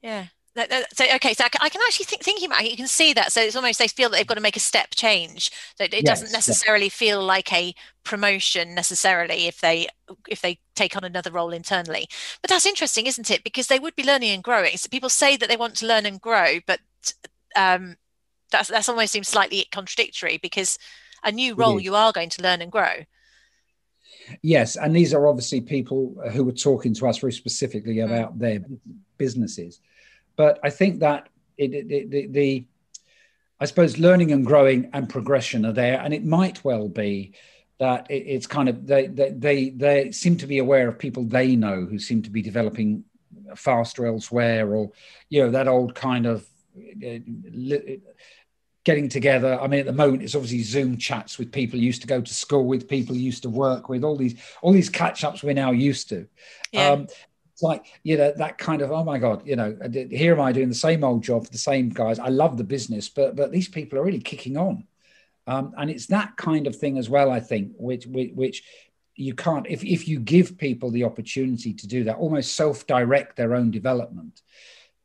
Yeah, 0.02 0.26
so 0.56 1.04
okay, 1.14 1.35
so 1.35 1.44
I 1.44 1.68
can, 1.68 1.80
actually 1.87 2.04
think 2.04 2.22
thinking 2.22 2.46
about 2.46 2.62
it, 2.62 2.72
you 2.72 2.76
can 2.76 2.88
see 2.88 3.12
that. 3.12 3.30
So 3.32 3.40
it's 3.40 3.54
almost 3.54 3.78
they 3.78 3.87
feel 3.87 4.11
that 4.11 4.16
they've 4.16 4.26
got 4.26 4.35
to 4.35 4.40
make 4.40 4.56
a 4.56 4.61
step 4.61 4.88
change. 4.94 5.52
So 5.78 5.85
it, 5.85 5.94
yes, 5.94 6.02
doesn't 6.02 6.32
necessarily 6.32 6.87
yes. 6.87 6.94
feel 6.94 7.22
like 7.22 7.52
a 7.52 7.74
promotion 8.02 8.74
necessarily 8.74 9.46
if 9.46 9.61
they 9.61 9.87
if 10.28 10.42
they 10.42 10.58
take 10.74 10.96
on 10.96 11.04
another 11.04 11.30
role 11.30 11.52
internally. 11.52 12.08
But 12.42 12.50
that's 12.50 12.66
interesting, 12.66 13.06
isn't 13.06 13.30
it? 13.30 13.44
Because 13.44 13.68
they 13.68 13.78
would 13.78 13.94
be 13.94 14.04
learning 14.04 14.30
and 14.30 14.42
growing. 14.42 14.76
So 14.76 14.88
people 14.88 15.08
say 15.08 15.37
that 15.37 15.48
they 15.48 15.56
want 15.56 15.76
to 15.76 15.87
learn 15.87 16.04
and 16.04 16.20
grow, 16.20 16.58
but 16.66 16.80
um, 17.54 17.96
that's 18.50 18.68
that's 18.68 18.88
almost 18.88 19.12
seems 19.12 19.28
slightly 19.28 19.64
contradictory 19.70 20.38
because 20.42 20.76
a 21.22 21.30
new 21.30 21.54
role 21.54 21.78
you 21.78 21.94
are 21.94 22.12
going 22.12 22.30
to 22.30 22.42
learn 22.42 22.61
and 22.61 22.72
grow. 22.72 23.04
Yes, 24.42 24.76
and 24.76 24.94
these 24.94 25.14
are 25.14 25.26
obviously 25.26 25.61
people 25.61 26.14
who 26.32 26.44
were 26.44 26.52
talking 26.52 26.94
to 26.94 27.06
us 27.06 27.18
very 27.18 27.32
specifically 27.32 27.96
mm. 27.96 28.04
about 28.04 28.38
their 28.38 28.61
businesses. 29.18 29.80
But 30.37 30.58
I 30.62 30.70
think 30.70 31.00
that 31.00 31.28
it, 31.58 31.74
it, 31.74 32.11
the, 32.11 32.26
the, 32.26 32.66
I 33.61 33.66
suppose, 33.66 33.98
learning 33.98 34.32
and 34.32 34.44
growing 34.44 34.90
and 34.92 35.08
progression 35.08 35.66
are 35.66 35.72
there, 35.72 36.00
and 36.00 36.14
it 36.14 36.24
might 36.24 36.64
well 36.64 36.88
be 36.88 37.32
that 37.78 38.06
it, 38.11 38.24
it's 38.26 38.46
kind 38.46 38.68
of 38.68 38.87
they, 38.87 39.06
they 39.06 39.30
they 39.30 39.70
they 39.70 40.12
seem 40.12 40.37
to 40.38 40.46
be 40.46 40.58
aware 40.58 40.88
of 40.88 40.98
people 40.98 41.24
they 41.24 41.56
know 41.56 41.85
who 41.85 41.98
seem 41.98 42.22
to 42.22 42.30
be 42.30 42.42
developing 42.42 43.04
faster 43.56 44.06
elsewhere, 44.06 44.72
or 44.74 44.90
you 45.28 45.42
know 45.42 45.50
that 45.50 45.68
old 45.68 45.94
kind 45.94 46.26
of. 46.26 46.46
Getting 48.84 49.08
together. 49.08 49.60
I 49.60 49.68
mean, 49.68 49.80
at 49.80 49.86
the 49.86 49.92
moment, 49.92 50.22
it's 50.22 50.34
obviously 50.34 50.62
Zoom 50.62 50.96
chats 50.96 51.38
with 51.38 51.52
people 51.52 51.78
you 51.78 51.86
used 51.86 52.00
to 52.02 52.08
go 52.08 52.20
to 52.20 52.34
school 52.34 52.66
with, 52.66 52.88
people 52.88 53.14
you 53.14 53.22
used 53.22 53.44
to 53.44 53.50
work 53.50 53.88
with, 53.88 54.02
all 54.02 54.16
these 54.16 54.34
all 54.60 54.72
these 54.72 54.88
catch 54.88 55.22
ups 55.22 55.42
we're 55.42 55.54
now 55.54 55.70
used 55.70 56.08
to. 56.08 56.26
Yeah. 56.72 56.88
Um, 56.88 57.06
like 57.62 57.86
you 58.02 58.16
know 58.16 58.32
that 58.36 58.58
kind 58.58 58.82
of 58.82 58.90
oh 58.90 59.04
my 59.04 59.18
god 59.18 59.46
you 59.46 59.56
know 59.56 59.76
here 60.10 60.34
am 60.34 60.40
i 60.40 60.52
doing 60.52 60.68
the 60.68 60.74
same 60.74 61.04
old 61.04 61.22
job 61.22 61.44
for 61.44 61.50
the 61.52 61.58
same 61.58 61.88
guys 61.88 62.18
i 62.18 62.28
love 62.28 62.56
the 62.56 62.64
business 62.64 63.08
but 63.08 63.36
but 63.36 63.52
these 63.52 63.68
people 63.68 63.98
are 63.98 64.04
really 64.04 64.20
kicking 64.20 64.56
on 64.56 64.84
um, 65.46 65.72
and 65.76 65.90
it's 65.90 66.06
that 66.06 66.36
kind 66.36 66.66
of 66.66 66.74
thing 66.76 66.98
as 66.98 67.08
well 67.08 67.30
i 67.30 67.40
think 67.40 67.72
which 67.76 68.06
which, 68.06 68.32
which 68.34 68.64
you 69.14 69.34
can't 69.34 69.66
if, 69.68 69.84
if 69.84 70.08
you 70.08 70.18
give 70.18 70.58
people 70.58 70.90
the 70.90 71.04
opportunity 71.04 71.72
to 71.72 71.86
do 71.86 72.04
that 72.04 72.16
almost 72.16 72.54
self-direct 72.54 73.36
their 73.36 73.54
own 73.54 73.70
development 73.70 74.42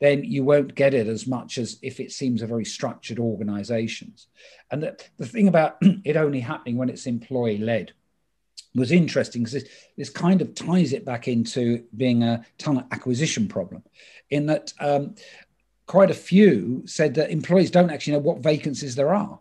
then 0.00 0.22
you 0.22 0.44
won't 0.44 0.74
get 0.74 0.94
it 0.94 1.08
as 1.08 1.26
much 1.26 1.58
as 1.58 1.78
if 1.82 1.98
it 1.98 2.12
seems 2.12 2.42
a 2.42 2.46
very 2.46 2.64
structured 2.64 3.18
organizations 3.18 4.28
and 4.70 4.82
the, 4.82 4.96
the 5.16 5.26
thing 5.26 5.48
about 5.48 5.76
it 6.04 6.16
only 6.16 6.40
happening 6.40 6.76
when 6.76 6.88
it's 6.88 7.06
employee 7.06 7.58
led 7.58 7.92
was 8.74 8.92
interesting 8.92 9.42
because 9.42 9.54
this, 9.54 9.70
this 9.96 10.10
kind 10.10 10.40
of 10.40 10.54
ties 10.54 10.92
it 10.92 11.04
back 11.04 11.28
into 11.28 11.84
being 11.96 12.22
a 12.22 12.44
talent 12.58 12.86
acquisition 12.90 13.48
problem 13.48 13.82
in 14.30 14.46
that 14.46 14.72
um, 14.80 15.14
quite 15.86 16.10
a 16.10 16.14
few 16.14 16.82
said 16.86 17.14
that 17.14 17.30
employees 17.30 17.70
don't 17.70 17.90
actually 17.90 18.12
know 18.14 18.18
what 18.20 18.38
vacancies 18.38 18.94
there 18.94 19.14
are. 19.14 19.40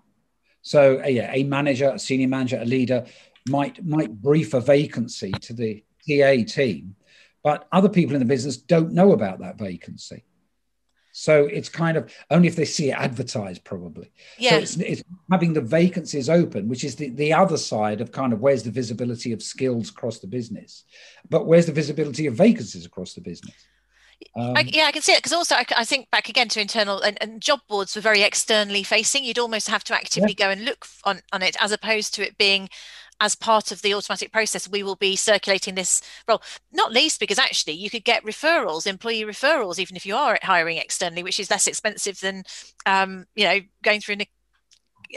So 0.62 1.02
uh, 1.04 1.08
yeah, 1.08 1.32
a 1.34 1.44
manager, 1.44 1.92
a 1.92 2.00
senior 2.00 2.28
manager, 2.28 2.60
a 2.60 2.66
leader 2.66 3.06
might 3.48 3.86
might 3.86 4.22
brief 4.22 4.54
a 4.54 4.62
vacancy 4.62 5.32
to 5.32 5.54
the 5.54 5.84
TA 6.08 6.44
team, 6.46 6.96
but 7.44 7.68
other 7.72 7.90
people 7.90 8.16
in 8.16 8.20
the 8.20 8.26
business 8.26 8.58
don't 8.58 8.92
know 8.92 9.12
about 9.12 9.40
that 9.40 9.58
vacancy. 9.58 10.24
So 11.20 11.46
it's 11.46 11.68
kind 11.68 11.98
of 11.98 12.14
only 12.30 12.48
if 12.48 12.56
they 12.56 12.64
see 12.64 12.92
it 12.92 12.94
advertised, 12.94 13.64
probably. 13.64 14.12
Yeah. 14.38 14.52
So 14.52 14.58
it's, 14.58 14.78
it's 14.78 15.04
having 15.32 15.52
the 15.52 15.62
vacancies 15.62 16.30
open, 16.30 16.68
which 16.68 16.84
is 16.84 16.96
the, 16.96 17.10
the 17.10 17.34
other 17.34 17.58
side 17.58 18.02
of 18.02 18.12
kind 18.12 18.34
of 18.34 18.40
where's 18.40 18.62
the 18.62 18.70
visibility 18.70 19.32
of 19.32 19.42
skills 19.42 19.90
across 19.90 20.20
the 20.20 20.28
business, 20.28 20.84
but 21.28 21.48
where's 21.48 21.66
the 21.66 21.72
visibility 21.72 22.28
of 22.28 22.36
vacancies 22.36 22.86
across 22.86 23.16
the 23.16 23.22
business? 23.22 23.56
Um, 24.36 24.54
I, 24.58 24.62
yeah, 24.68 24.84
I 24.84 24.92
can 24.92 25.02
see 25.02 25.14
it 25.14 25.18
because 25.18 25.34
also 25.34 25.56
I, 25.56 25.66
I, 25.76 25.86
think 25.86 26.12
back 26.12 26.30
again 26.30 26.50
to 26.50 26.62
internal 26.62 27.02
and, 27.02 27.18
and, 27.22 27.42
job 27.42 27.62
boards 27.68 27.96
were 27.96 28.02
very 28.02 28.22
externally 28.22 28.84
facing. 28.84 29.24
You'd 29.24 29.40
almost 29.40 29.70
have 29.70 29.84
to 29.86 29.96
actively 29.96 30.36
yeah. 30.38 30.46
go 30.46 30.52
and 30.52 30.66
look 30.66 30.86
on, 31.04 31.22
on 31.34 31.42
it 31.42 31.56
as 31.60 31.72
opposed 31.72 32.14
to 32.16 32.26
it 32.26 32.38
being 32.38 32.70
as 33.20 33.36
part 33.36 33.72
of 33.72 33.82
the 33.82 33.94
automatic 33.94 34.32
process, 34.32 34.70
we 34.70 34.84
will 34.84 34.96
be 34.96 35.16
circulating 35.16 35.76
this 35.76 36.02
role, 36.28 36.42
not 36.72 36.92
least 36.92 37.20
because 37.20 37.40
actually 37.40 37.74
you 37.74 37.90
could 37.90 38.04
get 38.04 38.24
referrals, 38.24 38.86
employee 38.86 39.24
referrals, 39.24 39.80
even 39.80 39.96
if 39.96 40.06
you 40.06 40.16
are 40.16 40.38
hiring 40.44 40.78
externally, 40.78 41.24
which 41.24 41.40
is 41.40 41.50
less 41.50 41.68
expensive 41.68 42.20
than, 42.20 42.44
um, 42.86 43.26
you 43.36 43.46
know, 43.46 43.60
going 43.84 44.00
through 44.00 44.14
an, 44.14 44.22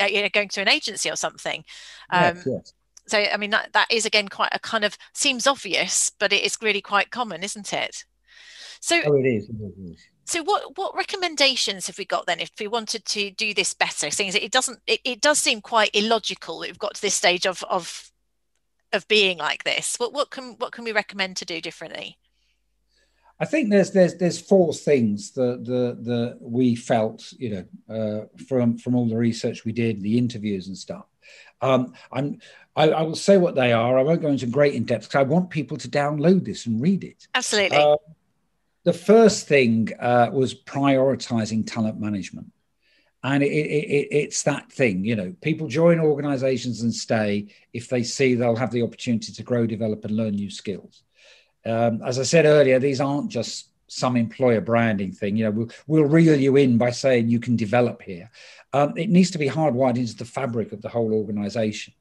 uh, 0.01 0.07
you 0.07 0.23
know, 0.23 0.29
going 0.33 0.49
through 0.49 0.63
an 0.63 0.69
agency 0.69 1.11
or 1.11 1.17
something. 1.17 1.65
Um, 2.11 2.37
yes, 2.37 2.47
yes. 2.47 2.73
So, 3.07 3.19
I 3.19 3.37
mean, 3.37 3.51
that, 3.51 3.73
that 3.73 3.89
is 3.91 4.07
again 4.07 4.29
quite 4.29 4.51
a 4.53 4.59
kind 4.59 4.85
of 4.85 4.97
seems 5.13 5.47
obvious, 5.47 6.13
but 6.19 6.33
it 6.33 6.45
is 6.45 6.57
really 6.63 6.81
quite 6.81 7.11
common, 7.11 7.43
isn't 7.43 7.73
it? 7.73 8.05
So, 8.81 9.01
oh, 9.05 9.17
it 9.17 9.27
is. 9.27 9.49
It 9.49 9.75
is. 9.79 10.01
So 10.31 10.45
what 10.45 10.79
what 10.79 10.95
recommendations 10.95 11.89
have 11.89 11.99
we 11.99 12.05
got 12.05 12.27
then 12.27 12.39
if 12.39 12.53
we 12.61 12.69
wanted 12.69 13.05
to 13.07 13.33
do 13.33 13.53
this 13.53 13.75
better? 13.75 14.13
Seeing 14.13 14.33
it 14.33 14.53
doesn't 14.53 14.79
it, 14.87 15.01
it 15.03 15.21
does 15.21 15.41
seem 15.41 15.61
quite 15.61 15.91
illogical 15.93 16.61
that 16.61 16.69
we've 16.69 16.79
got 16.79 16.95
to 16.95 17.03
this 17.03 17.17
stage 17.17 17.47
of 17.47 17.65
of 17.65 18.13
of 18.93 19.09
being 19.09 19.39
like 19.39 19.65
this. 19.65 19.97
What 19.97 20.13
what 20.13 20.31
can 20.31 20.55
what 20.59 20.71
can 20.71 20.85
we 20.85 20.93
recommend 20.93 21.37
to 21.39 21.45
do 21.45 21.61
differently? 21.61 22.17
I 23.41 23.45
think 23.45 23.71
there's 23.71 23.91
there's 23.91 24.19
there's 24.19 24.41
four 24.41 24.73
things 24.73 25.33
that 25.33 25.65
the 25.65 25.99
the 26.01 26.39
we 26.41 26.77
felt 26.77 27.33
you 27.37 27.67
know 27.89 27.93
uh, 27.93 28.45
from 28.47 28.79
from 28.79 28.95
all 28.95 29.09
the 29.09 29.17
research 29.17 29.65
we 29.65 29.73
did, 29.73 30.01
the 30.01 30.17
interviews 30.17 30.69
and 30.69 30.79
stuff. 30.79 31.07
Um, 31.61 31.93
I'm 32.13 32.39
I, 32.77 32.91
I, 32.91 33.03
will 33.03 33.17
say 33.17 33.37
what 33.37 33.57
they 33.57 33.73
are. 33.73 33.99
I 33.99 34.03
won't 34.03 34.23
go 34.23 34.29
into 34.29 34.47
great 34.47 34.75
in 34.75 34.85
depth 34.85 35.09
because 35.09 35.19
I 35.19 35.25
want 35.25 35.51
people 35.51 35.77
to 35.77 35.89
download 35.89 36.45
this 36.45 36.67
and 36.67 36.81
read 36.81 37.03
it. 37.03 37.27
Absolutely. 37.35 37.77
Uh, 37.77 37.97
the 38.85 38.93
first 38.93 39.47
thing 39.47 39.91
uh, 40.01 40.31
was 40.33 40.55
prioritizing 40.55 41.67
talent 41.67 42.01
management. 42.01 42.53
And 43.23 43.43
it, 43.43 43.51
it, 43.51 44.09
it's 44.11 44.43
that 44.45 44.73
thing, 44.73 45.05
you 45.05 45.15
know, 45.15 45.35
people 45.43 45.69
join 45.69 46.01
organizations 46.01 46.81
and 46.81 46.95
stay 46.95 47.49
if 47.75 47.89
they 47.89 48.03
see 48.03 48.35
they'll 48.35 48.57
have 48.57 48.71
the 48.71 48.83
opportunity 48.83 49.33
to 49.33 49.43
grow, 49.43 49.67
develop, 49.67 50.05
and 50.07 50.17
learn 50.17 50.35
new 50.35 50.51
skills. 50.51 51.03
Um, 51.67 52.01
as 52.03 52.19
I 52.19 52.23
said 52.23 52.47
earlier, 52.47 52.79
these 52.79 53.01
aren't 53.01 53.31
just 53.31 53.69
some 53.89 54.17
employer 54.17 54.63
branding 54.63 55.13
thing. 55.13 55.37
You 55.37 55.45
know, 55.45 55.51
we'll, 55.51 55.69
we'll 55.87 56.05
reel 56.05 56.41
you 56.41 56.57
in 56.57 56.79
by 56.79 56.91
saying 56.91 57.29
you 57.29 57.41
can 57.41 57.57
develop 57.57 58.01
here. 58.01 58.31
Um, 58.73 58.97
it 58.97 59.11
needs 59.11 59.33
to 59.33 59.39
be 59.39 59.49
hardwired 59.49 59.99
into 59.99 60.17
the 60.17 60.25
fabric 60.25 60.73
of 60.73 60.81
the 60.81 60.89
whole 60.89 61.13
organization. 61.13 61.93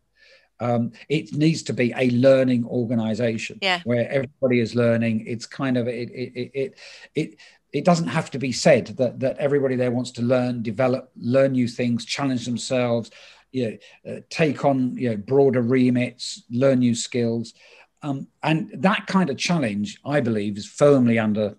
Um, 0.59 0.91
it 1.07 1.33
needs 1.33 1.63
to 1.63 1.73
be 1.73 1.93
a 1.95 2.09
learning 2.09 2.65
organization 2.65 3.59
yeah. 3.61 3.81
where 3.85 4.09
everybody 4.09 4.59
is 4.59 4.75
learning. 4.75 5.25
It's 5.27 5.45
kind 5.45 5.77
of 5.77 5.87
it 5.87 6.09
it 6.11 6.51
it 6.53 6.77
it. 7.15 7.39
it 7.71 7.85
doesn't 7.85 8.07
have 8.07 8.31
to 8.31 8.39
be 8.39 8.51
said 8.51 8.87
that 8.97 9.19
that 9.19 9.37
everybody 9.37 9.75
there 9.75 9.91
wants 9.91 10.11
to 10.11 10.21
learn, 10.21 10.63
develop, 10.63 11.11
learn 11.15 11.51
new 11.53 11.67
things, 11.67 12.03
challenge 12.03 12.45
themselves, 12.45 13.11
you 13.51 13.63
know, 14.05 14.11
uh, 14.11 14.19
take 14.29 14.65
on 14.65 14.97
you 14.97 15.09
know 15.09 15.17
broader 15.17 15.61
remits, 15.61 16.43
learn 16.49 16.79
new 16.79 16.95
skills, 16.95 17.53
um, 18.01 18.27
and 18.43 18.71
that 18.73 19.07
kind 19.07 19.29
of 19.29 19.37
challenge, 19.37 19.99
I 20.05 20.21
believe, 20.21 20.57
is 20.57 20.65
firmly 20.65 21.19
under 21.19 21.57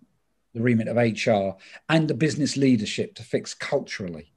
the 0.55 0.61
remit 0.61 0.89
of 0.89 0.97
HR 0.97 1.57
and 1.89 2.09
the 2.09 2.15
business 2.15 2.57
leadership 2.57 3.15
to 3.17 3.23
fix 3.23 3.55
culturally, 3.55 4.33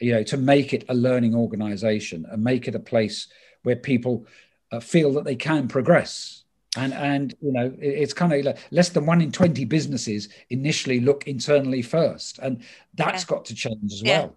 you 0.00 0.12
know, 0.12 0.22
to 0.24 0.36
make 0.36 0.72
it 0.72 0.84
a 0.88 0.94
learning 0.94 1.34
organization 1.34 2.26
and 2.30 2.42
make 2.42 2.68
it 2.68 2.74
a 2.74 2.80
place 2.80 3.28
where 3.62 3.76
people 3.76 4.26
uh, 4.70 4.80
feel 4.80 5.12
that 5.14 5.24
they 5.24 5.36
can 5.36 5.68
progress. 5.68 6.44
And, 6.74 6.94
and 6.94 7.34
you 7.42 7.52
know 7.52 7.70
it's 7.78 8.14
kind 8.14 8.32
of 8.32 8.42
like 8.46 8.58
less 8.70 8.88
than 8.88 9.04
one 9.04 9.20
in 9.20 9.30
20 9.30 9.66
businesses 9.66 10.30
initially 10.48 11.00
look 11.00 11.28
internally 11.28 11.82
first 11.82 12.38
and 12.38 12.62
that's 12.94 13.24
yeah. 13.24 13.28
got 13.28 13.44
to 13.44 13.54
change 13.54 13.92
as 13.92 14.00
yeah. 14.00 14.20
well 14.20 14.36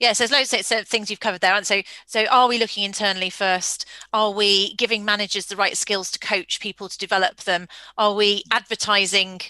yeah, 0.00 0.14
so 0.14 0.26
there's 0.26 0.52
loads 0.52 0.72
of 0.72 0.88
things 0.88 1.10
you've 1.10 1.20
covered 1.20 1.42
there. 1.42 1.54
And 1.54 1.66
so, 1.66 1.82
so 2.06 2.24
are 2.26 2.48
we 2.48 2.58
looking 2.58 2.84
internally 2.84 3.28
first? 3.28 3.84
Are 4.14 4.30
we 4.30 4.74
giving 4.76 5.04
managers 5.04 5.46
the 5.46 5.56
right 5.56 5.76
skills 5.76 6.10
to 6.12 6.18
coach 6.18 6.58
people 6.58 6.88
to 6.88 6.96
develop 6.96 7.36
them? 7.42 7.68
Are 7.98 8.14
we 8.14 8.42
advertising 8.50 9.42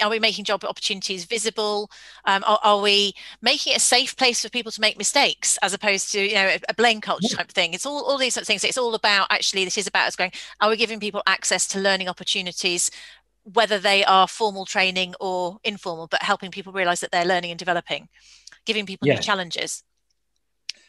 are 0.00 0.10
we 0.10 0.18
making 0.18 0.44
job 0.44 0.64
opportunities 0.64 1.24
visible? 1.24 1.90
Um, 2.24 2.44
are, 2.46 2.58
are, 2.62 2.80
we 2.80 3.14
making 3.42 3.72
it 3.72 3.76
a 3.76 3.80
safe 3.80 4.16
place 4.16 4.42
for 4.42 4.48
people 4.48 4.72
to 4.72 4.80
make 4.80 4.98
mistakes 4.98 5.58
as 5.62 5.72
opposed 5.72 6.12
to 6.12 6.20
you 6.20 6.34
know 6.34 6.46
a, 6.46 6.60
a 6.68 6.74
blame 6.74 7.00
culture 7.00 7.36
type 7.36 7.50
thing? 7.50 7.74
It's 7.74 7.86
all, 7.86 8.04
all 8.04 8.18
these 8.18 8.34
sort 8.34 8.42
of 8.42 8.46
things. 8.46 8.64
It's 8.64 8.78
all 8.78 8.94
about 8.94 9.28
actually 9.30 9.64
this 9.64 9.78
is 9.78 9.86
about 9.86 10.08
us 10.08 10.16
going 10.16 10.32
are 10.60 10.70
we 10.70 10.76
giving 10.76 11.00
people 11.00 11.22
access 11.26 11.66
to 11.68 11.80
learning 11.80 12.08
opportunities 12.08 12.90
whether 13.44 13.78
they 13.78 14.04
are 14.04 14.28
formal 14.28 14.66
training 14.66 15.14
or 15.20 15.58
informal 15.64 16.06
but 16.06 16.22
helping 16.22 16.50
people 16.50 16.72
realize 16.72 17.00
that 17.00 17.10
they're 17.10 17.24
learning 17.24 17.50
and 17.50 17.58
developing 17.58 18.08
giving 18.66 18.84
people 18.84 19.08
yeah. 19.08 19.14
new 19.14 19.20
challenges 19.20 19.82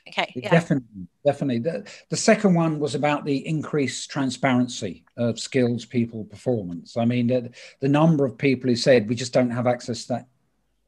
Okay. 0.10 0.32
Yeah. 0.36 0.50
Definitely, 0.50 1.08
definitely. 1.26 1.60
The, 1.60 1.88
the 2.10 2.18
second 2.18 2.56
one 2.56 2.80
was 2.80 2.96
about 2.96 3.26
the 3.26 3.48
increased 3.48 4.10
transparency 4.10 5.06
of 5.18 5.40
skills, 5.40 5.86
people, 5.86 6.26
performance. 6.26 6.98
I 6.98 7.06
mean, 7.06 7.28
the, 7.28 7.52
the 7.80 7.88
number 7.88 8.26
of 8.26 8.38
people 8.38 8.70
who 8.70 8.76
said 8.76 9.08
we 9.08 9.16
just 9.16 9.34
don't 9.34 9.52
have 9.52 9.68
access 9.68 10.04
to 10.04 10.14
that 10.14 10.28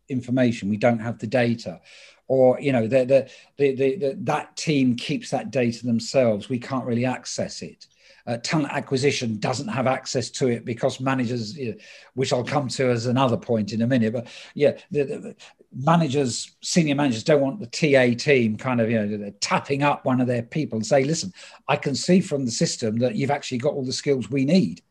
information, 0.09 0.69
we 0.69 0.77
don't 0.77 0.99
have 0.99 1.19
the 1.19 1.27
data, 1.27 1.79
or 2.27 2.59
you 2.59 2.71
know, 2.71 2.87
the, 2.87 3.05
the, 3.05 3.29
the, 3.57 3.95
the, 3.95 4.17
that 4.21 4.55
team 4.55 4.95
keeps 4.95 5.29
that 5.29 5.51
data 5.51 5.85
themselves. 5.85 6.49
We 6.49 6.59
can't 6.59 6.85
really 6.85 7.05
access 7.05 7.61
it. 7.61 7.87
Uh, 8.27 8.37
talent 8.37 8.71
acquisition 8.71 9.37
doesn't 9.39 9.67
have 9.67 9.87
access 9.87 10.29
to 10.29 10.47
it 10.47 10.65
because 10.65 10.99
managers, 10.99 11.57
you 11.57 11.71
know, 11.71 11.77
which 12.13 12.31
I'll 12.33 12.43
come 12.43 12.67
to 12.69 12.89
as 12.89 13.05
another 13.05 13.37
point 13.37 13.73
in 13.73 13.81
a 13.81 13.87
minute. 13.87 14.13
But 14.13 14.27
yeah, 14.53 14.77
the, 14.91 15.03
the, 15.03 15.35
managers, 15.73 16.55
senior 16.61 16.95
managers 16.95 17.23
don't 17.23 17.41
want 17.41 17.59
the 17.59 17.67
TA 17.67 18.17
team 18.17 18.57
kind 18.57 18.81
of, 18.81 18.89
you 18.89 18.99
know, 18.99 19.17
they're 19.17 19.31
tapping 19.31 19.83
up 19.83 20.05
one 20.05 20.19
of 20.19 20.27
their 20.27 20.43
people 20.43 20.77
and 20.77 20.85
say, 20.85 21.03
listen, 21.03 21.33
I 21.67 21.77
can 21.77 21.95
see 21.95 22.19
from 22.19 22.45
the 22.45 22.51
system 22.51 22.99
that 22.99 23.15
you've 23.15 23.31
actually 23.31 23.59
got 23.59 23.73
all 23.73 23.85
the 23.85 23.93
skills 23.93 24.29
we 24.29 24.45
need 24.45 24.81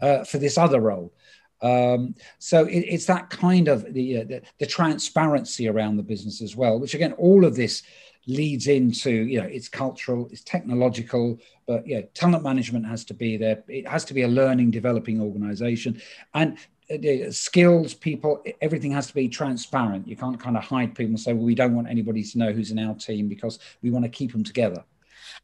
uh, 0.00 0.24
for 0.24 0.38
this 0.38 0.56
other 0.56 0.80
role. 0.80 1.12
Um, 1.60 2.14
so 2.38 2.66
it, 2.66 2.80
it's 2.80 3.06
that 3.06 3.30
kind 3.30 3.66
of 3.68 3.92
the, 3.92 4.18
uh, 4.18 4.24
the, 4.24 4.42
the 4.58 4.66
transparency 4.66 5.68
around 5.68 5.96
the 5.96 6.04
business 6.04 6.40
as 6.40 6.54
well, 6.54 6.78
which 6.78 6.94
again, 6.94 7.12
all 7.14 7.44
of 7.44 7.56
this 7.56 7.82
leads 8.28 8.66
into 8.66 9.10
you 9.10 9.40
know 9.40 9.46
it's 9.46 9.68
cultural 9.68 10.28
it's 10.30 10.42
technological 10.42 11.40
but 11.66 11.86
yeah 11.86 12.02
talent 12.14 12.44
management 12.44 12.86
has 12.86 13.04
to 13.04 13.14
be 13.14 13.36
there. 13.36 13.64
It 13.68 13.88
has 13.88 14.04
to 14.06 14.14
be 14.14 14.22
a 14.22 14.28
learning 14.28 14.70
developing 14.70 15.20
organization. 15.20 16.00
And 16.34 16.58
uh, 16.90 17.30
skills 17.30 17.94
people 17.94 18.42
everything 18.60 18.92
has 18.92 19.06
to 19.06 19.14
be 19.14 19.28
transparent. 19.28 20.06
You 20.06 20.16
can't 20.16 20.38
kind 20.38 20.56
of 20.56 20.62
hide 20.62 20.94
people 20.94 21.10
and 21.10 21.20
say 21.20 21.32
well 21.32 21.44
we 21.44 21.54
don't 21.54 21.74
want 21.74 21.88
anybody 21.88 22.22
to 22.22 22.38
know 22.38 22.52
who's 22.52 22.70
in 22.70 22.78
our 22.78 22.94
team 22.94 23.28
because 23.28 23.58
we 23.82 23.90
want 23.90 24.04
to 24.04 24.10
keep 24.10 24.32
them 24.32 24.44
together. 24.44 24.84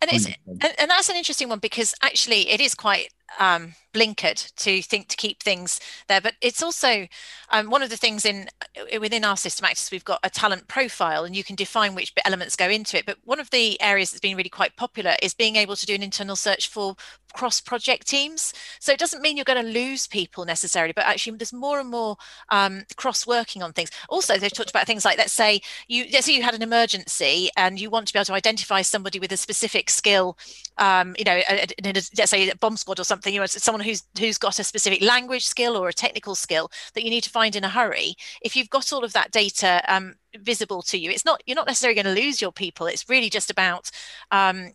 And 0.00 0.12
it's 0.12 0.26
and, 0.26 0.74
and 0.78 0.90
that's 0.90 1.08
an 1.08 1.16
interesting 1.16 1.48
one 1.48 1.60
because 1.60 1.94
actually 2.02 2.50
it 2.50 2.60
is 2.60 2.74
quite 2.74 3.08
um, 3.38 3.74
blinkered 3.92 4.54
to 4.56 4.82
think 4.82 5.08
to 5.08 5.16
keep 5.16 5.42
things 5.42 5.80
there. 6.08 6.20
But 6.20 6.34
it's 6.40 6.62
also 6.62 7.06
um, 7.50 7.70
one 7.70 7.82
of 7.82 7.90
the 7.90 7.96
things 7.96 8.24
in 8.24 8.48
uh, 8.76 9.00
within 9.00 9.24
our 9.24 9.36
system 9.36 9.64
access, 9.64 9.90
we've 9.90 10.04
got 10.04 10.20
a 10.22 10.30
talent 10.30 10.68
profile 10.68 11.24
and 11.24 11.36
you 11.36 11.44
can 11.44 11.56
define 11.56 11.94
which 11.94 12.12
elements 12.24 12.56
go 12.56 12.68
into 12.68 12.98
it. 12.98 13.06
But 13.06 13.18
one 13.24 13.40
of 13.40 13.50
the 13.50 13.80
areas 13.80 14.10
that's 14.10 14.20
been 14.20 14.36
really 14.36 14.48
quite 14.48 14.76
popular 14.76 15.14
is 15.22 15.34
being 15.34 15.56
able 15.56 15.76
to 15.76 15.86
do 15.86 15.94
an 15.94 16.02
internal 16.02 16.36
search 16.36 16.68
for 16.68 16.96
cross 17.34 17.60
project 17.60 18.06
teams. 18.06 18.54
So 18.80 18.92
it 18.92 18.98
doesn't 18.98 19.20
mean 19.20 19.36
you're 19.36 19.44
going 19.44 19.64
to 19.64 19.70
lose 19.72 20.06
people 20.06 20.44
necessarily, 20.44 20.92
but 20.92 21.04
actually 21.04 21.36
there's 21.36 21.52
more 21.52 21.80
and 21.80 21.90
more 21.90 22.16
um, 22.50 22.84
cross 22.96 23.26
working 23.26 23.62
on 23.62 23.72
things. 23.72 23.90
Also, 24.08 24.38
they've 24.38 24.52
talked 24.52 24.70
about 24.70 24.86
things 24.86 25.04
like 25.04 25.18
let's 25.18 25.32
say 25.32 25.60
you 25.88 26.06
let's 26.12 26.26
say 26.26 26.34
you 26.34 26.42
had 26.42 26.54
an 26.54 26.62
emergency 26.62 27.50
and 27.56 27.80
you 27.80 27.90
want 27.90 28.06
to 28.06 28.12
be 28.12 28.18
able 28.18 28.24
to 28.26 28.34
identify 28.34 28.82
somebody 28.82 29.18
with 29.18 29.32
a 29.32 29.36
specific 29.36 29.90
skill, 29.90 30.38
um, 30.78 31.14
you 31.18 31.24
know, 31.24 31.40
a, 31.48 31.66
a, 31.84 31.92
let's 31.92 32.30
say 32.30 32.48
a 32.48 32.56
bomb 32.56 32.76
squad 32.76 32.98
or 33.00 33.04
something, 33.04 33.32
you 33.32 33.40
know, 33.40 33.46
someone 33.46 33.82
who's 33.82 34.02
who's 34.18 34.38
got 34.38 34.58
a 34.58 34.64
specific 34.64 35.02
language 35.02 35.46
skill 35.46 35.76
or 35.76 35.88
a 35.88 35.92
technical 35.92 36.34
skill 36.34 36.70
that 36.94 37.04
you 37.04 37.10
need 37.10 37.22
to 37.24 37.30
find 37.30 37.56
in 37.56 37.64
a 37.64 37.68
hurry. 37.68 38.14
If 38.42 38.56
you've 38.56 38.70
got 38.70 38.92
all 38.92 39.04
of 39.04 39.12
that 39.12 39.30
data 39.30 39.82
um, 39.88 40.14
visible 40.38 40.82
to 40.82 40.98
you, 40.98 41.10
it's 41.10 41.24
not 41.24 41.42
you're 41.46 41.56
not 41.56 41.66
necessarily 41.66 42.00
going 42.00 42.14
to 42.14 42.22
lose 42.22 42.40
your 42.40 42.52
people. 42.52 42.86
It's 42.86 43.08
really 43.08 43.30
just 43.30 43.50
about 43.50 43.90
um, 44.30 44.72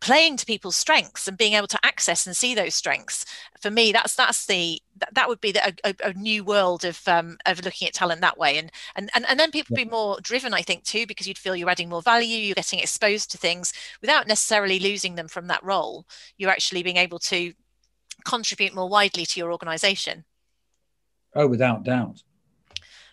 playing 0.00 0.36
to 0.36 0.46
people's 0.46 0.76
strengths 0.76 1.26
and 1.26 1.36
being 1.36 1.54
able 1.54 1.66
to 1.66 1.78
access 1.82 2.26
and 2.26 2.36
see 2.36 2.54
those 2.54 2.74
strengths 2.74 3.24
for 3.60 3.70
me 3.70 3.90
that's 3.92 4.14
that's 4.14 4.46
the 4.46 4.80
that, 4.96 5.12
that 5.14 5.28
would 5.28 5.40
be 5.40 5.52
the, 5.52 5.74
a, 5.84 5.94
a, 6.04 6.12
new 6.14 6.44
world 6.44 6.84
of 6.84 7.06
um, 7.08 7.36
of 7.46 7.64
looking 7.64 7.88
at 7.88 7.94
talent 7.94 8.20
that 8.20 8.38
way 8.38 8.58
and 8.58 8.70
and 8.94 9.10
and, 9.14 9.24
and 9.28 9.40
then 9.40 9.50
people 9.50 9.76
yeah. 9.76 9.84
be 9.84 9.90
more 9.90 10.18
driven 10.22 10.54
i 10.54 10.62
think 10.62 10.84
too 10.84 11.06
because 11.06 11.26
you'd 11.26 11.38
feel 11.38 11.56
you're 11.56 11.70
adding 11.70 11.88
more 11.88 12.02
value 12.02 12.38
you're 12.38 12.54
getting 12.54 12.78
exposed 12.78 13.30
to 13.30 13.38
things 13.38 13.72
without 14.00 14.28
necessarily 14.28 14.78
losing 14.78 15.14
them 15.16 15.28
from 15.28 15.46
that 15.46 15.62
role 15.64 16.06
you're 16.36 16.50
actually 16.50 16.82
being 16.82 16.96
able 16.96 17.18
to 17.18 17.52
contribute 18.24 18.74
more 18.74 18.88
widely 18.88 19.26
to 19.26 19.40
your 19.40 19.52
organization 19.52 20.24
oh 21.34 21.46
without 21.46 21.82
doubt 21.82 22.22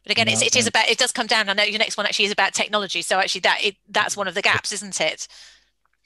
but 0.03 0.11
again, 0.11 0.27
it's, 0.27 0.43
it 0.43 0.55
is 0.55 0.67
about 0.67 0.87
it 0.87 0.99
does 0.99 1.11
come 1.11 1.25
down. 1.25 1.49
I 1.49 1.53
know 1.53 1.63
your 1.63 1.79
next 1.79 1.97
one 1.97 2.05
actually 2.05 2.25
is 2.25 2.31
about 2.31 2.53
technology. 2.53 3.01
So 3.01 3.17
actually, 3.17 3.41
that 3.41 3.57
it, 3.63 3.75
that's 3.89 4.15
one 4.15 4.27
of 4.27 4.35
the 4.35 4.43
gaps, 4.43 4.71
isn't 4.71 5.01
it? 5.01 5.27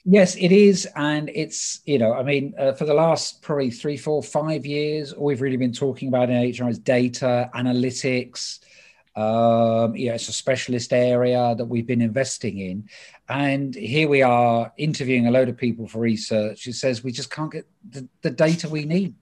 Yes, 0.04 0.34
it 0.36 0.50
is, 0.50 0.88
and 0.96 1.30
it's 1.34 1.80
you 1.84 1.98
know, 1.98 2.14
I 2.14 2.22
mean, 2.22 2.54
uh, 2.58 2.72
for 2.72 2.86
the 2.86 2.94
last 2.94 3.42
probably 3.42 3.70
three, 3.70 3.98
four, 3.98 4.22
five 4.22 4.64
years, 4.64 5.12
all 5.12 5.26
we've 5.26 5.42
really 5.42 5.58
been 5.58 5.72
talking 5.72 6.08
about 6.08 6.30
in 6.30 6.50
HR 6.50 6.70
is 6.70 6.78
data 6.78 7.50
analytics. 7.54 8.60
Um, 9.14 9.94
you 9.94 10.08
know, 10.08 10.14
it's 10.14 10.28
a 10.28 10.32
specialist 10.32 10.94
area 10.94 11.54
that 11.54 11.66
we've 11.66 11.86
been 11.86 12.00
investing 12.00 12.58
in, 12.58 12.88
and 13.28 13.74
here 13.74 14.08
we 14.08 14.22
are 14.22 14.72
interviewing 14.78 15.26
a 15.26 15.30
load 15.30 15.50
of 15.50 15.58
people 15.58 15.86
for 15.86 15.98
research. 15.98 16.66
It 16.66 16.74
says 16.74 17.04
we 17.04 17.12
just 17.12 17.30
can't 17.30 17.52
get 17.52 17.66
the, 17.86 18.08
the 18.22 18.30
data 18.30 18.70
we 18.70 18.86
need. 18.86 19.14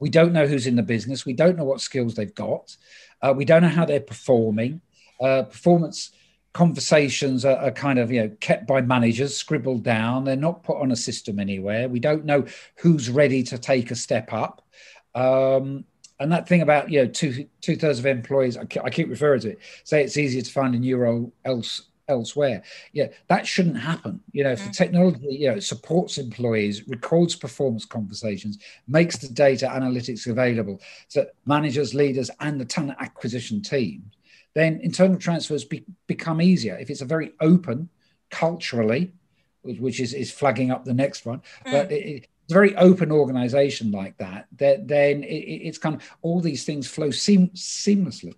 We 0.00 0.10
don't 0.10 0.32
know 0.32 0.48
who's 0.48 0.66
in 0.66 0.74
the 0.74 0.82
business. 0.82 1.24
We 1.24 1.34
don't 1.34 1.56
know 1.56 1.64
what 1.64 1.80
skills 1.80 2.14
they've 2.16 2.34
got. 2.34 2.76
Uh, 3.22 3.34
we 3.36 3.44
don't 3.44 3.62
know 3.62 3.68
how 3.68 3.84
they're 3.84 4.00
performing. 4.00 4.80
Uh, 5.20 5.44
performance 5.44 6.10
conversations 6.54 7.44
are, 7.44 7.56
are, 7.56 7.72
kind 7.72 7.98
of 7.98 8.10
you 8.10 8.22
know 8.22 8.30
kept 8.40 8.66
by 8.66 8.80
managers 8.80 9.36
scribbled 9.36 9.82
down. 9.82 10.24
They're 10.24 10.36
not 10.36 10.62
put 10.62 10.80
on 10.80 10.92
a 10.92 10.96
system 10.96 11.38
anywhere. 11.38 11.88
We 11.88 12.00
don't 12.00 12.24
know 12.24 12.46
who's 12.76 13.10
ready 13.10 13.42
to 13.42 13.58
take 13.58 13.90
a 13.90 13.96
step 13.96 14.32
up. 14.32 14.62
Um, 15.14 15.84
and 16.20 16.32
that 16.32 16.48
thing 16.48 16.62
about 16.62 16.90
you 16.90 17.02
know 17.02 17.08
two 17.08 17.46
two 17.60 17.76
thirds 17.76 17.98
of 17.98 18.06
employees 18.06 18.56
I, 18.56 18.64
keep 18.64 19.10
referring 19.10 19.40
to 19.40 19.50
it 19.50 19.58
say 19.82 20.02
it's 20.02 20.16
easier 20.16 20.42
to 20.42 20.50
find 20.50 20.74
a 20.74 20.78
new 20.78 20.96
role 20.96 21.32
else 21.44 21.82
elsewhere. 22.06 22.62
Yeah 22.92 23.08
that 23.26 23.46
shouldn't 23.46 23.78
happen. 23.78 24.20
You 24.32 24.44
know 24.44 24.52
if 24.52 24.62
the 24.62 24.70
mm. 24.70 24.76
technology 24.76 25.26
you 25.28 25.50
know 25.50 25.58
supports 25.58 26.18
employees 26.18 26.86
records 26.86 27.34
performance 27.34 27.84
conversations 27.84 28.58
makes 28.86 29.16
the 29.16 29.28
data 29.28 29.66
analytics 29.66 30.28
available 30.28 30.80
to 31.10 31.28
managers 31.46 31.94
leaders 31.94 32.30
and 32.40 32.60
the 32.60 32.64
talent 32.64 32.96
acquisition 33.00 33.60
team 33.60 34.04
then 34.54 34.80
internal 34.82 35.18
transfers 35.18 35.64
be, 35.64 35.84
become 36.06 36.40
easier. 36.40 36.76
If 36.76 36.90
it's 36.90 37.02
a 37.02 37.06
very 37.06 37.32
open 37.40 37.88
culturally, 38.30 39.12
which 39.62 40.00
is, 40.00 40.14
is 40.14 40.30
flagging 40.30 40.70
up 40.70 40.84
the 40.84 40.94
next 40.94 41.26
one, 41.26 41.42
mm. 41.66 41.72
but 41.72 41.90
it, 41.90 42.24
it's 42.46 42.52
a 42.52 42.54
very 42.54 42.76
open 42.76 43.10
organization 43.10 43.90
like 43.90 44.16
that, 44.18 44.46
that 44.56 44.88
then 44.88 45.22
it, 45.22 45.34
it's 45.34 45.78
kind 45.78 45.96
of 45.96 46.02
all 46.22 46.40
these 46.40 46.64
things 46.64 46.86
flow 46.86 47.10
seam, 47.10 47.48
seamlessly. 47.50 48.34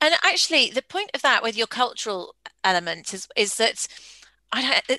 And 0.00 0.14
actually, 0.24 0.70
the 0.70 0.82
point 0.82 1.10
of 1.14 1.22
that 1.22 1.42
with 1.42 1.56
your 1.56 1.68
cultural 1.68 2.34
element 2.64 3.14
is, 3.14 3.28
is 3.36 3.56
that 3.56 3.86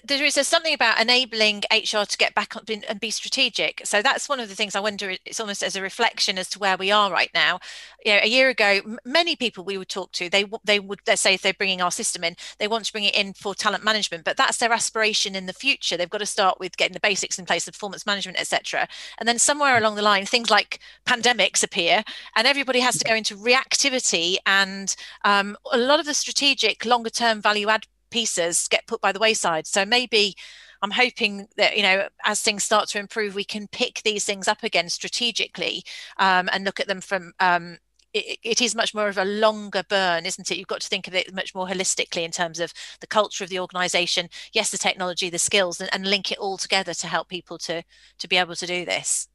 there 0.04 0.24
is 0.24 0.36
something 0.48 0.76
about 0.76 1.02
enabling 1.02 1.64
HR 1.72 2.04
to 2.04 2.18
get 2.18 2.36
back 2.36 2.56
up 2.56 2.70
and 2.70 3.00
be 3.00 3.10
strategic. 3.10 3.82
So 3.84 4.04
that's 4.04 4.30
one 4.30 4.40
of 4.40 4.48
the 4.48 4.54
things 4.54 4.76
I 4.76 4.80
wonder. 4.80 5.16
It's 5.26 5.40
almost 5.40 5.64
as 5.64 5.76
a 5.76 5.82
reflection 5.82 6.38
as 6.38 6.50
to 6.50 6.60
where 6.60 6.78
we 6.78 6.92
are 6.92 7.12
right 7.12 7.32
now. 7.34 7.60
You 8.06 8.14
know, 8.14 8.20
a 8.22 8.28
year 8.28 8.50
ago, 8.50 8.82
many 9.04 9.36
people 9.36 9.64
we 9.64 9.78
would 9.78 9.90
talk 9.90 10.12
to, 10.14 10.30
they 10.30 10.46
they 10.64 10.80
would 10.80 11.00
let's 11.08 11.22
say 11.22 11.34
if 11.34 11.42
they're 11.42 11.54
bringing 11.54 11.82
our 11.82 11.90
system 11.90 12.24
in, 12.24 12.36
they 12.60 12.68
want 12.68 12.86
to 12.86 12.92
bring 12.92 13.06
it 13.06 13.16
in 13.16 13.34
for 13.34 13.56
talent 13.56 13.84
management, 13.84 14.24
but 14.24 14.38
that's 14.38 14.58
their 14.58 14.72
aspiration 14.72 15.36
in 15.36 15.48
the 15.48 15.54
future. 15.54 15.98
They've 15.98 16.10
got 16.10 16.20
to 16.20 16.28
start 16.28 16.60
with 16.60 16.78
getting 16.78 16.94
the 16.94 17.00
basics 17.00 17.40
in 17.40 17.46
place, 17.46 17.68
of 17.68 17.74
performance 17.74 18.06
management, 18.06 18.40
etc. 18.40 18.88
And 19.18 19.28
then 19.28 19.40
somewhere 19.40 19.78
along 19.78 19.96
the 19.96 20.04
line, 20.04 20.26
things 20.26 20.52
like 20.52 20.80
pandemics 21.06 21.64
appear, 21.64 22.04
and 22.36 22.46
everybody 22.46 22.82
has 22.82 23.00
to 23.00 23.06
go 23.06 23.16
into 23.16 23.36
reactivity, 23.36 24.38
and 24.46 24.96
um, 25.26 25.58
a 25.72 25.78
lot 25.78 26.00
of 26.00 26.06
the 26.06 26.14
strategic, 26.14 26.86
longer 26.86 27.10
term 27.10 27.42
value 27.42 27.68
add 27.68 27.88
pieces 28.10 28.68
get 28.68 28.88
put 28.88 29.02
by 29.02 29.12
the 29.12 29.20
wayside. 29.20 29.68
So 29.68 29.86
maybe 29.86 30.36
I'm 30.82 30.92
hoping 30.92 31.48
that 31.58 31.76
you 31.76 31.84
know 31.84 32.08
as 32.26 32.42
things 32.42 32.64
start 32.64 32.90
to 32.90 33.00
improve, 33.00 33.36
we 33.36 33.44
can 33.44 33.68
pick 33.68 34.02
these 34.04 34.26
things 34.26 34.48
up 34.48 34.64
again 34.64 34.90
strategically 34.90 35.84
um, 36.18 36.50
and 36.52 36.64
look 36.64 36.80
at 36.80 36.88
them 36.88 37.02
from. 37.02 37.34
Um, 37.40 37.78
it, 38.12 38.40
it 38.44 38.60
is 38.60 38.74
much 38.74 38.96
more 38.96 39.08
of 39.08 39.20
a 39.20 39.26
longer 39.26 39.84
burn, 39.88 40.26
isn't 40.26 40.50
it? 40.50 40.58
You've 40.58 40.68
got 40.68 40.82
to 40.82 40.88
think 40.88 41.08
of 41.08 41.14
it 41.14 41.32
much 41.32 41.54
more 41.54 41.68
holistically 41.68 42.24
in 42.24 42.32
terms 42.32 42.60
of 42.60 42.74
the 43.02 43.06
culture 43.06 43.44
of 43.44 43.52
the 43.52 43.60
organisation. 43.60 44.30
Yes, 44.52 44.72
the 44.72 44.80
technology, 44.80 45.30
the 45.30 45.38
skills, 45.38 45.80
and, 45.80 45.92
and 45.94 46.08
link 46.08 46.32
it 46.32 46.40
all 46.40 46.58
together 46.58 46.96
to 46.96 47.08
help 47.08 47.30
people 47.30 47.60
to 47.60 47.84
to 48.18 48.28
be 48.28 48.38
able 48.38 48.56
to 48.56 48.66
do 48.66 48.84
this. 48.84 49.28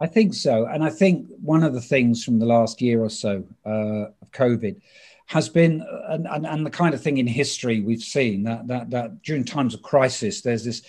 I 0.00 0.06
think 0.06 0.34
so, 0.34 0.66
and 0.66 0.82
I 0.82 0.90
think 0.90 1.28
one 1.40 1.62
of 1.62 1.74
the 1.74 1.80
things 1.80 2.24
from 2.24 2.38
the 2.38 2.46
last 2.46 2.80
year 2.80 3.00
or 3.00 3.10
so 3.10 3.44
uh, 3.66 4.10
of 4.20 4.30
COVID 4.32 4.80
has 5.28 5.48
been 5.48 5.84
and, 6.08 6.26
and, 6.26 6.46
and, 6.46 6.64
the 6.64 6.70
kind 6.70 6.94
of 6.94 7.02
thing 7.02 7.18
in 7.18 7.26
history 7.26 7.80
we've 7.80 8.02
seen 8.02 8.42
that 8.42 8.66
that 8.66 8.90
that 8.90 9.22
during 9.22 9.44
times 9.44 9.74
of 9.74 9.82
crisis 9.82 10.40
there's 10.40 10.64
this 10.64 10.82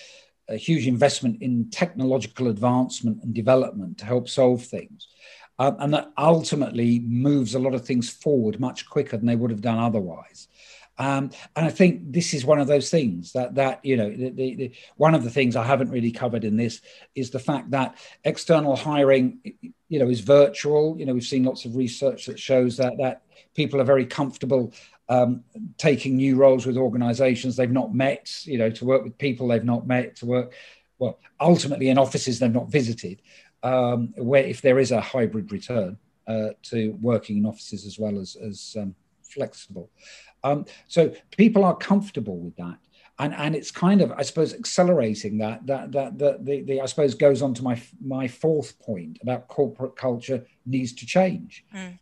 huge 0.51 0.87
investment 0.87 1.41
in 1.41 1.69
technological 1.69 2.47
advancement 2.47 3.21
and 3.21 3.33
development 3.33 3.97
to 3.97 4.05
help 4.05 4.27
solve 4.27 4.63
things 4.63 5.07
um, 5.59 5.75
and 5.79 5.93
that 5.93 6.11
ultimately 6.17 7.01
moves 7.01 7.53
a 7.53 7.59
lot 7.59 7.73
of 7.73 7.85
things 7.85 8.09
forward 8.09 8.59
much 8.59 8.89
quicker 8.89 9.17
than 9.17 9.27
they 9.27 9.35
would 9.35 9.51
have 9.51 9.61
done 9.61 9.77
otherwise 9.77 10.47
um, 10.99 11.31
and 11.55 11.65
I 11.65 11.69
think 11.69 12.11
this 12.11 12.33
is 12.33 12.43
one 12.43 12.59
of 12.59 12.67
those 12.67 12.89
things 12.89 13.31
that 13.31 13.55
that 13.55 13.83
you 13.83 13.95
know 13.95 14.09
the, 14.09 14.29
the, 14.31 14.55
the, 14.55 14.71
one 14.97 15.15
of 15.15 15.23
the 15.23 15.29
things 15.29 15.55
I 15.55 15.63
haven't 15.63 15.91
really 15.91 16.11
covered 16.11 16.43
in 16.43 16.57
this 16.57 16.81
is 17.15 17.29
the 17.29 17.39
fact 17.39 17.71
that 17.71 17.95
external 18.25 18.75
hiring 18.75 19.39
you 19.87 19.99
know 19.99 20.09
is 20.09 20.19
virtual. 20.19 20.99
You 20.99 21.05
know 21.05 21.13
we've 21.13 21.23
seen 21.23 21.45
lots 21.45 21.63
of 21.63 21.77
research 21.77 22.25
that 22.25 22.37
shows 22.37 22.75
that 22.77 22.97
that 22.97 23.21
people 23.55 23.79
are 23.81 23.85
very 23.85 24.05
comfortable 24.05 24.73
um, 25.07 25.43
taking 25.77 26.15
new 26.15 26.35
roles 26.35 26.65
with 26.65 26.77
organisations 26.77 27.55
they've 27.55 27.71
not 27.71 27.93
met. 27.93 28.45
You 28.45 28.57
know 28.57 28.69
to 28.71 28.85
work 28.85 29.03
with 29.03 29.17
people 29.17 29.47
they've 29.47 29.63
not 29.63 29.87
met 29.87 30.15
to 30.17 30.25
work 30.25 30.53
well 30.97 31.19
ultimately 31.39 31.89
in 31.89 31.97
offices 31.97 32.39
they've 32.39 32.51
not 32.51 32.69
visited. 32.69 33.21
Um, 33.61 34.13
where 34.15 34.43
if 34.43 34.61
there 34.61 34.79
is 34.79 34.91
a 34.91 35.01
hybrid 35.01 35.51
return 35.51 35.97
uh, 36.27 36.51
to 36.63 36.97
working 37.01 37.37
in 37.37 37.45
offices 37.45 37.85
as 37.85 37.99
well 37.99 38.19
as 38.19 38.37
as 38.37 38.75
um, 38.79 38.95
flexible. 39.23 39.89
Um, 40.43 40.65
so 40.87 41.13
people 41.35 41.63
are 41.65 41.75
comfortable 41.75 42.37
with 42.37 42.55
that. 42.57 42.77
And, 43.21 43.33
and 43.33 43.53
it's 43.53 43.69
kind 43.69 44.01
of, 44.01 44.13
I 44.13 44.21
suppose, 44.21 44.53
accelerating 44.53 45.39
that. 45.39 45.67
That 45.67 45.91
that 45.91 46.17
that 46.19 46.45
the, 46.45 46.61
the 46.61 46.79
I 46.79 46.85
suppose 46.85 47.15
goes 47.15 47.41
on 47.41 47.53
to 47.55 47.63
my 47.63 47.81
my 47.99 48.29
fourth 48.29 48.79
point 48.79 49.19
about 49.21 49.49
corporate 49.49 49.97
culture 49.97 50.45
needs 50.65 50.93
to 50.93 51.05
change. 51.05 51.65
Mm. 51.75 51.99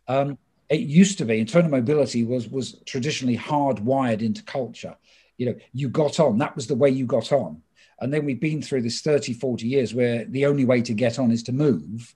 It 0.68 0.80
used 0.80 1.18
to 1.18 1.24
be 1.24 1.38
internal 1.40 1.70
mobility 1.70 2.24
was 2.24 2.48
was 2.48 2.80
traditionally 2.84 3.36
hardwired 3.36 4.22
into 4.22 4.42
culture. 4.42 4.96
You 5.36 5.46
know, 5.46 5.54
you 5.72 5.88
got 5.88 6.20
on. 6.20 6.38
That 6.38 6.56
was 6.56 6.66
the 6.66 6.74
way 6.74 6.90
you 6.90 7.06
got 7.06 7.32
on. 7.32 7.62
And 8.00 8.12
then 8.12 8.24
we've 8.24 8.40
been 8.40 8.62
through 8.62 8.82
this 8.82 9.00
30, 9.00 9.34
40 9.34 9.66
years 9.66 9.94
where 9.94 10.24
the 10.24 10.46
only 10.46 10.64
way 10.64 10.82
to 10.82 10.94
get 10.94 11.18
on 11.18 11.30
is 11.30 11.42
to 11.44 11.52
move. 11.52 12.14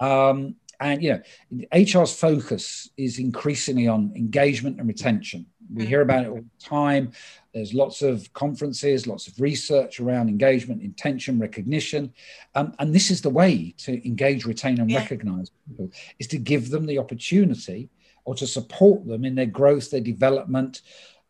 Um, 0.00 0.56
and 0.80 1.02
you 1.02 1.10
know 1.12 1.64
hr's 1.72 2.14
focus 2.14 2.90
is 2.96 3.18
increasingly 3.18 3.88
on 3.88 4.12
engagement 4.16 4.78
and 4.78 4.88
retention. 4.88 5.46
We 5.72 5.86
hear 5.86 6.02
about 6.02 6.24
it 6.24 6.28
all 6.28 6.36
the 6.42 6.64
time. 6.64 7.12
There's 7.54 7.72
lots 7.72 8.02
of 8.02 8.32
conferences 8.32 9.06
lots 9.06 9.26
of 9.28 9.40
research 9.40 10.00
around 10.00 10.28
engagement 10.28 10.82
intention 10.82 11.38
recognition. 11.38 12.12
Um, 12.54 12.74
and 12.78 12.94
this 12.94 13.10
is 13.10 13.22
the 13.22 13.30
way 13.30 13.74
to 13.78 14.06
engage 14.06 14.44
retain 14.44 14.80
and 14.80 14.90
yeah. 14.90 14.98
recognize 14.98 15.50
people 15.66 15.90
is 16.18 16.26
to 16.28 16.38
give 16.38 16.70
them 16.70 16.86
the 16.86 16.98
opportunity 16.98 17.88
or 18.26 18.34
to 18.34 18.46
support 18.46 19.06
them 19.06 19.24
in 19.24 19.34
their 19.34 19.46
growth 19.46 19.90
their 19.90 20.00
development 20.00 20.82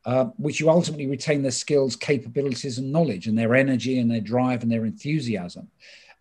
uh, 0.07 0.27
which 0.37 0.61
you 0.61 0.69
ultimately 0.69 1.07
retain 1.07 1.43
their 1.43 1.51
skills 1.51 1.97
capabilities 1.97 2.79
and 2.79 2.93
knowledge 2.93 3.27
and 3.27 3.39
their 3.39 3.55
energy 3.55 3.99
and 3.99 4.11
their 4.11 4.21
drive 4.21 4.63
and 4.63 4.71
their 4.71 4.85
enthusiasm. 4.85 5.69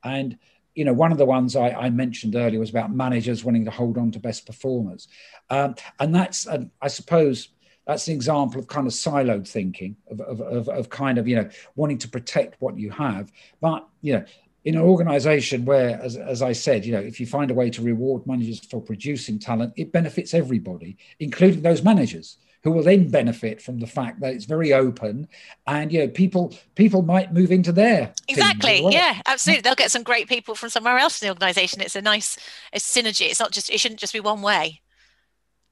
And 0.03 0.37
you 0.75 0.85
know, 0.85 0.93
one 0.93 1.11
of 1.11 1.17
the 1.17 1.25
ones 1.25 1.55
I, 1.55 1.69
I, 1.69 1.89
mentioned 1.89 2.35
earlier 2.35 2.59
was 2.59 2.69
about 2.69 2.93
managers 2.93 3.43
wanting 3.43 3.65
to 3.65 3.71
hold 3.71 3.97
on 3.97 4.11
to 4.11 4.19
best 4.19 4.45
performers. 4.45 5.07
Um, 5.49 5.75
and 5.99 6.15
that's, 6.15 6.47
uh, 6.47 6.65
I 6.81 6.87
suppose, 6.87 7.49
that's 7.85 8.07
an 8.07 8.15
example 8.15 8.59
of 8.59 8.67
kind 8.67 8.87
of 8.87 8.93
siloed 8.93 9.47
thinking, 9.47 9.95
of, 10.09 10.21
of, 10.21 10.41
of, 10.41 10.69
of, 10.69 10.89
kind 10.89 11.17
of, 11.17 11.27
you 11.27 11.35
know, 11.35 11.49
wanting 11.75 11.97
to 11.99 12.07
protect 12.07 12.61
what 12.61 12.77
you 12.77 12.89
have. 12.91 13.31
But, 13.61 13.87
you 14.01 14.13
know, 14.13 14.25
in 14.65 14.75
an 14.75 14.81
organization 14.81 15.65
where, 15.65 15.99
as, 16.01 16.15
as 16.15 16.41
I 16.41 16.53
said, 16.53 16.85
you 16.85 16.93
know, 16.93 17.01
if 17.01 17.19
you 17.19 17.27
find 17.27 17.51
a 17.51 17.53
way 17.53 17.69
to 17.69 17.81
reward 17.81 18.25
managers 18.25 18.59
for 18.59 18.81
producing 18.81 19.37
talent, 19.37 19.73
it 19.75 19.91
benefits 19.91 20.33
everybody, 20.33 20.97
including 21.19 21.61
those 21.61 21.83
managers 21.83 22.37
who 22.63 22.71
will 22.71 22.83
then 22.83 23.09
benefit 23.09 23.61
from 23.61 23.79
the 23.79 23.87
fact 23.87 24.21
that 24.21 24.33
it's 24.33 24.45
very 24.45 24.73
open 24.73 25.27
and 25.67 25.91
you 25.91 25.99
know 25.99 26.07
people 26.07 26.53
people 26.75 27.01
might 27.01 27.33
move 27.33 27.51
into 27.51 27.71
there 27.71 28.13
exactly 28.27 28.81
well. 28.81 28.91
yeah 28.91 29.21
absolutely 29.25 29.61
they'll 29.61 29.75
get 29.75 29.91
some 29.91 30.03
great 30.03 30.27
people 30.27 30.55
from 30.55 30.69
somewhere 30.69 30.97
else 30.97 31.21
in 31.21 31.27
the 31.27 31.33
organization 31.33 31.81
it's 31.81 31.95
a 31.95 32.01
nice 32.01 32.37
it's 32.71 32.91
synergy 32.91 33.29
it's 33.29 33.39
not 33.39 33.51
just 33.51 33.69
it 33.69 33.79
shouldn't 33.79 33.99
just 33.99 34.13
be 34.13 34.19
one 34.19 34.41
way 34.41 34.81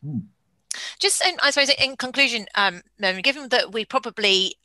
hmm. 0.04 0.20
just 1.00 1.26
in, 1.26 1.36
i 1.42 1.50
suppose 1.50 1.70
in 1.70 1.96
conclusion 1.96 2.46
um 2.56 2.82
given 3.24 3.50
that 3.50 3.72
we 3.72 3.86
probably 3.86 4.56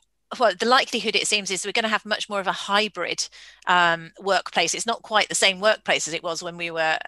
well, 0.41 0.53
the 0.59 0.67
likelihood 0.67 1.15
it 1.15 1.29
seems 1.29 1.53
is 1.53 1.65
we're 1.65 1.71
going 1.71 1.85
to 1.85 1.89
have 1.89 2.05
much 2.05 2.29
more 2.29 2.41
of 2.41 2.49
a 2.49 2.53
hybrid 2.53 3.29
um, 3.69 4.11
workplace. 4.21 4.75
It's 4.75 4.85
not 4.85 5.03
quite 5.03 5.29
the 5.29 5.37
same 5.37 5.61
workplace 5.61 6.09
as 6.09 6.15
it 6.15 6.23
was 6.25 6.43
when 6.43 6.57
we 6.57 6.73
were 6.73 6.99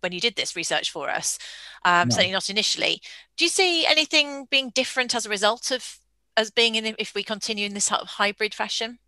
when 0.00 0.12
you 0.12 0.20
did 0.20 0.36
this 0.36 0.56
research 0.56 0.90
for 0.90 1.10
us, 1.10 1.38
um, 1.84 2.08
no. 2.08 2.14
certainly 2.14 2.32
not 2.32 2.50
initially. 2.50 3.00
Do 3.36 3.44
you 3.44 3.48
see 3.48 3.86
anything 3.86 4.46
being 4.50 4.70
different 4.70 5.14
as 5.14 5.26
a 5.26 5.30
result 5.30 5.70
of 5.70 5.98
as 6.36 6.50
being 6.50 6.76
in 6.76 6.94
if 6.98 7.14
we 7.14 7.22
continue 7.22 7.66
in 7.66 7.74
this 7.74 7.86
sort 7.86 8.00
of 8.00 8.08
hybrid 8.08 8.54
fashion? 8.54 8.98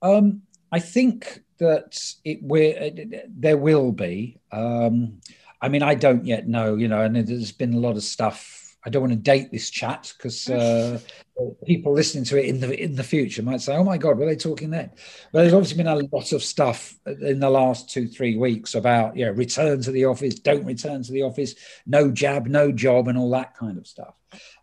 Um, 0.00 0.42
I 0.70 0.78
think 0.78 1.42
that 1.58 2.00
it 2.24 2.42
will 2.42 2.90
there 3.28 3.56
will 3.56 3.92
be. 3.92 4.38
Um, 4.50 5.20
I 5.60 5.68
mean, 5.68 5.82
I 5.82 5.94
don't 5.94 6.24
yet 6.24 6.48
know, 6.48 6.74
you 6.74 6.88
know, 6.88 7.02
and 7.02 7.14
there's 7.14 7.52
been 7.52 7.74
a 7.74 7.78
lot 7.78 7.96
of 7.96 8.02
stuff 8.02 8.61
I 8.84 8.90
don't 8.90 9.02
want 9.02 9.12
to 9.12 9.18
date 9.18 9.52
this 9.52 9.70
chat 9.70 10.12
because 10.16 10.50
uh, 10.50 10.98
people 11.66 11.92
listening 11.92 12.24
to 12.24 12.38
it 12.38 12.46
in 12.46 12.60
the 12.60 12.82
in 12.82 12.96
the 12.96 13.04
future 13.04 13.42
might 13.42 13.60
say, 13.60 13.76
"Oh 13.76 13.84
my 13.84 13.96
God, 13.96 14.18
were 14.18 14.26
they 14.26 14.36
talking 14.36 14.70
then?" 14.70 14.90
But 15.32 15.42
there's 15.42 15.52
obviously 15.52 15.76
been 15.78 15.86
a 15.86 15.96
lot 15.96 16.32
of 16.32 16.42
stuff 16.42 16.94
in 17.06 17.38
the 17.38 17.50
last 17.50 17.90
two 17.90 18.08
three 18.08 18.36
weeks 18.36 18.74
about 18.74 19.16
you 19.16 19.24
know 19.24 19.32
return 19.32 19.82
to 19.82 19.92
the 19.92 20.06
office, 20.06 20.34
don't 20.34 20.64
return 20.64 21.02
to 21.02 21.12
the 21.12 21.22
office, 21.22 21.54
no 21.86 22.10
jab, 22.10 22.46
no 22.46 22.72
job, 22.72 23.08
and 23.08 23.16
all 23.16 23.30
that 23.30 23.56
kind 23.56 23.78
of 23.78 23.86
stuff. 23.86 24.14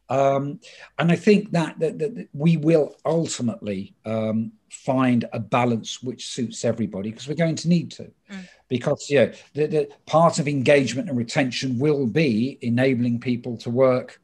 Um, 0.09 0.59
and 0.97 1.11
I 1.11 1.15
think 1.15 1.51
that, 1.51 1.79
that, 1.79 1.99
that 1.99 2.27
we 2.33 2.57
will 2.57 2.95
ultimately 3.05 3.93
um, 4.05 4.51
find 4.71 5.25
a 5.33 5.39
balance 5.39 6.01
which 6.01 6.27
suits 6.27 6.65
everybody 6.65 7.11
because 7.11 7.27
we're 7.27 7.35
going 7.35 7.55
to 7.55 7.69
need 7.69 7.91
to. 7.91 8.11
Mm. 8.31 8.47
Because 8.67 9.09
you 9.09 9.19
know, 9.19 9.31
the, 9.53 9.67
the, 9.67 9.89
part 10.05 10.39
of 10.39 10.47
engagement 10.47 11.09
and 11.09 11.17
retention 11.17 11.79
will 11.79 12.07
be 12.07 12.57
enabling 12.61 13.19
people 13.19 13.57
to 13.57 13.69
work 13.69 14.21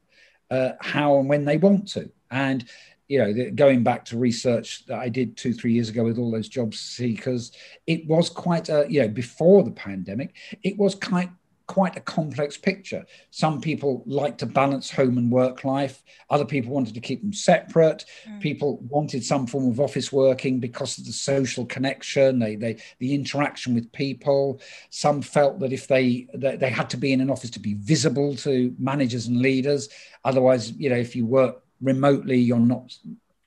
uh, 0.52 0.72
how 0.82 1.18
and 1.18 1.30
when 1.30 1.46
they 1.46 1.58
want 1.58 1.88
to. 1.90 2.10
And 2.32 2.66
you 3.08 3.20
know, 3.20 3.52
going 3.52 3.84
back 3.84 4.04
to 4.06 4.18
research 4.18 4.86
that 4.88 4.98
I 4.98 5.10
did 5.10 5.38
two, 5.38 5.54
three 5.54 5.74
years 5.74 5.90
ago 5.90 6.04
with 6.04 6.18
all 6.18 6.32
those 6.32 6.50
job 6.50 6.74
seekers, 6.74 7.52
it 7.86 8.08
was 8.08 8.30
quite 8.30 8.70
a, 8.70 8.88
you 8.90 9.02
know, 9.02 9.08
before 9.08 9.64
the 9.64 9.72
pandemic, 9.72 10.34
it 10.64 10.76
was 10.78 10.96
quite 10.96 11.30
quite 11.68 11.98
a 11.98 12.02
complex 12.02 12.58
picture. 12.58 13.06
Some 13.32 13.60
people 13.60 14.04
like 14.06 14.38
to 14.40 14.46
balance 14.46 14.92
home 14.92 15.18
and 15.18 15.32
work 15.32 15.64
life. 15.64 16.04
Other 16.30 16.46
people 16.46 16.72
wanted 16.72 16.94
to 16.94 17.00
keep 17.00 17.22
them 17.22 17.34
separate. 17.34 18.06
Mm. 18.28 18.42
People 18.42 18.78
wanted 18.90 19.24
some 19.24 19.48
form 19.48 19.70
of 19.70 19.80
office 19.80 20.12
working 20.12 20.60
because 20.60 20.98
of 20.98 21.06
the 21.06 21.12
social 21.12 21.66
connection, 21.66 22.40
they, 22.40 22.56
they, 22.56 22.78
the 23.00 23.14
interaction 23.14 23.74
with 23.74 23.92
people. 23.92 24.62
Some 24.90 25.22
felt 25.22 25.60
that 25.60 25.74
if 25.74 25.88
they, 25.88 26.28
that 26.34 26.60
they 26.60 26.70
had 26.70 26.90
to 26.92 26.98
be 26.98 27.14
in 27.14 27.22
an 27.22 27.30
office 27.30 27.50
to 27.52 27.60
be 27.60 27.74
visible 27.76 28.36
to 28.38 28.76
managers 28.78 29.28
and 29.28 29.42
leaders. 29.42 29.90
Otherwise, 30.24 30.72
you 30.74 30.90
know, 30.90 30.96
if 30.96 31.16
you 31.16 31.26
work 31.26 31.64
remotely, 31.82 32.38
you're 32.38 32.60
not 32.60 32.96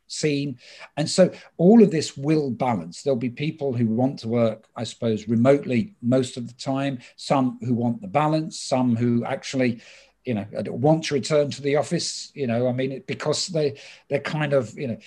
seen. 0.08 0.58
And 0.96 1.08
so 1.08 1.30
all 1.56 1.82
of 1.82 1.90
this 1.90 2.16
will 2.16 2.50
balance. 2.50 3.02
There'll 3.02 3.16
be 3.16 3.30
people 3.30 3.72
who 3.72 3.86
want 3.86 4.18
to 4.20 4.28
work, 4.28 4.66
I 4.74 4.84
suppose, 4.84 5.28
remotely 5.28 5.94
most 6.02 6.36
of 6.36 6.48
the 6.48 6.54
time, 6.54 6.98
some 7.16 7.58
who 7.62 7.74
want 7.74 8.00
the 8.00 8.08
balance, 8.08 8.58
some 8.58 8.96
who 8.96 9.24
actually 9.24 9.80
you 10.24 10.34
know 10.34 10.46
want 10.66 11.04
to 11.04 11.14
return 11.14 11.50
to 11.50 11.62
the 11.62 11.76
office 11.76 12.30
you 12.34 12.46
know 12.46 12.68
i 12.68 12.72
mean 12.72 13.02
because 13.06 13.46
they 13.46 13.78
they're 14.08 14.20
kind 14.20 14.52
of 14.52 14.76
you 14.78 14.88
know 14.88 14.98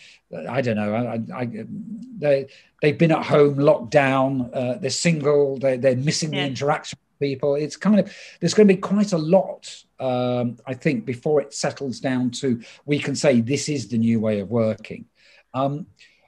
i 0.49 0.61
don't 0.61 0.77
know 0.77 0.95
i, 0.95 1.41
I 1.41 1.65
they 2.17 2.47
they've 2.81 2.97
been 2.97 3.11
at 3.11 3.23
home 3.23 3.59
locked 3.59 3.91
down 3.91 4.49
uh, 4.51 4.77
they're 4.79 4.89
single 4.89 5.57
they're, 5.57 5.77
they're 5.77 5.95
missing 5.95 6.33
yeah. 6.33 6.41
the 6.41 6.47
interaction 6.47 6.97
with 7.03 7.27
people 7.27 7.53
it's 7.53 7.77
kind 7.77 7.99
of 7.99 8.11
there's 8.39 8.55
going 8.55 8.67
to 8.67 8.73
be 8.73 8.81
quite 8.81 9.13
a 9.13 9.17
lot 9.17 9.83
um, 10.01 10.57
i 10.65 10.73
think 10.73 11.05
before 11.05 11.41
it 11.41 11.53
settles 11.53 11.99
down 11.99 12.29
to 12.31 12.61
we 12.85 12.99
can 12.99 13.15
say 13.15 13.41
this 13.41 13.69
is 13.69 13.87
the 13.87 13.97
new 13.97 14.19
way 14.19 14.39
of 14.39 14.49
working. 14.49 15.05
Um, 15.53 15.87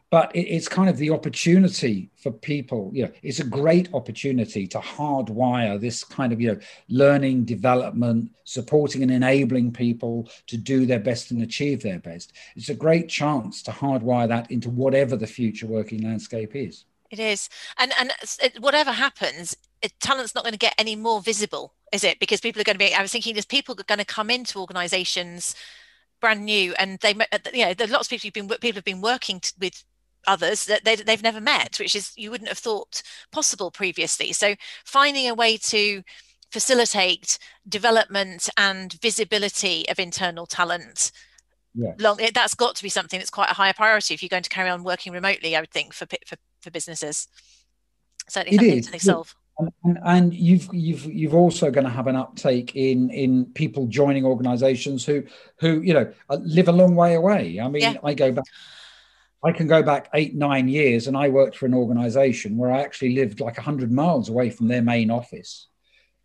but 0.09 0.31
it's 0.35 0.67
kind 0.67 0.89
of 0.89 0.97
the 0.97 1.09
opportunity 1.09 2.11
for 2.17 2.31
people 2.31 2.91
you 2.93 3.03
know 3.03 3.11
it's 3.23 3.39
a 3.39 3.43
great 3.43 3.91
opportunity 3.95 4.67
to 4.67 4.77
hardwire 4.77 5.81
this 5.81 6.03
kind 6.03 6.31
of 6.31 6.39
you 6.39 6.53
know 6.53 6.59
learning 6.87 7.45
development 7.45 8.29
supporting 8.43 9.01
and 9.01 9.11
enabling 9.11 9.71
people 9.71 10.29
to 10.45 10.55
do 10.55 10.85
their 10.85 10.99
best 10.99 11.31
and 11.31 11.41
achieve 11.41 11.81
their 11.81 11.99
best. 11.99 12.33
It's 12.55 12.69
a 12.69 12.75
great 12.75 13.09
chance 13.09 13.63
to 13.63 13.71
hardwire 13.71 14.27
that 14.27 14.51
into 14.51 14.69
whatever 14.69 15.15
the 15.15 15.27
future 15.27 15.65
working 15.65 16.01
landscape 16.03 16.55
is. 16.55 16.85
It 17.09 17.19
is. 17.19 17.49
And 17.79 17.91
and 17.99 18.11
whatever 18.59 18.91
happens 18.91 19.55
it, 19.83 19.99
talent's 19.99 20.33
not 20.33 20.43
going 20.43 20.53
to 20.53 20.57
get 20.57 20.73
any 20.77 20.95
more 20.95 21.21
visible 21.21 21.73
is 21.93 22.03
it 22.03 22.19
because 22.19 22.41
people 22.41 22.59
are 22.59 22.65
going 22.65 22.77
to 22.77 22.85
be 22.85 22.93
i 22.93 23.01
was 23.01 23.11
thinking 23.11 23.33
there's 23.33 23.45
people 23.45 23.75
are 23.79 23.83
going 23.83 23.99
to 23.99 24.05
come 24.05 24.29
into 24.29 24.59
organizations 24.59 25.55
brand 26.19 26.43
new 26.43 26.73
and 26.79 26.99
they 26.99 27.13
uh, 27.31 27.37
you 27.53 27.65
know 27.65 27.73
there 27.73 27.87
are 27.87 27.91
lots 27.91 28.07
of 28.07 28.09
people 28.11 28.27
who've 28.27 28.33
been 28.33 28.57
people 28.59 28.77
have 28.77 28.83
been 28.83 29.01
working 29.01 29.41
with 29.59 29.83
others 30.27 30.65
that 30.65 30.83
they, 30.83 30.95
they've 30.95 31.23
never 31.23 31.41
met, 31.41 31.77
which 31.79 31.95
is 31.95 32.13
you 32.15 32.31
wouldn't 32.31 32.49
have 32.49 32.57
thought 32.57 33.01
possible 33.31 33.71
previously. 33.71 34.33
So 34.33 34.55
finding 34.85 35.27
a 35.29 35.35
way 35.35 35.57
to 35.57 36.03
facilitate 36.51 37.39
development 37.67 38.49
and 38.57 38.93
visibility 39.01 39.87
of 39.89 39.99
internal 39.99 40.45
talent. 40.45 41.11
Yes. 41.75 41.99
Long, 41.99 42.19
that's 42.33 42.53
got 42.53 42.75
to 42.75 42.83
be 42.83 42.89
something 42.89 43.19
that's 43.19 43.31
quite 43.31 43.49
a 43.49 43.55
higher 43.55 43.73
priority 43.73 44.13
if 44.13 44.21
you're 44.21 44.29
going 44.29 44.43
to 44.43 44.49
carry 44.49 44.69
on 44.69 44.83
working 44.83 45.11
remotely. 45.11 45.55
I 45.55 45.61
would 45.61 45.71
think 45.71 45.93
for 45.93 46.05
for, 46.27 46.35
for 46.61 46.69
businesses, 46.69 47.27
certainly 48.29 48.55
it 48.55 48.59
something 48.59 48.79
is. 48.79 48.87
to 48.87 48.99
solve. 48.99 49.35
And, 49.59 49.99
and, 50.03 50.33
you've 50.33 50.67
you've 50.73 51.05
you've 51.05 51.35
also 51.35 51.69
going 51.69 51.83
to 51.83 51.91
have 51.91 52.07
an 52.07 52.15
uptake 52.15 52.75
in 52.75 53.11
in 53.11 53.45
people 53.53 53.85
joining 53.85 54.25
organisations 54.25 55.05
who 55.05 55.23
who 55.59 55.81
you 55.81 55.93
know 55.93 56.11
uh, 56.29 56.37
live 56.41 56.67
a 56.67 56.71
long 56.71 56.95
way 56.95 57.13
away. 57.13 57.59
I 57.59 57.67
mean, 57.67 57.83
yeah. 57.83 57.95
I 58.03 58.15
go 58.15 58.31
back 58.31 58.45
I 59.43 59.51
can 59.51 59.67
go 59.67 59.83
back 59.83 60.09
eight, 60.13 60.35
nine 60.35 60.69
years, 60.69 61.07
and 61.07 61.17
I 61.17 61.27
worked 61.27 61.57
for 61.57 61.65
an 61.65 61.73
organization 61.73 62.55
where 62.55 62.71
I 62.71 62.81
actually 62.81 63.15
lived 63.15 63.41
like 63.41 63.57
100 63.57 63.91
miles 63.91 64.29
away 64.29 64.49
from 64.49 64.69
their 64.69 64.81
main 64.81 65.11
office. 65.11 65.67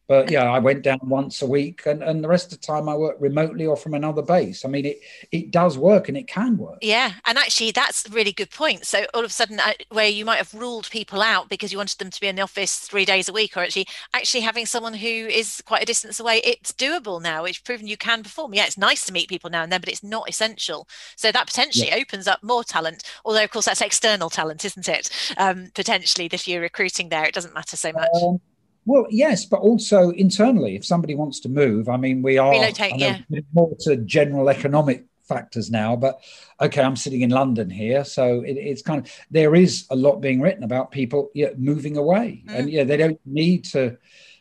But 0.08 0.30
yeah, 0.30 0.50
I 0.50 0.58
went 0.58 0.82
down 0.82 1.00
once 1.02 1.42
a 1.42 1.46
week, 1.46 1.84
and, 1.84 2.02
and 2.02 2.24
the 2.24 2.28
rest 2.28 2.50
of 2.52 2.60
the 2.60 2.66
time 2.66 2.88
I 2.88 2.96
work 2.96 3.16
remotely 3.20 3.66
or 3.66 3.76
from 3.76 3.92
another 3.92 4.22
base. 4.22 4.64
I 4.64 4.68
mean, 4.68 4.86
it 4.86 5.00
it 5.32 5.50
does 5.50 5.76
work 5.76 6.08
and 6.08 6.16
it 6.16 6.26
can 6.26 6.56
work. 6.56 6.78
Yeah, 6.80 7.12
and 7.26 7.36
actually, 7.36 7.72
that's 7.72 8.06
a 8.08 8.10
really 8.10 8.32
good 8.32 8.50
point. 8.50 8.86
So 8.86 9.04
all 9.12 9.22
of 9.22 9.30
a 9.30 9.32
sudden, 9.32 9.60
uh, 9.60 9.74
where 9.90 10.08
you 10.08 10.24
might 10.24 10.38
have 10.38 10.54
ruled 10.54 10.88
people 10.90 11.20
out 11.20 11.50
because 11.50 11.72
you 11.72 11.78
wanted 11.78 11.98
them 11.98 12.10
to 12.10 12.20
be 12.20 12.26
in 12.26 12.36
the 12.36 12.42
office 12.42 12.78
three 12.78 13.04
days 13.04 13.28
a 13.28 13.32
week, 13.34 13.54
or 13.56 13.60
actually 13.60 13.86
actually 14.14 14.40
having 14.40 14.64
someone 14.64 14.94
who 14.94 15.06
is 15.08 15.62
quite 15.66 15.82
a 15.82 15.86
distance 15.86 16.18
away, 16.18 16.40
it's 16.42 16.72
doable 16.72 17.20
now. 17.20 17.44
It's 17.44 17.58
proven 17.58 17.86
you 17.86 17.98
can 17.98 18.22
perform. 18.22 18.54
Yeah, 18.54 18.64
it's 18.64 18.78
nice 18.78 19.04
to 19.06 19.12
meet 19.12 19.28
people 19.28 19.50
now 19.50 19.62
and 19.62 19.70
then, 19.70 19.80
but 19.80 19.90
it's 19.90 20.02
not 20.02 20.28
essential. 20.28 20.88
So 21.16 21.30
that 21.32 21.46
potentially 21.46 21.88
yeah. 21.88 21.96
opens 21.96 22.26
up 22.26 22.42
more 22.42 22.64
talent. 22.64 23.02
Although 23.26 23.44
of 23.44 23.50
course 23.50 23.66
that's 23.66 23.82
external 23.82 24.30
talent, 24.30 24.64
isn't 24.64 24.88
it? 24.88 25.10
Um, 25.36 25.70
potentially, 25.74 26.28
if 26.32 26.48
you're 26.48 26.62
recruiting 26.62 27.10
there, 27.10 27.24
it 27.24 27.34
doesn't 27.34 27.54
matter 27.54 27.76
so 27.76 27.92
much. 27.92 28.08
Um, 28.22 28.40
well, 28.88 29.06
yes, 29.10 29.44
but 29.44 29.60
also 29.60 30.08
internally, 30.10 30.74
if 30.74 30.82
somebody 30.82 31.14
wants 31.14 31.40
to 31.40 31.50
move, 31.50 31.90
I 31.90 31.98
mean, 31.98 32.22
we 32.22 32.38
are 32.38 32.52
relocate, 32.52 32.96
yeah. 32.96 33.18
more 33.52 33.76
to 33.80 33.98
general 33.98 34.48
economic 34.48 35.04
factors 35.24 35.70
now. 35.70 35.94
But 35.94 36.18
okay, 36.58 36.80
I'm 36.80 36.96
sitting 36.96 37.20
in 37.20 37.28
London 37.28 37.68
here, 37.68 38.02
so 38.02 38.40
it, 38.40 38.56
it's 38.56 38.80
kind 38.80 39.04
of 39.04 39.12
there 39.30 39.54
is 39.54 39.86
a 39.90 39.96
lot 39.96 40.22
being 40.22 40.40
written 40.40 40.62
about 40.64 40.90
people 40.90 41.30
yeah, 41.34 41.50
moving 41.58 41.98
away, 41.98 42.42
mm. 42.46 42.54
and 42.54 42.70
yeah, 42.70 42.84
they 42.84 42.96
don't 42.96 43.20
need 43.26 43.66
to 43.66 43.98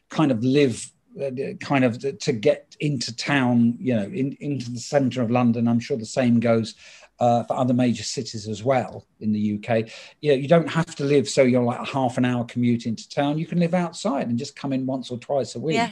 kind 0.09 0.31
of 0.31 0.41
live 0.41 0.89
uh, 1.21 1.31
kind 1.59 1.83
of 1.83 1.99
to 2.19 2.31
get 2.31 2.73
into 2.79 3.13
town, 3.13 3.75
you 3.81 3.93
know, 3.93 4.03
in, 4.05 4.37
into 4.39 4.71
the 4.71 4.79
centre 4.79 5.21
of 5.21 5.29
London. 5.29 5.67
I'm 5.67 5.81
sure 5.81 5.97
the 5.97 6.05
same 6.05 6.39
goes 6.39 6.73
uh, 7.19 7.43
for 7.43 7.55
other 7.55 7.73
major 7.73 8.03
cities 8.03 8.47
as 8.47 8.63
well 8.63 9.05
in 9.19 9.31
the 9.31 9.55
UK. 9.55 9.89
You, 10.21 10.31
know, 10.31 10.37
you 10.37 10.47
don't 10.47 10.69
have 10.69 10.95
to 10.95 11.03
live 11.03 11.27
so 11.27 11.43
you're 11.43 11.63
like 11.63 11.79
a 11.79 11.85
half 11.85 12.17
an 12.17 12.25
hour 12.25 12.43
commute 12.45 12.85
into 12.85 13.09
town. 13.09 13.37
You 13.37 13.45
can 13.45 13.59
live 13.59 13.73
outside 13.73 14.27
and 14.27 14.37
just 14.37 14.55
come 14.55 14.73
in 14.73 14.85
once 14.85 15.09
or 15.09 15.17
twice 15.17 15.55
a 15.55 15.59
week. 15.59 15.75
Yeah. 15.75 15.91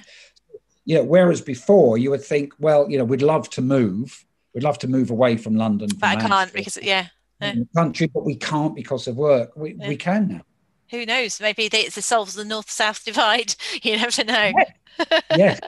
You 0.86 0.98
know, 0.98 1.04
whereas 1.04 1.42
before 1.42 1.98
you 1.98 2.12
would 2.12 2.24
think, 2.24 2.54
well, 2.60 2.90
you 2.90 2.98
know, 2.98 3.06
we'd 3.06 3.24
love 3.24 3.50
to 3.52 3.62
move. 3.62 4.24
We'd 4.54 4.64
love 4.64 4.78
to 4.80 4.88
move 4.88 5.10
away 5.10 5.38
from 5.38 5.56
London. 5.56 5.90
From 5.90 6.00
but 6.00 6.10
I 6.10 6.16
can't 6.16 6.54
because, 6.54 6.78
yeah. 6.82 7.08
No. 7.42 7.66
country, 7.76 8.08
but 8.08 8.24
we 8.24 8.36
can't 8.36 8.76
because 8.76 9.08
of 9.08 9.18
work. 9.18 9.52
We, 9.56 9.74
yeah. 9.74 9.88
we 9.88 9.98
can 9.98 10.28
now. 10.28 10.42
Who 10.92 11.06
knows? 11.06 11.42
Maybe 11.42 11.66
it 11.66 11.92
solves 11.92 12.36
the 12.36 12.46
north 12.46 12.70
south 12.70 13.04
divide. 13.06 13.56
You 13.82 13.98
never 13.98 14.24
know. 14.24 14.54
Yeah. 15.36 15.60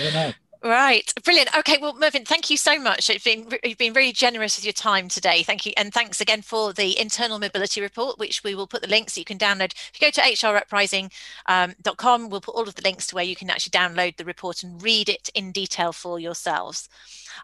yeah. 0.00 0.32
Right, 0.64 1.12
brilliant. 1.22 1.54
Okay, 1.58 1.76
well, 1.78 1.92
Mervyn, 1.92 2.24
thank 2.24 2.48
you 2.48 2.56
so 2.56 2.78
much. 2.78 3.10
It's 3.10 3.22
been 3.22 3.46
you've 3.62 3.76
been 3.76 3.92
really 3.92 4.12
generous 4.12 4.56
with 4.56 4.64
your 4.64 4.72
time 4.72 5.08
today. 5.08 5.42
Thank 5.42 5.66
you, 5.66 5.74
and 5.76 5.92
thanks 5.92 6.22
again 6.22 6.40
for 6.40 6.72
the 6.72 6.98
internal 6.98 7.38
mobility 7.38 7.82
report, 7.82 8.18
which 8.18 8.42
we 8.42 8.54
will 8.54 8.66
put 8.66 8.80
the 8.80 8.88
links 8.88 9.12
so 9.12 9.20
you 9.20 9.26
can 9.26 9.36
download. 9.36 9.74
If 9.74 10.00
you 10.00 10.06
go 10.06 10.10
to 10.10 10.22
hruprising.com, 10.22 12.22
um, 12.24 12.30
we'll 12.30 12.40
put 12.40 12.54
all 12.54 12.66
of 12.66 12.76
the 12.76 12.82
links 12.82 13.06
to 13.08 13.14
where 13.14 13.24
you 13.24 13.36
can 13.36 13.50
actually 13.50 13.72
download 13.72 14.16
the 14.16 14.24
report 14.24 14.62
and 14.62 14.82
read 14.82 15.10
it 15.10 15.28
in 15.34 15.52
detail 15.52 15.92
for 15.92 16.18
yourselves. 16.18 16.88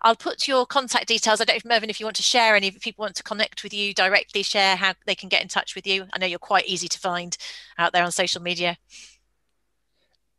I'll 0.01 0.17
put 0.17 0.49
your 0.49 0.65
contact 0.65 1.09
details. 1.09 1.43
I 1.43 1.45
don't 1.45 1.55
know 1.55 1.59
if 1.59 1.65
Mervyn, 1.67 1.91
if 1.91 2.01
you 2.01 2.07
want 2.07 2.17
to 2.17 2.23
share 2.23 2.57
any, 2.57 2.69
if 2.69 2.81
people 2.81 3.03
want 3.03 3.17
to 3.17 3.23
connect 3.23 3.63
with 3.63 3.75
you 3.75 3.93
directly, 3.93 4.43
share 4.43 4.77
how 4.77 4.95
they 5.05 5.15
can 5.15 5.29
get 5.29 5.43
in 5.43 5.49
touch 5.49 5.75
with 5.75 5.87
you. 5.87 6.07
I 6.15 6.19
know 6.19 6.27
you're 6.27 6.39
quite 6.39 6.67
easy 6.67 6.89
to 6.89 6.99
find 6.99 7.37
out 7.77 7.93
there 7.93 8.05
on 8.05 8.13
social 8.13 8.41
media. 8.41 8.79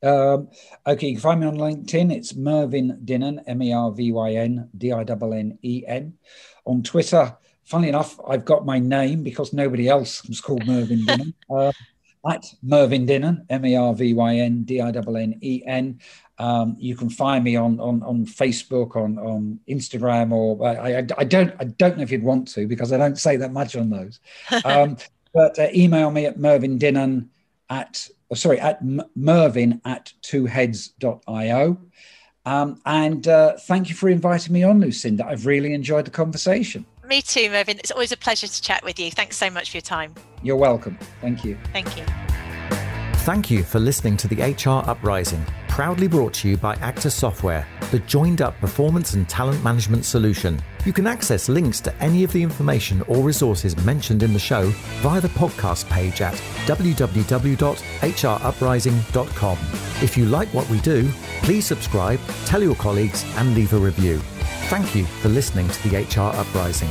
Um, 0.04 0.50
okay, 0.88 1.08
you 1.08 1.14
can 1.16 1.22
find 1.22 1.40
me 1.40 1.48
on 1.48 1.58
LinkedIn. 1.58 2.12
It's 2.12 2.36
Mervyn 2.36 3.02
Dinnen, 3.06 3.44
M 3.48 3.62
E 3.62 3.74
R 3.74 3.92
V 3.92 4.12
Y 4.12 4.34
N 4.34 4.70
D 4.78 4.92
I 4.92 5.02
N 5.02 5.34
N 5.34 5.60
E 5.62 5.84
N. 5.88 6.14
On 6.66 6.82
Twitter, 6.84 7.36
funnily 7.64 7.90
enough, 7.90 8.20
I've 8.28 8.46
got 8.46 8.66
my 8.66 8.80
name 8.80 9.24
because 9.24 9.54
nobody 9.54 9.88
else 9.88 10.26
was 10.28 10.42
called 10.42 10.66
Mervyn 10.66 11.06
Dinnen. 11.06 11.34
Uh, 11.50 11.72
at 12.30 12.46
Mervyn 12.62 13.08
Dinnen, 13.08 13.46
M 13.50 13.66
E 13.66 13.76
R 13.76 13.94
V 13.94 14.14
Y 14.14 14.36
N 14.36 14.64
D 14.64 14.80
I 14.80 14.90
N 14.90 15.16
N 15.16 15.40
E 15.42 15.64
N. 15.66 16.00
Um, 16.38 16.76
you 16.80 16.96
can 16.96 17.10
find 17.10 17.44
me 17.44 17.56
on 17.56 17.80
on, 17.80 18.04
on 18.04 18.26
Facebook, 18.26 18.96
on 18.96 19.18
on 19.18 19.60
Instagram, 19.68 20.32
or 20.32 20.66
I, 20.66 20.94
I, 20.94 20.98
I, 21.18 21.24
don't 21.24 21.54
I 21.60 21.66
don't 21.66 21.98
know 21.98 22.04
if 22.04 22.12
you'd 22.12 22.24
want 22.24 22.48
to 22.50 22.68
because 22.68 22.94
I 22.94 22.98
don't 22.98 23.18
say 23.18 23.38
that 23.38 23.52
much 23.52 23.76
on 23.76 23.90
those. 23.90 24.20
Um, 24.66 24.98
but 25.34 25.58
uh, 25.58 25.68
email 25.74 26.12
me 26.12 26.26
at 26.26 26.38
Mervyn 26.38 26.78
Dinnen 26.78 27.30
at 27.72 28.08
oh, 28.30 28.36
sorry, 28.36 28.60
at 28.60 28.80
M- 28.82 29.02
Mervyn 29.16 29.82
at 29.86 30.14
twoheads.io. 30.22 31.78
Um, 32.46 32.82
and 32.86 33.28
uh, 33.28 33.58
thank 33.58 33.90
you 33.90 33.96
for 33.96 34.10
inviting 34.10 34.54
me 34.54 34.64
on, 34.64 34.80
Lucinda. 34.80 35.26
I've 35.26 35.46
really 35.46 35.74
enjoyed 35.74 36.06
the 36.06 36.12
conversation. 36.12 36.86
Me 37.08 37.22
too, 37.22 37.50
Mervyn. 37.50 37.78
It's 37.80 37.92
always 37.92 38.12
a 38.12 38.18
pleasure 38.18 38.48
to 38.48 38.62
chat 38.62 38.84
with 38.84 39.00
you. 39.00 39.12
Thanks 39.12 39.38
so 39.38 39.50
much 39.50 39.72
for 39.72 39.78
your 39.78 39.82
time. 39.82 40.16
You're 40.44 40.56
welcome. 40.56 40.98
Thank 41.22 41.44
you. 41.44 41.58
Thank 41.72 41.98
you. 41.98 42.06
Thank 43.22 43.52
you 43.52 43.64
for 43.64 43.80
listening 43.80 44.18
to 44.18 44.28
the 44.28 44.42
HR 44.42 44.88
Uprising, 44.90 45.46
proudly 45.68 46.08
brought 46.08 46.34
to 46.36 46.50
you 46.50 46.58
by 46.58 46.74
Actus 46.76 47.14
Software, 47.14 47.68
the 47.92 48.00
joined 48.00 48.42
up 48.42 48.58
performance 48.60 49.14
and 49.14 49.30
talent 49.30 49.64
management 49.64 50.06
solution. 50.06 50.60
You 50.84 50.94
can 50.94 51.06
access 51.06 51.48
links 51.48 51.80
to 51.82 51.94
any 52.02 52.24
of 52.24 52.32
the 52.32 52.42
information 52.42 53.04
or 53.04 53.18
resources 53.18 53.78
mentioned 53.86 54.24
in 54.24 54.34
the 54.34 54.40
show 54.40 54.72
via 55.02 55.22
the 55.22 55.28
podcast 55.30 55.88
page 55.90 56.22
at 56.22 56.34
www.hruprising.com. 56.66 59.58
If 60.02 60.18
you 60.18 60.26
like 60.26 60.52
what 60.54 60.68
we 60.70 60.82
do, 60.82 61.08
please 61.44 61.68
subscribe, 61.68 62.20
tell 62.46 62.64
your 62.64 62.74
colleagues, 62.76 63.24
and 63.38 63.54
leave 63.54 63.74
a 63.74 63.78
review. 63.78 64.18
Thank 64.70 64.96
you 64.96 65.06
for 65.06 65.30
listening 65.30 65.70
to 65.70 65.88
the 65.88 65.98
HR 65.98 66.36
Uprising. 66.36 66.90